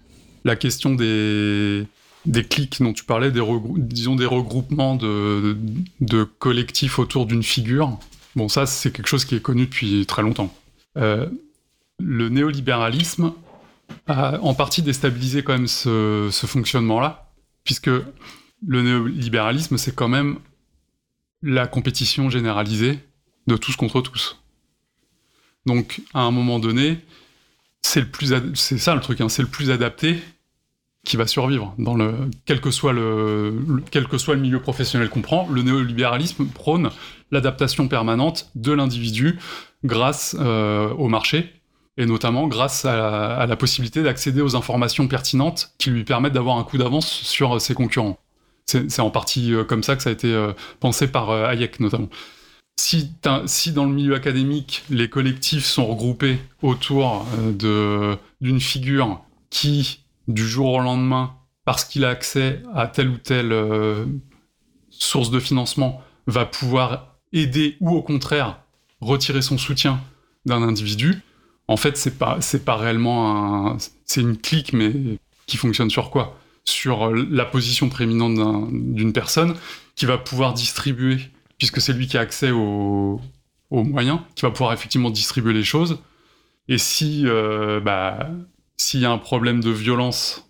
[0.43, 1.85] la question des,
[2.25, 3.41] des clics dont tu parlais, des,
[3.77, 5.57] disons des regroupements de,
[6.01, 7.97] de collectifs autour d'une figure,
[8.35, 10.53] bon ça c'est quelque chose qui est connu depuis très longtemps.
[10.95, 13.31] le néolibéralisme
[14.07, 17.31] a en partie déstabilisé quand même ce, ce fonctionnement-là,
[17.63, 17.91] puisque
[18.67, 20.39] le néolibéralisme c'est quand même
[21.41, 22.99] la compétition généralisée
[23.47, 24.39] de tous contre tous.
[25.65, 26.99] Donc, à un moment donné,
[27.81, 30.19] c'est le plus, c'est ça le truc, hein, c'est le plus adapté
[31.05, 32.13] qui va survivre dans le,
[32.45, 35.47] quel que soit le, quel que soit le milieu professionnel qu'on prend.
[35.49, 36.89] Le néolibéralisme prône
[37.31, 39.37] l'adaptation permanente de l'individu
[39.83, 41.51] grâce euh, au marché
[41.97, 46.63] et notamment grâce à la, possibilité d'accéder aux informations pertinentes qui lui permettent d'avoir un
[46.63, 48.17] coup d'avance sur ses concurrents.
[48.65, 52.07] C'est en partie euh, comme ça que ça a été euh, pensé par Hayek notamment
[52.75, 57.25] si, dans le milieu académique, les collectifs sont regroupés autour
[57.63, 61.35] euh, d'une figure qui, du jour au lendemain,
[61.65, 64.05] parce qu'il a accès à telle ou telle euh,
[64.89, 68.59] source de financement, va pouvoir aider ou au contraire
[69.01, 69.99] retirer son soutien
[70.45, 71.21] d'un individu,
[71.67, 74.91] en fait, c'est pas, pas réellement un, c'est une clique, mais
[75.45, 76.39] qui fonctionne sur quoi?
[76.65, 79.55] Sur la position prééminente d'une personne
[79.95, 81.17] qui va pouvoir distribuer
[81.57, 83.19] puisque c'est lui qui a accès aux,
[83.71, 85.99] moyens, qui va pouvoir effectivement distribuer les choses.
[86.67, 88.29] Et si, euh, bah,
[88.77, 90.47] s'il y a un problème de violence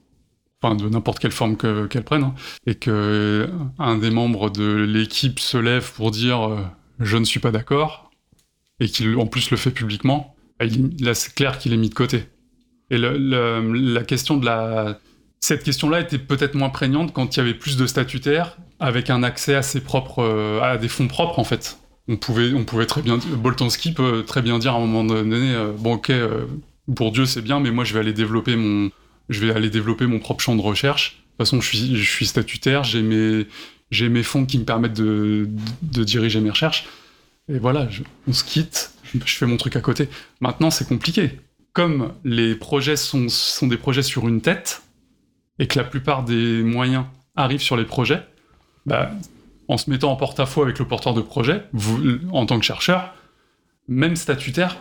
[0.62, 2.36] enfin de n'importe quelle forme qu'elle prenne, hein,
[2.66, 3.50] et que
[3.80, 8.12] un des membres de l'équipe se lève pour dire je ne suis pas d'accord,
[8.80, 10.66] et qu'il en plus le fait publiquement, bah,
[11.00, 12.26] là c'est clair qu'il est mis de côté.
[12.90, 15.00] Et la question de la
[15.44, 19.24] cette question-là était peut-être moins prégnante quand il y avait plus de statutaires avec un
[19.24, 19.62] accès à
[20.20, 21.80] euh, à des fonds propres en fait.
[22.08, 25.54] On pouvait, on pouvait très bien, Boltanski peut très bien dire à un moment donné,
[25.54, 26.46] euh, bon ok, euh,
[26.88, 28.90] Bourdieu c'est bien, mais moi je vais aller développer mon,
[29.28, 31.18] je vais aller développer mon propre champ de recherche.
[31.18, 35.50] De toute façon, je suis, statutaire, j'ai mes, fonds qui me permettent de,
[35.82, 36.86] diriger mes recherches.
[37.50, 37.90] Et voilà,
[38.30, 40.08] on se quitte, je, fais mon truc à côté.
[40.40, 41.32] Maintenant, c'est compliqué.
[41.74, 43.28] Comme les projets sont
[43.64, 44.84] des projets sur une tête,
[45.60, 47.06] et que la plupart des moyens
[47.36, 48.26] arrivent sur les projets,
[48.86, 49.12] bah,
[49.68, 53.14] en se mettant en porte-à-faux avec le porteur de projet, vous, en tant que chercheur,
[53.88, 54.78] même statutaire,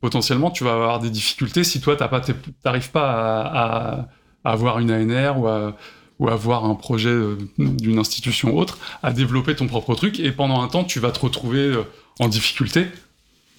[0.00, 2.32] potentiellement, tu vas avoir des difficultés si toi, tu
[2.64, 4.08] n'arrives pas à,
[4.44, 5.76] avoir une ANR ou à,
[6.18, 10.62] ou avoir un projet euh, d'une institution autre, à développer ton propre truc, et pendant
[10.62, 11.82] un temps, tu vas te retrouver euh,
[12.18, 12.86] en difficulté.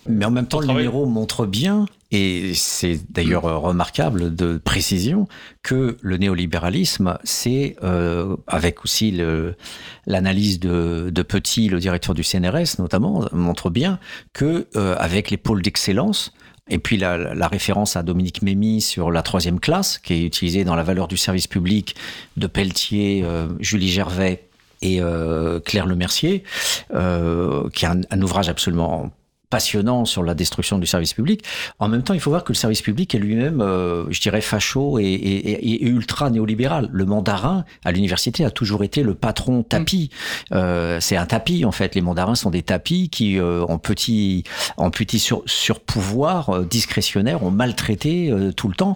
[0.07, 3.65] Mais en même temps, le numéro montre bien, et c'est d'ailleurs mm.
[3.65, 5.27] remarquable de précision,
[5.63, 9.17] que le néolibéralisme, c'est, euh, avec aussi
[10.07, 13.99] l'analyse de, de, Petit, le directeur du CNRS notamment, montre bien
[14.33, 16.33] que euh, avec les pôles d'excellence,
[16.69, 20.63] et puis la, la, référence à Dominique Mémy sur la troisième classe, qui est utilisée
[20.63, 21.95] dans la valeur du service public
[22.37, 24.49] de Pelletier, euh, Julie Gervais
[24.81, 26.43] et euh, Claire Lemercier,
[26.93, 29.11] euh, qui est un, un, ouvrage absolument
[29.49, 31.43] passionnant sur la destruction du service public.
[31.79, 34.41] En même temps, il faut voir que le service public est lui-même, euh, je dirais,
[34.41, 36.89] facho et, et, et, ultra néolibéral.
[36.91, 40.11] Le mandarin à l'université a toujours été le patron tapis.
[40.51, 40.55] Mm.
[40.55, 41.95] Euh, c'est un tapis en fait.
[41.95, 44.43] Les mandarins sont des tapis qui, euh, en petit,
[44.77, 48.95] en petit sur, sur pouvoir euh, discrétionnaire, ont maltraité euh, tout le temps.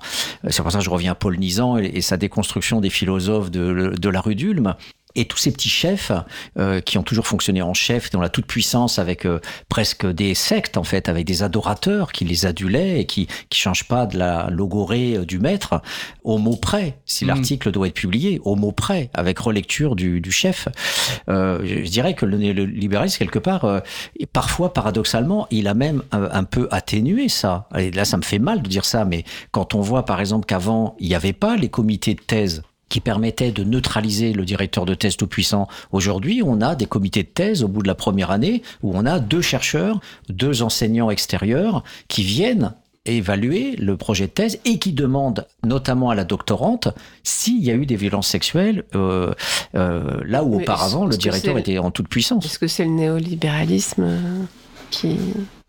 [0.50, 3.94] C'est pour ça que je reviens à Paul Nizan et, sa déconstruction des philosophes de,
[3.98, 4.76] de la rue d'Ulm.
[5.16, 6.12] Et tous ces petits chefs
[6.58, 10.34] euh, qui ont toujours fonctionné en chef dans la toute puissance avec euh, presque des
[10.34, 14.18] sectes en fait, avec des adorateurs qui les adulaient et qui qui changent pas de
[14.18, 15.82] la logorée euh, du maître
[16.24, 17.00] au mot près.
[17.06, 17.28] Si mm.
[17.28, 20.68] l'article doit être publié au mot près avec relecture du, du chef,
[21.30, 23.80] euh, je dirais que le, le libéralisme quelque part, euh,
[24.32, 27.68] parfois paradoxalement, il a même un, un, peu atténué ça.
[27.78, 30.46] Et là, ça me fait mal de dire ça, mais quand on voit par exemple
[30.46, 32.64] qu'avant il n'y avait pas les comités de thèse
[32.94, 35.68] qui permettait de neutraliser le directeur de thèse tout puissant.
[35.92, 39.08] Aujourd'hui, on a des comités de thèse au bout de la première année où on
[39.08, 40.00] a deux chercheurs,
[40.30, 42.76] deux enseignants extérieurs qui viennent
[43.06, 46.90] évaluer le projet de thèse et qui demandent notamment à la doctorante
[47.24, 49.34] s'il y a eu des violences sexuelles euh,
[49.74, 52.46] euh, là où auparavant le directeur était en toute puissance.
[52.46, 54.20] Est-ce que c'est le néolibéralisme
[54.92, 55.18] qui,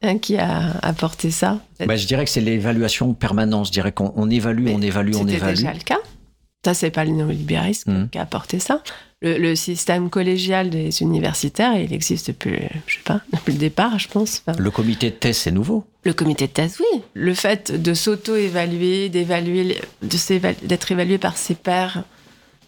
[0.03, 3.69] hein, qui a apporté ça bah, Je dirais que c'est l'évaluation permanente.
[3.69, 5.57] Je dirais qu'on évalue, on évalue, on évalue.
[5.57, 6.01] C'était déjà le cas
[6.65, 8.09] ça, c'est pas le néolibéralisme mmh.
[8.11, 8.83] qui a apporté ça.
[9.23, 14.09] Le, système collégial des universitaires, il existe depuis, je sais pas, depuis le départ, je
[14.09, 14.43] pense.
[14.59, 15.85] le comité de thèse, c'est nouveau.
[16.05, 17.01] Le comité de thèse, oui.
[17.15, 22.05] Le fait de s'auto-évaluer, d'évaluer, d'être évalué par ses pairs,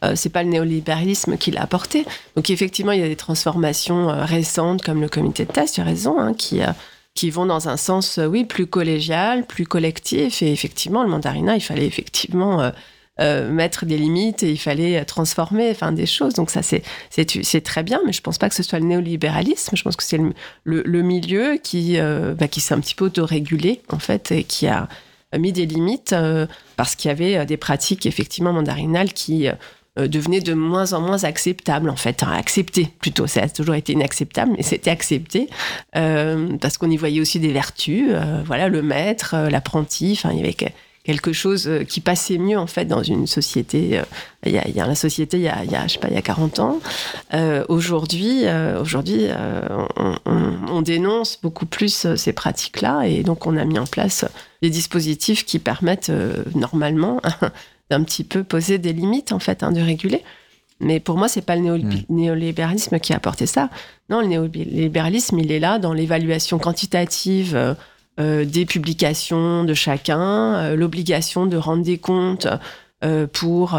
[0.04, 2.06] euh, c'est pas le néolibéralisme qui l'a apporté.
[2.36, 5.80] Donc effectivement, il y a des transformations euh, récentes comme le comité de thèse, tu
[5.80, 6.68] as raison, hein, qui euh,
[7.14, 10.42] qui vont dans un sens, oui, plus collégial, plus collectif.
[10.42, 12.70] Et effectivement, le mandarinat, il fallait effectivement
[13.18, 16.34] euh, mettre des limites et il fallait transformer enfin, des choses.
[16.34, 19.74] Donc ça, c'est, c'est, très bien, mais je pense pas que ce soit le néolibéralisme.
[19.74, 20.20] Je pense que c'est
[20.64, 24.66] le, milieu qui, euh, bah, qui s'est un petit peu autorégulé, en fait, et qui
[24.66, 24.86] a
[25.38, 29.48] mis des limites euh, parce qu'il y avait des pratiques, effectivement, mandarinales qui
[29.96, 32.22] devenaient de moins en moins acceptables, en fait.
[32.22, 33.26] Hein, acceptées, plutôt.
[33.26, 35.48] Ça a toujours été inacceptable, mais c'était accepté
[35.92, 38.10] parce qu'on y voyait aussi des vertus.
[38.44, 40.52] voilà, le maître, l'apprenti, enfin, il y avait
[41.06, 43.98] quelque chose euh, qui passait mieux en fait dans une société.
[43.98, 44.02] Euh,
[44.44, 45.94] il y a, il y a la société il y a, il y a, je
[45.94, 46.80] sais pas il y a 40 ans.
[47.32, 49.28] Euh, aujourd'hui, euh, aujourd'hui,
[49.96, 54.24] on, on, on, dénonce beaucoup plus ces pratiques-là et donc on a mis en place
[54.62, 56.12] des dispositifs qui permettent
[56.54, 57.20] normalement
[57.90, 60.22] d'un petit peu poser des limites en fait, hein, de réguler.
[60.80, 62.02] Mais pour moi, c'est pas le mmh.
[62.10, 63.70] néolibéralisme qui a apporté ça.
[64.10, 67.76] Non, le néolibéralisme, il est là dans l'évaluation quantitative
[68.18, 72.48] des publications de chacun, euh, l'obligation de rendre des comptes
[73.04, 73.78] euh, pour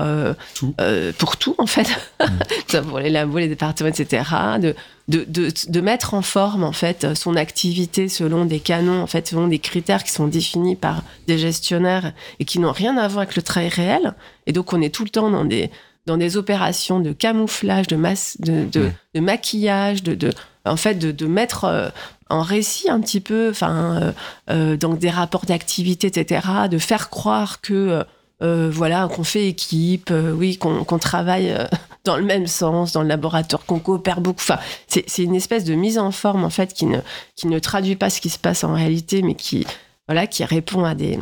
[0.54, 0.76] tout.
[1.18, 1.88] pour tout en fait,
[2.22, 2.82] mm.
[2.88, 4.24] pour les labos, les départements, etc.
[4.60, 4.76] De,
[5.08, 9.28] de, de, de, mettre en forme en fait son activité selon des canons, en fait
[9.28, 13.24] selon des critères qui sont définis par des gestionnaires et qui n'ont rien à voir
[13.24, 14.14] avec le travail réel.
[14.46, 15.72] Et donc on est tout le temps dans des
[16.08, 18.94] dans des opérations de camouflage, de masse, de, de, mm.
[19.16, 20.32] de maquillage, de, de
[20.68, 21.92] en fait de, mettre
[22.30, 24.12] en récit un petit peu, enfin, euh,
[24.50, 28.04] euh, donc des rapports d'activité, etc., de faire croire que
[28.40, 31.56] voilà, qu'on fait équipe, oui, qu'on travaille
[32.06, 34.42] dans le même sens, dans le laboratoire, qu'on coopère beaucoup.
[34.42, 38.22] Enfin, c'est une espèce de mise en forme, en fait, qui ne, traduit pas ce
[38.22, 39.66] qui se passe en réalité, mais qui,
[40.08, 41.20] voilà, qui répond à des,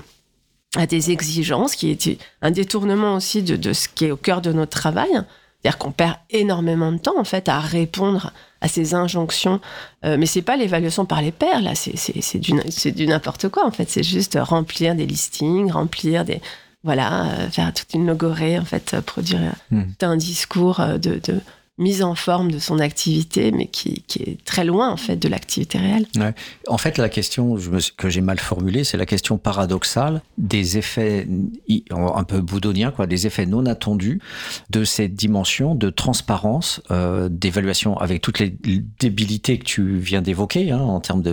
[0.76, 4.42] à des exigences, qui est un détournement aussi de, de ce qui est au cœur
[4.42, 5.10] de notre travail.
[5.66, 8.32] C'est-à-dire qu'on perd énormément de temps, en fait, à répondre
[8.62, 9.60] à ces injonctions.
[10.06, 12.54] Euh, mais c'est pas l'évaluation par les pairs, là, c'est du,
[12.92, 13.90] du n'importe quoi, en fait.
[13.90, 16.40] C'est juste remplir des listings, remplir des,
[16.84, 19.40] voilà, euh, faire toute une logorée, en fait, produire
[19.72, 19.86] hmm.
[20.04, 21.20] un discours euh, de,
[21.78, 25.78] mise en forme de son activité, mais qui, est très loin en fait de l'activité
[25.78, 26.06] réelle.
[26.68, 27.58] En fait, la question
[27.98, 31.28] que j'ai mal formulée, c'est la question paradoxale des effets
[31.92, 34.22] un peu boudoniens, quoi, des effets non attendus
[34.70, 38.56] de cette dimension de transparence, euh, d'évaluation avec toutes les
[39.00, 41.24] débilités que tu viens d'évoquer hein, en termes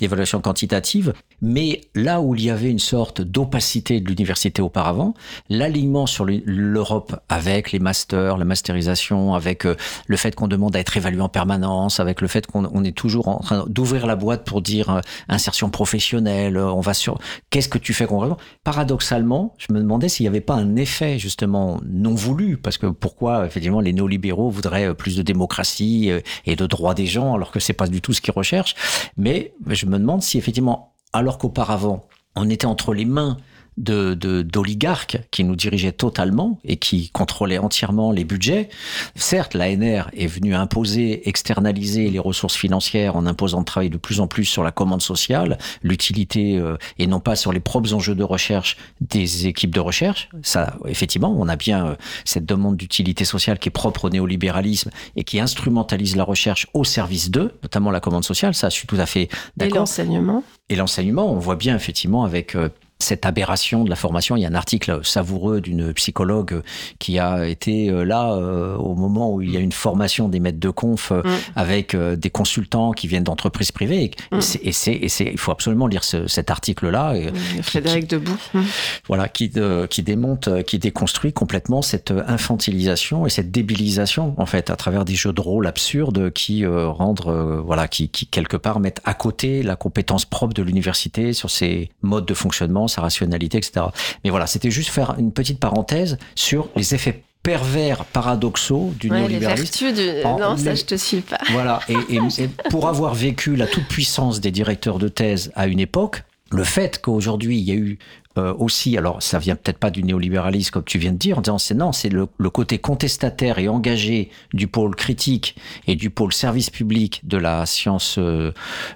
[0.00, 5.14] d'évaluation quantitative, mais là où il y avait une sorte d'opacité de l'université auparavant,
[5.48, 10.80] l'alignement sur l'Europe avec les masters, la masterisation, avec euh, le fait qu'on demande à
[10.80, 14.44] être évalué en permanence, avec le fait qu'on est toujours en train d'ouvrir la boîte
[14.44, 17.18] pour dire euh, insertion professionnelle, euh, on va sur
[17.50, 18.38] qu'est-ce que tu fais concrètement?
[18.64, 22.86] Paradoxalement, je me demandais s'il n'y avait pas un effet justement non voulu, parce que
[22.86, 26.10] pourquoi effectivement les néolibéraux voudraient plus de démocratie
[26.46, 28.74] et de droits des gens, alors que c'est pas du tout ce qu'ils recherchent.
[29.16, 32.06] Mais je me demande si effectivement, alors qu'auparavant
[32.36, 33.36] on était entre les mains
[33.78, 38.68] de d'oligarques qui nous dirigeaient totalement et qui contrôlaient entièrement les budgets.
[39.16, 44.20] Certes, l'ANR est venue imposer, externaliser les ressources financières en imposant de travailler de plus
[44.20, 48.14] en plus sur la commande sociale, l'utilité euh, et non pas sur les propres enjeux
[48.14, 50.28] de recherche des équipes de recherche.
[50.42, 51.94] Ça, effectivement, on a bien euh,
[52.24, 56.84] cette demande d'utilité sociale qui est propre au néolibéralisme et qui instrumentalise la recherche au
[56.84, 58.54] service d'eux, notamment la commande sociale.
[58.54, 59.76] Ça, je suis tout à fait d'accord.
[59.76, 60.44] Et l'enseignement.
[60.68, 62.68] Et l'enseignement, on voit bien effectivement avec euh,
[63.02, 64.36] cette aberration de la formation.
[64.36, 66.62] Il y a un article savoureux d'une psychologue
[66.98, 70.40] qui a été euh, là euh, au moment où il y a une formation des
[70.40, 71.30] maîtres de conf euh, mm.
[71.56, 74.10] avec des consultants qui viennent d'entreprises privées.
[74.32, 74.40] Et, mm.
[74.72, 77.14] c'est, il faut absolument lire cet article-là.
[77.62, 78.38] Frédéric Debout.
[78.54, 78.60] Mm.
[79.08, 79.52] Voilà, qui,
[79.90, 85.14] qui démonte, qui déconstruit complètement cette infantilisation et cette débilisation, en fait, à travers des
[85.14, 89.76] jeux de rôle absurdes qui rendent, voilà, qui, qui quelque part mettent à côté la
[89.76, 93.86] compétence propre de l'université sur ses modes de fonctionnement, sa rationalité, etc.
[94.24, 99.86] Mais voilà, c'était juste faire une petite parenthèse sur les effets pervers paradoxaux du néolibéralisme.
[99.86, 101.38] Les vertus Non, ça, je te suis pas.
[101.50, 101.94] Voilà, et,
[102.38, 107.00] et pour avoir vécu la toute-puissance des directeurs de thèse à une époque, le fait
[107.00, 107.98] qu'aujourd'hui il y a eu
[108.38, 111.40] euh, aussi, alors ça vient peut-être pas du néolibéralisme comme tu viens de dire, en
[111.42, 115.56] disant c'est non, c'est le, côté contestataire et engagé du pôle critique
[115.86, 118.52] et du pôle service public de la science euh,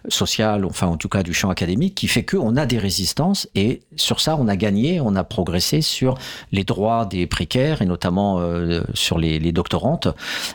[0.09, 3.83] sociale, enfin en tout cas du champ académique, qui fait qu'on a des résistances et
[3.97, 6.17] sur ça on a gagné, on a progressé sur
[6.53, 10.09] les droits des précaires et notamment euh, sur les, les doctorantes.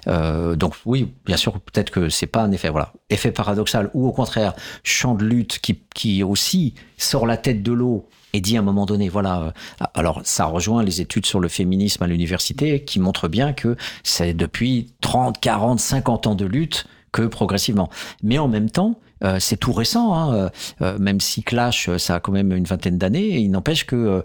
[0.08, 4.12] donc oui, bien sûr, peut-être que c'est pas un effet, voilà, effet paradoxal ou au
[4.12, 4.54] contraire
[4.84, 8.64] champ de lutte qui, qui aussi sort la tête de l'eau et dit à un
[8.64, 13.00] moment donné, voilà, euh, alors ça rejoint les études sur le féminisme à l'université qui
[13.00, 17.90] montrent bien que c'est depuis 30, 40, 50 ans de lutte que progressivement.
[18.24, 20.50] Mais en même temps, euh, c'est tout récent, hein,
[20.82, 23.38] euh, même si Clash, ça a quand même une vingtaine d'années.
[23.38, 24.24] Il n'empêche que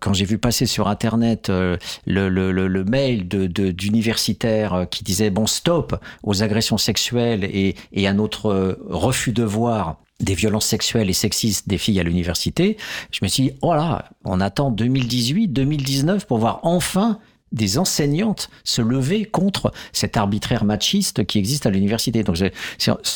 [0.00, 5.46] quand j'ai vu passer sur Internet le, le, le, mail de, d'universitaires qui disait bon
[5.46, 11.14] stop aux agressions sexuelles et, et à notre refus de voir des violences sexuelles et
[11.14, 12.76] sexistes des filles à l'université,
[13.10, 17.18] je me suis dit, voilà, oh on attend 2018, 2019 pour voir enfin
[17.54, 22.24] des enseignantes se lever contre cet arbitraire machiste qui existe à l'université.
[22.24, 22.36] Donc,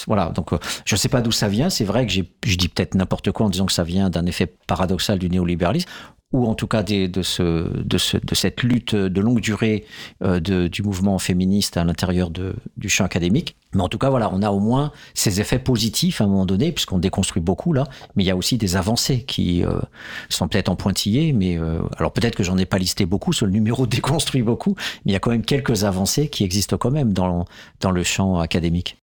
[0.07, 0.31] voilà.
[0.31, 1.71] Donc, euh, je ne sais pas d'où ça vient.
[1.71, 4.47] C'est vrai que je dis peut-être n'importe quoi en disant que ça vient d'un effet
[4.67, 5.89] paradoxal du néolibéralisme
[6.33, 9.85] ou en tout cas de, ce, de, cette lutte de longue durée
[10.23, 13.57] euh, du mouvement féministe à l'intérieur du champ académique.
[13.75, 16.47] Mais en tout cas, voilà, on a au moins ces effets positifs à un moment
[16.47, 17.85] donné, puisqu'on déconstruit beaucoup là,
[18.15, 19.81] mais il y a aussi des avancées qui euh,
[20.29, 23.47] sont peut-être en pointillés, mais euh, alors peut-être que j'en ai pas listé beaucoup, sur
[23.47, 24.75] le numéro déconstruit beaucoup,
[25.05, 27.47] mais il y a quand même quelques avancées qui existent quand même dans,
[27.81, 28.99] dans le champ académique.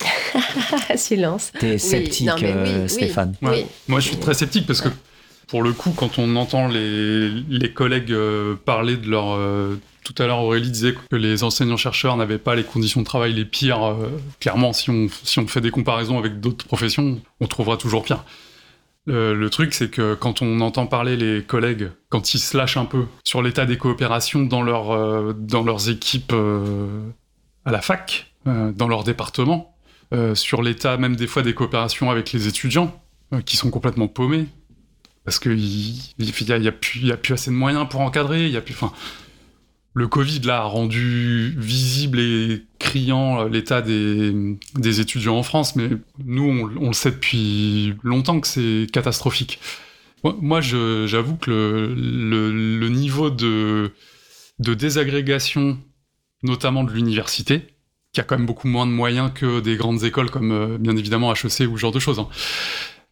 [0.96, 1.52] Silence.
[1.58, 2.30] T'es sceptique,
[2.86, 4.88] Stéphane Moi, je suis très sceptique parce que
[5.46, 9.34] pour le coup, quand on entend les, collègues euh, parler de leur...
[9.34, 13.32] Euh, tout à l'heure, Aurélie disait que les enseignants-chercheurs n'avaient pas les conditions de travail
[13.32, 13.84] les pires.
[13.84, 14.08] Euh,
[14.40, 18.24] clairement, si on, fait des comparaisons avec d'autres professions, on trouvera toujours pire.
[19.08, 22.86] Le, truc, c'est que quand on entend parler les collègues, quand ils se lâchent un
[22.86, 24.64] peu sur l'état des coopérations dans,
[25.34, 26.34] dans leurs équipes
[27.64, 29.76] à la fac, dans leur département,
[30.34, 33.00] sur l'état même des fois des coopérations avec les étudiants,
[33.44, 34.46] qui sont complètement paumés,
[35.26, 38.50] parce qu'il n'y a, plus, assez de moyens pour encadrer,
[39.92, 45.88] le Covid a rendu visible et criant l'état des, étudiants en France, mais
[46.24, 49.58] nous on, le sait depuis longtemps que c'est catastrophique.
[50.22, 51.50] Moi, j'avoue que
[51.96, 53.90] le, niveau de,
[54.60, 55.76] de désagrégation,
[56.44, 57.62] notamment de l'université,
[58.12, 60.96] qui a quand même beaucoup moins de moyens que des grandes écoles comme euh, bien
[60.96, 62.18] évidemment HEC ou ce genre de choses.
[62.18, 62.28] Hein.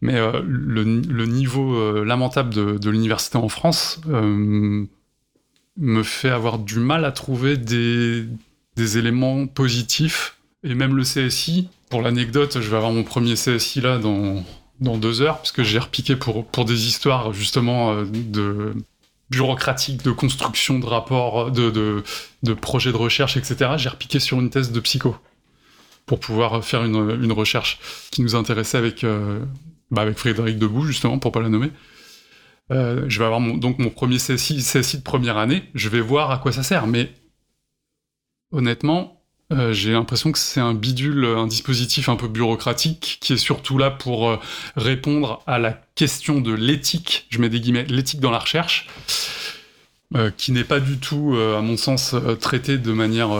[0.04, 4.84] Mais euh, le, niveau euh, lamentable de, l'université en France euh,
[5.78, 8.28] me fait avoir du mal à trouver des,
[8.76, 10.36] éléments positifs.
[10.62, 14.44] Et même le CSI, pour l'anecdote, je vais avoir mon premier CSI là dans,
[14.78, 18.74] dans deux heures, puisque j'ai repiqué pour, pour des histoires justement de
[19.30, 21.70] bureaucratique, de construction de rapports, de,
[22.42, 23.70] de, projets de recherche, etc.
[23.78, 25.16] J'ai repiqué sur une thèse de psycho
[26.04, 27.78] pour pouvoir faire une, une recherche
[28.10, 29.02] qui nous intéressait avec,
[29.90, 31.70] bah avec Frédéric Debout, justement, pour pas la nommer.
[32.70, 35.64] Euh, je vais avoir mon, donc mon premier CSI, de première année.
[35.74, 36.86] Je vais voir à quoi ça sert.
[36.86, 37.12] Mais
[38.52, 43.38] honnêtement, euh, j'ai l'impression que c'est un bidule, un dispositif un peu bureaucratique qui est
[43.38, 44.38] surtout là pour euh,
[44.76, 48.88] répondre à la question de l'éthique, je mets des guillemets, l'éthique dans la recherche,
[50.16, 53.30] euh, qui n'est pas du tout, euh, à mon sens, euh, traitée de manière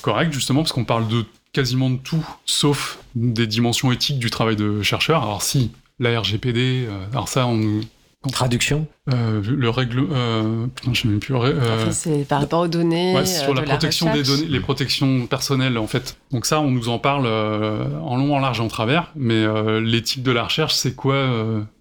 [0.00, 4.56] correcte, justement, parce qu'on parle de quasiment de tout, sauf des dimensions éthiques du travail
[4.56, 5.22] de chercheur.
[5.22, 5.70] Alors si,
[6.02, 7.82] la RGPD, alors ça, on nous
[8.30, 10.06] Traduction euh, Le règle.
[10.12, 11.34] Euh, putain, je sais même plus.
[11.34, 13.16] Euh, enfin, c'est par rapport aux données.
[13.16, 16.16] Ouais, sur de la protection la des données, les protections personnelles, en fait.
[16.30, 19.10] Donc, ça, on nous en parle en long, en large et en travers.
[19.16, 19.44] Mais
[19.80, 21.26] l'éthique de la recherche, c'est quoi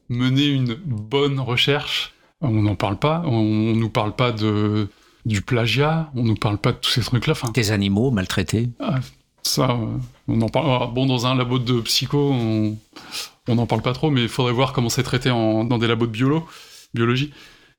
[0.09, 2.13] Mener une bonne recherche?
[2.41, 3.21] On n'en parle pas.
[3.25, 4.87] On, on nous parle pas de
[5.23, 7.33] du plagiat, on nous parle pas de tous ces trucs-là.
[7.33, 8.95] Enfin, Des animaux maltraités ah,
[9.43, 9.77] ça,
[10.27, 10.93] on en parle.
[10.93, 12.31] Bon, dans un labo de psycho,
[13.47, 15.87] on n'en parle pas trop, mais il faudrait voir comment c'est traité en, dans des
[15.87, 16.47] labos de biolo,
[16.93, 17.31] biologie.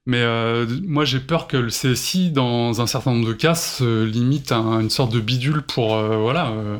[0.05, 4.05] Mais euh, moi, j'ai peur que le CSI, dans un certain nombre de cas, se
[4.05, 6.77] limite à une sorte de bidule pour euh, voilà, euh,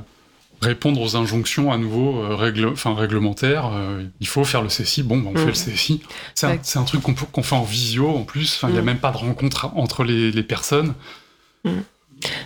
[0.61, 3.71] répondre aux injonctions à nouveau règle, réglementaires.
[4.21, 5.39] il faut faire le CSI, bon, bah, on mmh.
[5.39, 6.03] fait le CSI.
[6.35, 8.99] C'est un, un, truc qu'on qu fait en visio en plus, il n'y a même
[8.99, 10.95] pas de rencontre entre les, les personnes.
[11.65, 11.71] Mmh.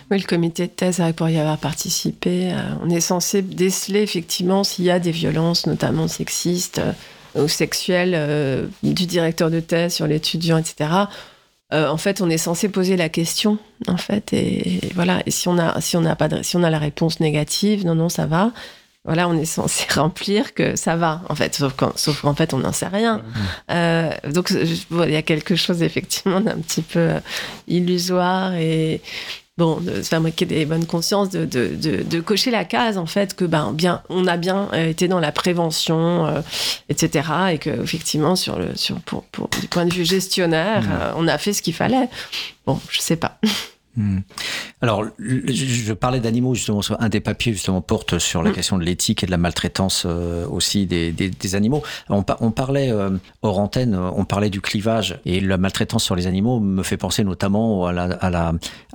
[0.09, 4.63] Oui, le comité de thèse, pour y avoir participé, euh, on est censé déceler effectivement
[4.63, 9.95] s'il y a des violences, notamment sexistes euh, ou sexuelles, euh, du directeur de thèse
[9.95, 10.89] sur l'étudiant, etc.
[11.69, 13.57] En fait, on est censé poser la question,
[13.89, 15.21] en fait, et, voilà.
[15.25, 15.73] Et si on a,
[16.15, 18.53] pas, si on a la réponse négative, non, non, ça va.
[19.03, 22.71] Voilà, on est censé remplir que ça va, en fait, sauf qu'en, fait, on n'en
[22.71, 23.21] sait rien.
[24.31, 27.09] Donc, il y a quelque chose effectivement d'un petit peu
[27.67, 29.01] illusoire et
[29.57, 33.05] bon, de se fabriquer des bonnes consciences, de, de, de, de, cocher la case en
[33.05, 36.41] fait que ben bien, on a bien été dans la prévention, euh,
[36.89, 37.27] etc.
[37.53, 40.91] Et que effectivement sur le sur pour, pour du point de vue gestionnaire, mmh.
[40.91, 42.09] euh, on a fait ce qu'il fallait.
[42.65, 43.39] Bon, je sais pas.
[43.97, 44.19] Mmh.
[44.81, 48.53] Alors, je parlais d'animaux, justement, un des papiers, justement, porte sur la mmh.
[48.53, 51.81] question de l'éthique et de la maltraitance euh, aussi des, des, des, animaux.
[52.09, 53.09] On, on parlait, euh,
[53.41, 57.23] hors antenne, on parlait du clivage et la maltraitance sur les animaux me fait penser
[57.23, 58.53] notamment à la, à la,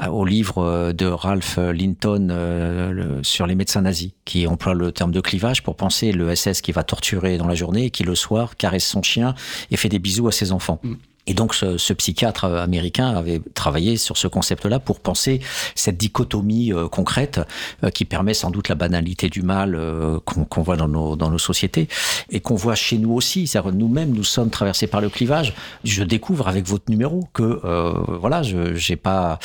[0.09, 5.11] au livre de Ralph Linton euh, le, sur les médecins nazis, qui emploie le terme
[5.11, 8.15] de clivage pour penser le SS qui va torturer dans la journée et qui, le
[8.15, 9.35] soir, caresse son chien
[9.73, 10.79] et fait des bisous à ses enfants.
[10.85, 10.95] Mmh.
[11.27, 15.41] Et donc ce, ce, psychiatre américain avait travaillé sur ce concept-là pour penser
[15.77, 17.41] cette dichotomie euh, concrète
[17.85, 21.15] euh, qui permet sans doute la banalité du mal euh, qu'on qu voit dans nos,
[21.15, 21.89] dans nos sociétés
[22.31, 23.51] et qu'on voit chez nous aussi.
[23.73, 25.55] Nous-mêmes, nous sommes traversés par le clivage.
[25.85, 29.39] Je découvre avec votre numéro que euh, voilà, je j'ai pas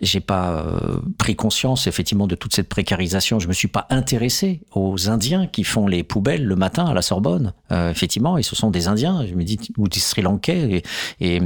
[0.00, 0.64] j'ai pas
[1.18, 3.38] pris conscience effectivement de toute cette précarisation.
[3.38, 7.02] Je me suis pas intéressé aux Indiens qui font les poubelles le matin à la
[7.02, 7.52] Sorbonne.
[7.70, 9.24] effectivement, et ce sont des Indiens.
[9.26, 10.82] Je me dis ou des Sri Lankais
[11.20, 11.40] et, et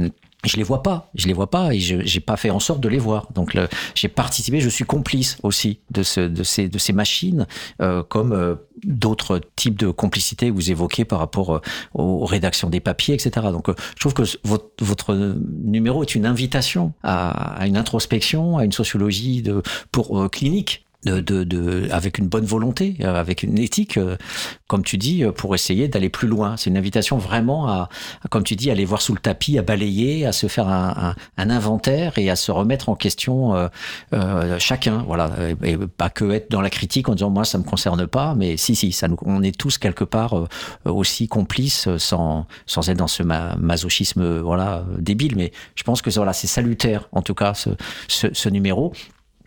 [0.47, 2.79] je les vois pas, je les vois pas et je j'ai pas fait en sorte
[2.79, 3.27] de les voir.
[3.33, 3.57] Donc
[3.95, 7.47] j'ai participé, je suis complice aussi de, ce, de ces machines,
[7.81, 11.61] euh, comme euh, d'autres types de complicité que vous évoquez par rapport euh,
[11.93, 13.47] aux rédactions des papiers, etc.
[13.51, 15.13] Donc je trouve que votre,
[15.63, 19.43] numéro est une invitation à, une introspection, à une sociologie
[19.91, 24.17] pour clinique de, de, de, avec une bonne volonté, euh, avec une éthique, euh,
[24.67, 26.57] comme tu dis, euh, pour essayer d'aller plus loin.
[26.57, 27.89] C'est une invitation vraiment à,
[28.29, 31.43] comme tu dis, aller voir sous le tapis, à balayer, à se faire un, un,
[31.43, 33.67] un inventaire et à se remettre en question euh,
[34.13, 35.03] euh, chacun.
[35.07, 35.31] Voilà,
[35.63, 38.57] et, pas que être dans la critique en disant moi ça me concerne pas, mais
[38.57, 40.47] si si, ça nous, on est tous quelque part
[40.85, 45.35] aussi complices sans sans être dans ce ma masochisme voilà débile.
[45.35, 47.69] Mais je pense que voilà c'est salutaire en tout cas ce,
[48.07, 48.93] ce, ce numéro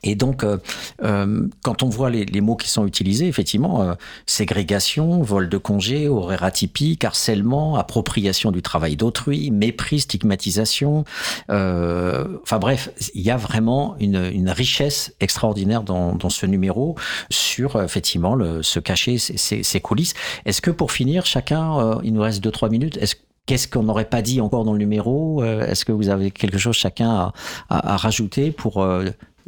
[0.02, 0.56] Et donc, euh,
[1.02, 3.94] euh, quand on voit les, mots qui sont utilisés, effectivement, euh,
[4.26, 11.04] ségrégation, vol de congé, horaire atypique, harcèlement, appropriation du travail d'autrui, mépris, stigmatisation.
[11.50, 16.96] Euh, enfin bref, il y a vraiment une, une richesse extraordinaire dans, dans, ce numéro
[17.28, 20.14] sur, effectivement, le, se cacher ces, ces coulisses.
[20.46, 23.16] Est-ce que pour finir, chacun, il nous reste deux trois minutes, est-ce
[23.46, 26.76] Qu'est-ce qu'on n'aurait pas dit encore dans le numéro Est-ce que vous avez quelque chose
[26.76, 27.32] chacun à,
[27.68, 28.86] à, à rajouter pour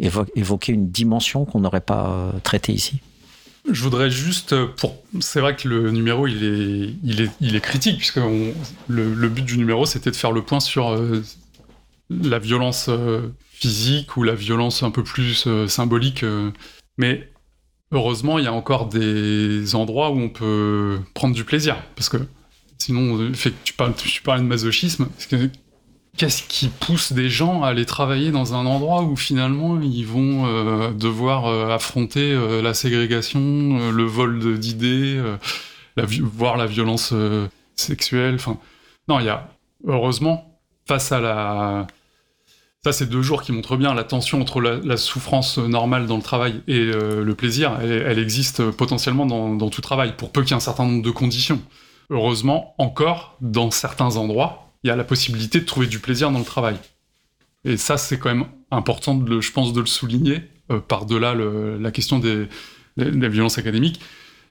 [0.03, 3.01] évoquer une dimension qu'on n'aurait pas euh, traitée ici
[3.71, 7.61] je voudrais juste, pour, c'est vrai que le numéro il est, il est, il est
[7.61, 8.19] critique puisque
[8.89, 11.23] le, but du numéro c'était de faire le point sur euh,
[12.21, 16.23] la violence euh, physique ou la violence un peu plus euh, symbolique.
[16.23, 16.51] euh,
[16.99, 17.31] mais
[17.93, 22.19] heureusement, il y a encore des endroits où on peut prendre du plaisir parce que
[22.79, 23.31] sinon,
[23.65, 23.95] tu parles,
[24.41, 25.09] de masochisme.
[26.17, 30.47] Qu'est-ce qui pousse des gens à aller travailler dans un endroit où finalement ils vont
[30.47, 35.23] euh, devoir euh, affronter euh, la ségrégation, le vol d'idées,
[35.97, 37.15] voire la violence
[37.77, 38.35] sexuelle.
[38.37, 38.59] Enfin,
[39.09, 39.49] non, il y a
[39.87, 41.87] heureusement face à la
[42.85, 46.23] ça, c'est deux jours qui montrent bien la tension entre la, souffrance normale dans le
[46.23, 47.79] travail et le plaisir.
[47.81, 51.11] Elle, existe potentiellement dans tout travail, pour peu qu'il y ait un certain nombre de
[51.13, 51.61] conditions.
[52.11, 56.39] Heureusement, encore, dans certains endroits, il y a la possibilité de trouver du plaisir dans
[56.39, 56.77] le travail.
[57.65, 61.35] Et ça, c'est quand même important, de le, je pense, de le souligner, euh, par-delà
[61.35, 62.49] la question des,
[62.97, 64.01] violences académiques.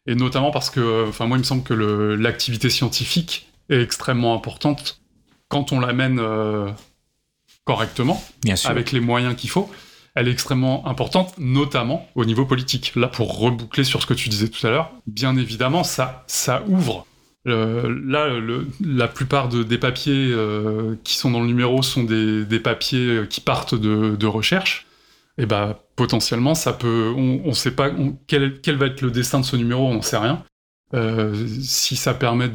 [0.08, 5.02] Et notamment parce que, enfin, moi, il me semble que l'activité scientifique est extrêmement importante
[5.48, 6.72] quand on l'amène euh,
[7.66, 8.24] correctement,
[8.66, 9.70] avec les moyens qu'il faut.
[10.16, 12.94] Elle est extrêmement importante, notamment au niveau politique.
[12.96, 16.64] Là, pour reboucler sur ce que tu disais tout à l'heure, bien évidemment, ça, ça
[16.68, 17.06] ouvre
[17.48, 18.30] euh, là,
[18.80, 23.42] la plupart de, des papiers euh, qui sont dans le numéro sont des, papiers qui
[23.42, 24.86] partent de, recherche.
[25.38, 27.14] Et bah, potentiellement, ça peut.
[27.16, 30.02] On ne sait pas on, quel, va être le destin de ce numéro, on n'en
[30.02, 30.44] sait rien.
[30.94, 32.50] Euh, si ça permet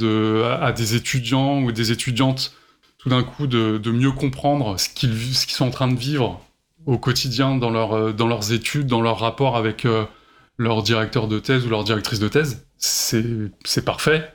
[0.45, 2.55] à, des étudiants ou des étudiantes,
[2.99, 6.43] tout d'un coup, de, mieux comprendre ce qu'ils qu sont en train de vivre
[6.85, 7.71] au quotidien dans,
[8.13, 10.05] dans leurs études, dans leur rapport avec euh,
[10.59, 14.31] leur directeur de thèse ou leur directrice de thèse, c'est parfait.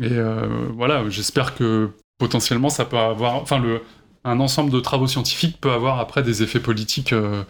[0.00, 3.82] Et euh, voilà, j'espère que potentiellement ça peut avoir, enfin le,
[4.24, 7.42] un ensemble de travaux scientifiques peut avoir après des effets politiques euh,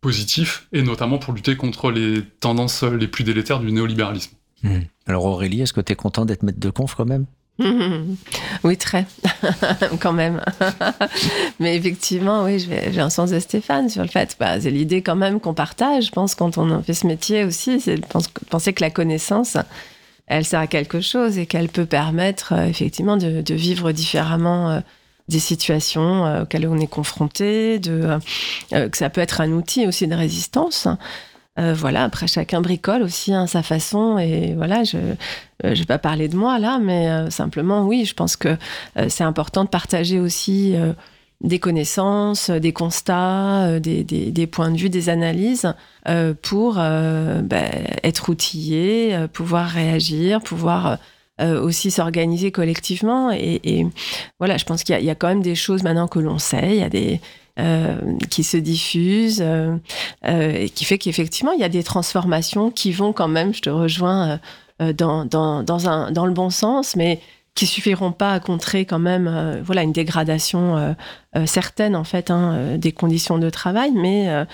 [0.00, 4.36] positifs, et notamment pour lutter contre les tendances les plus délétères du néolibéralisme.
[4.62, 4.80] Mmh.
[5.06, 7.26] Alors Aurélie, est-ce que tu es content d'être maître de conf quand même?
[8.64, 9.06] Oui, très,
[10.00, 10.40] quand même.
[11.60, 15.14] Mais effectivement, oui, j'ai un sens de Stéphane sur le fait, bah, c'est l'idée quand
[15.14, 18.06] même qu'on partage, je pense, quand on fait ce métier aussi, c'est de
[18.50, 19.56] penser que la connaissance,
[20.26, 24.80] elle sert à quelque chose et qu'elle peut permettre euh, effectivement de, vivre différemment euh,
[25.28, 30.14] des situations euh, auxquelles on est confronté, que ça peut être un outil aussi de
[30.14, 30.88] résistance.
[31.56, 34.98] Voilà, après chacun bricole aussi hein, sa façon et voilà, je
[35.62, 38.56] je vais pas parler de moi là, mais simplement oui, je pense que
[39.06, 40.74] c'est important de partager aussi
[41.44, 45.72] des connaissances, des constats, des, des, des, points de vue, des analyses
[46.08, 47.62] euh, pour euh, bah,
[48.02, 50.98] être outillé, pouvoir réagir, pouvoir
[51.40, 53.32] euh, aussi s'organiser collectivement.
[53.32, 53.86] Et,
[54.38, 56.76] voilà, je pense qu'il y, y, a quand même des choses maintenant que l'on sait,
[56.76, 57.20] il y a des
[57.58, 57.96] euh,
[58.30, 59.76] qui se diffusent euh,
[60.22, 63.70] et qui fait qu'effectivement il y a des transformations qui vont quand même, je te
[63.70, 64.38] rejoins,
[64.78, 67.20] dans, dans, dans, un, dans le bon sens, mais
[67.54, 70.92] qui suffiront pas à contrer quand même euh, voilà une dégradation euh,
[71.36, 74.46] euh, certaine en fait hein, des conditions de travail mais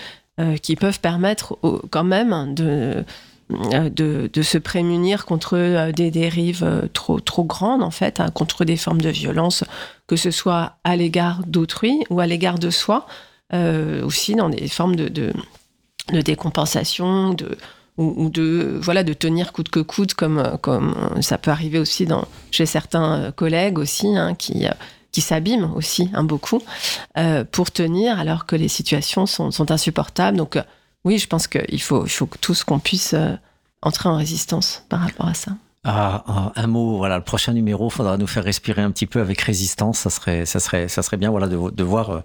[0.62, 1.58] qui peuvent permettre
[1.90, 3.04] quand même de,
[3.50, 8.78] de, de se prémunir contre des dérives trop trop grandes en fait hein, contre des
[8.78, 9.64] formes de violence
[10.06, 13.06] que ce soit à l'égard d'autrui ou à l'égard de soi
[13.52, 15.34] aussi dans des formes de, de,
[16.10, 17.58] de décompensation de
[18.00, 22.26] ou, de voilà de tenir coûte que coûte comme comme ça peut arriver aussi dans
[22.50, 24.66] chez certains collègues aussi hein, qui
[25.12, 26.62] qui s'abîment aussi hein, beaucoup
[27.18, 30.36] euh, pour tenir alors que les situations sont, insupportables.
[30.36, 30.62] Donc euh,
[31.04, 33.34] oui je pense qu'il faut il faut tous qu'on puisse euh,
[33.82, 35.52] entrer en résistance par rapport à ça
[35.82, 39.40] ah, un mot, voilà, le prochain numéro, faudra nous faire respirer un petit peu avec
[39.40, 40.00] résistance.
[40.00, 42.20] Ça serait, ça serait, ça serait bien, voilà, de, de voir euh,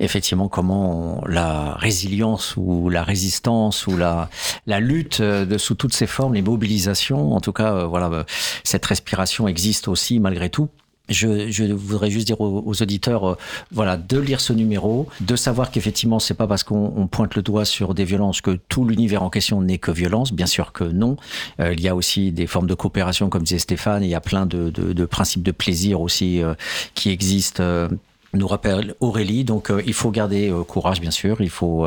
[0.00, 4.28] effectivement comment la résilience ou la résistance ou la,
[4.66, 8.24] la lutte euh, sous toutes ses formes, les mobilisations, en tout cas, euh, voilà,
[8.64, 10.68] cette respiration existe aussi malgré tout.
[11.08, 13.34] Je, je, voudrais juste dire aux, aux auditeurs, euh,
[13.72, 17.64] voilà, de lire ce numéro, de savoir qu'effectivement, c'est pas parce qu'on pointe le doigt
[17.64, 20.32] sur des violences que tout l'univers en question n'est que violence.
[20.32, 21.16] Bien sûr que non.
[21.60, 24.02] Euh, il y a aussi des formes de coopération, comme disait Stéphane.
[24.02, 26.54] Il y a plein de, de, de principes de plaisir aussi euh,
[26.94, 27.88] qui existent
[28.34, 29.44] nous rappelle Aurélie.
[29.44, 31.86] Donc il faut garder courage bien sûr, il faut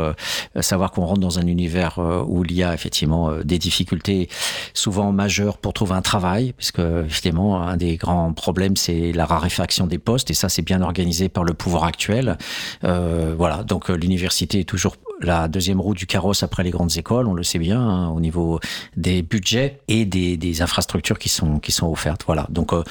[0.60, 4.30] savoir qu'on rentre dans un univers où il y a effectivement des difficultés
[4.74, 9.88] souvent majeures pour trouver un travail, puisque effectivement un des grands problèmes c'est la raréfaction
[9.88, 12.38] des postes et ça c'est bien organisé par le pouvoir actuel.
[12.82, 17.34] voilà, donc l'université est toujours la deuxième roue du carrosse après les grandes écoles, on
[17.34, 18.60] le sait bien, hein, au niveau
[18.98, 22.24] des budgets et des, des, infrastructures qui sont, qui sont offertes.
[22.26, 22.84] Voilà, donc euh,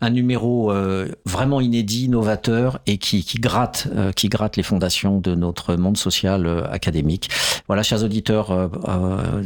[0.00, 5.20] un numéro euh, vraiment inédit, novateur et qui, qui gratte, euh, qui gratte les fondations
[5.20, 7.30] de notre monde social académique.
[7.66, 8.70] Voilà, chers auditeurs,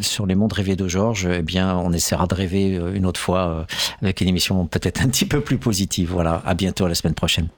[0.01, 3.67] sur les mondes rêvés de Georges, eh bien, on essaiera de rêver une autre fois
[4.03, 6.11] avec une émission peut-être un petit peu plus positive.
[6.11, 7.49] Voilà, à bientôt la semaine prochaine.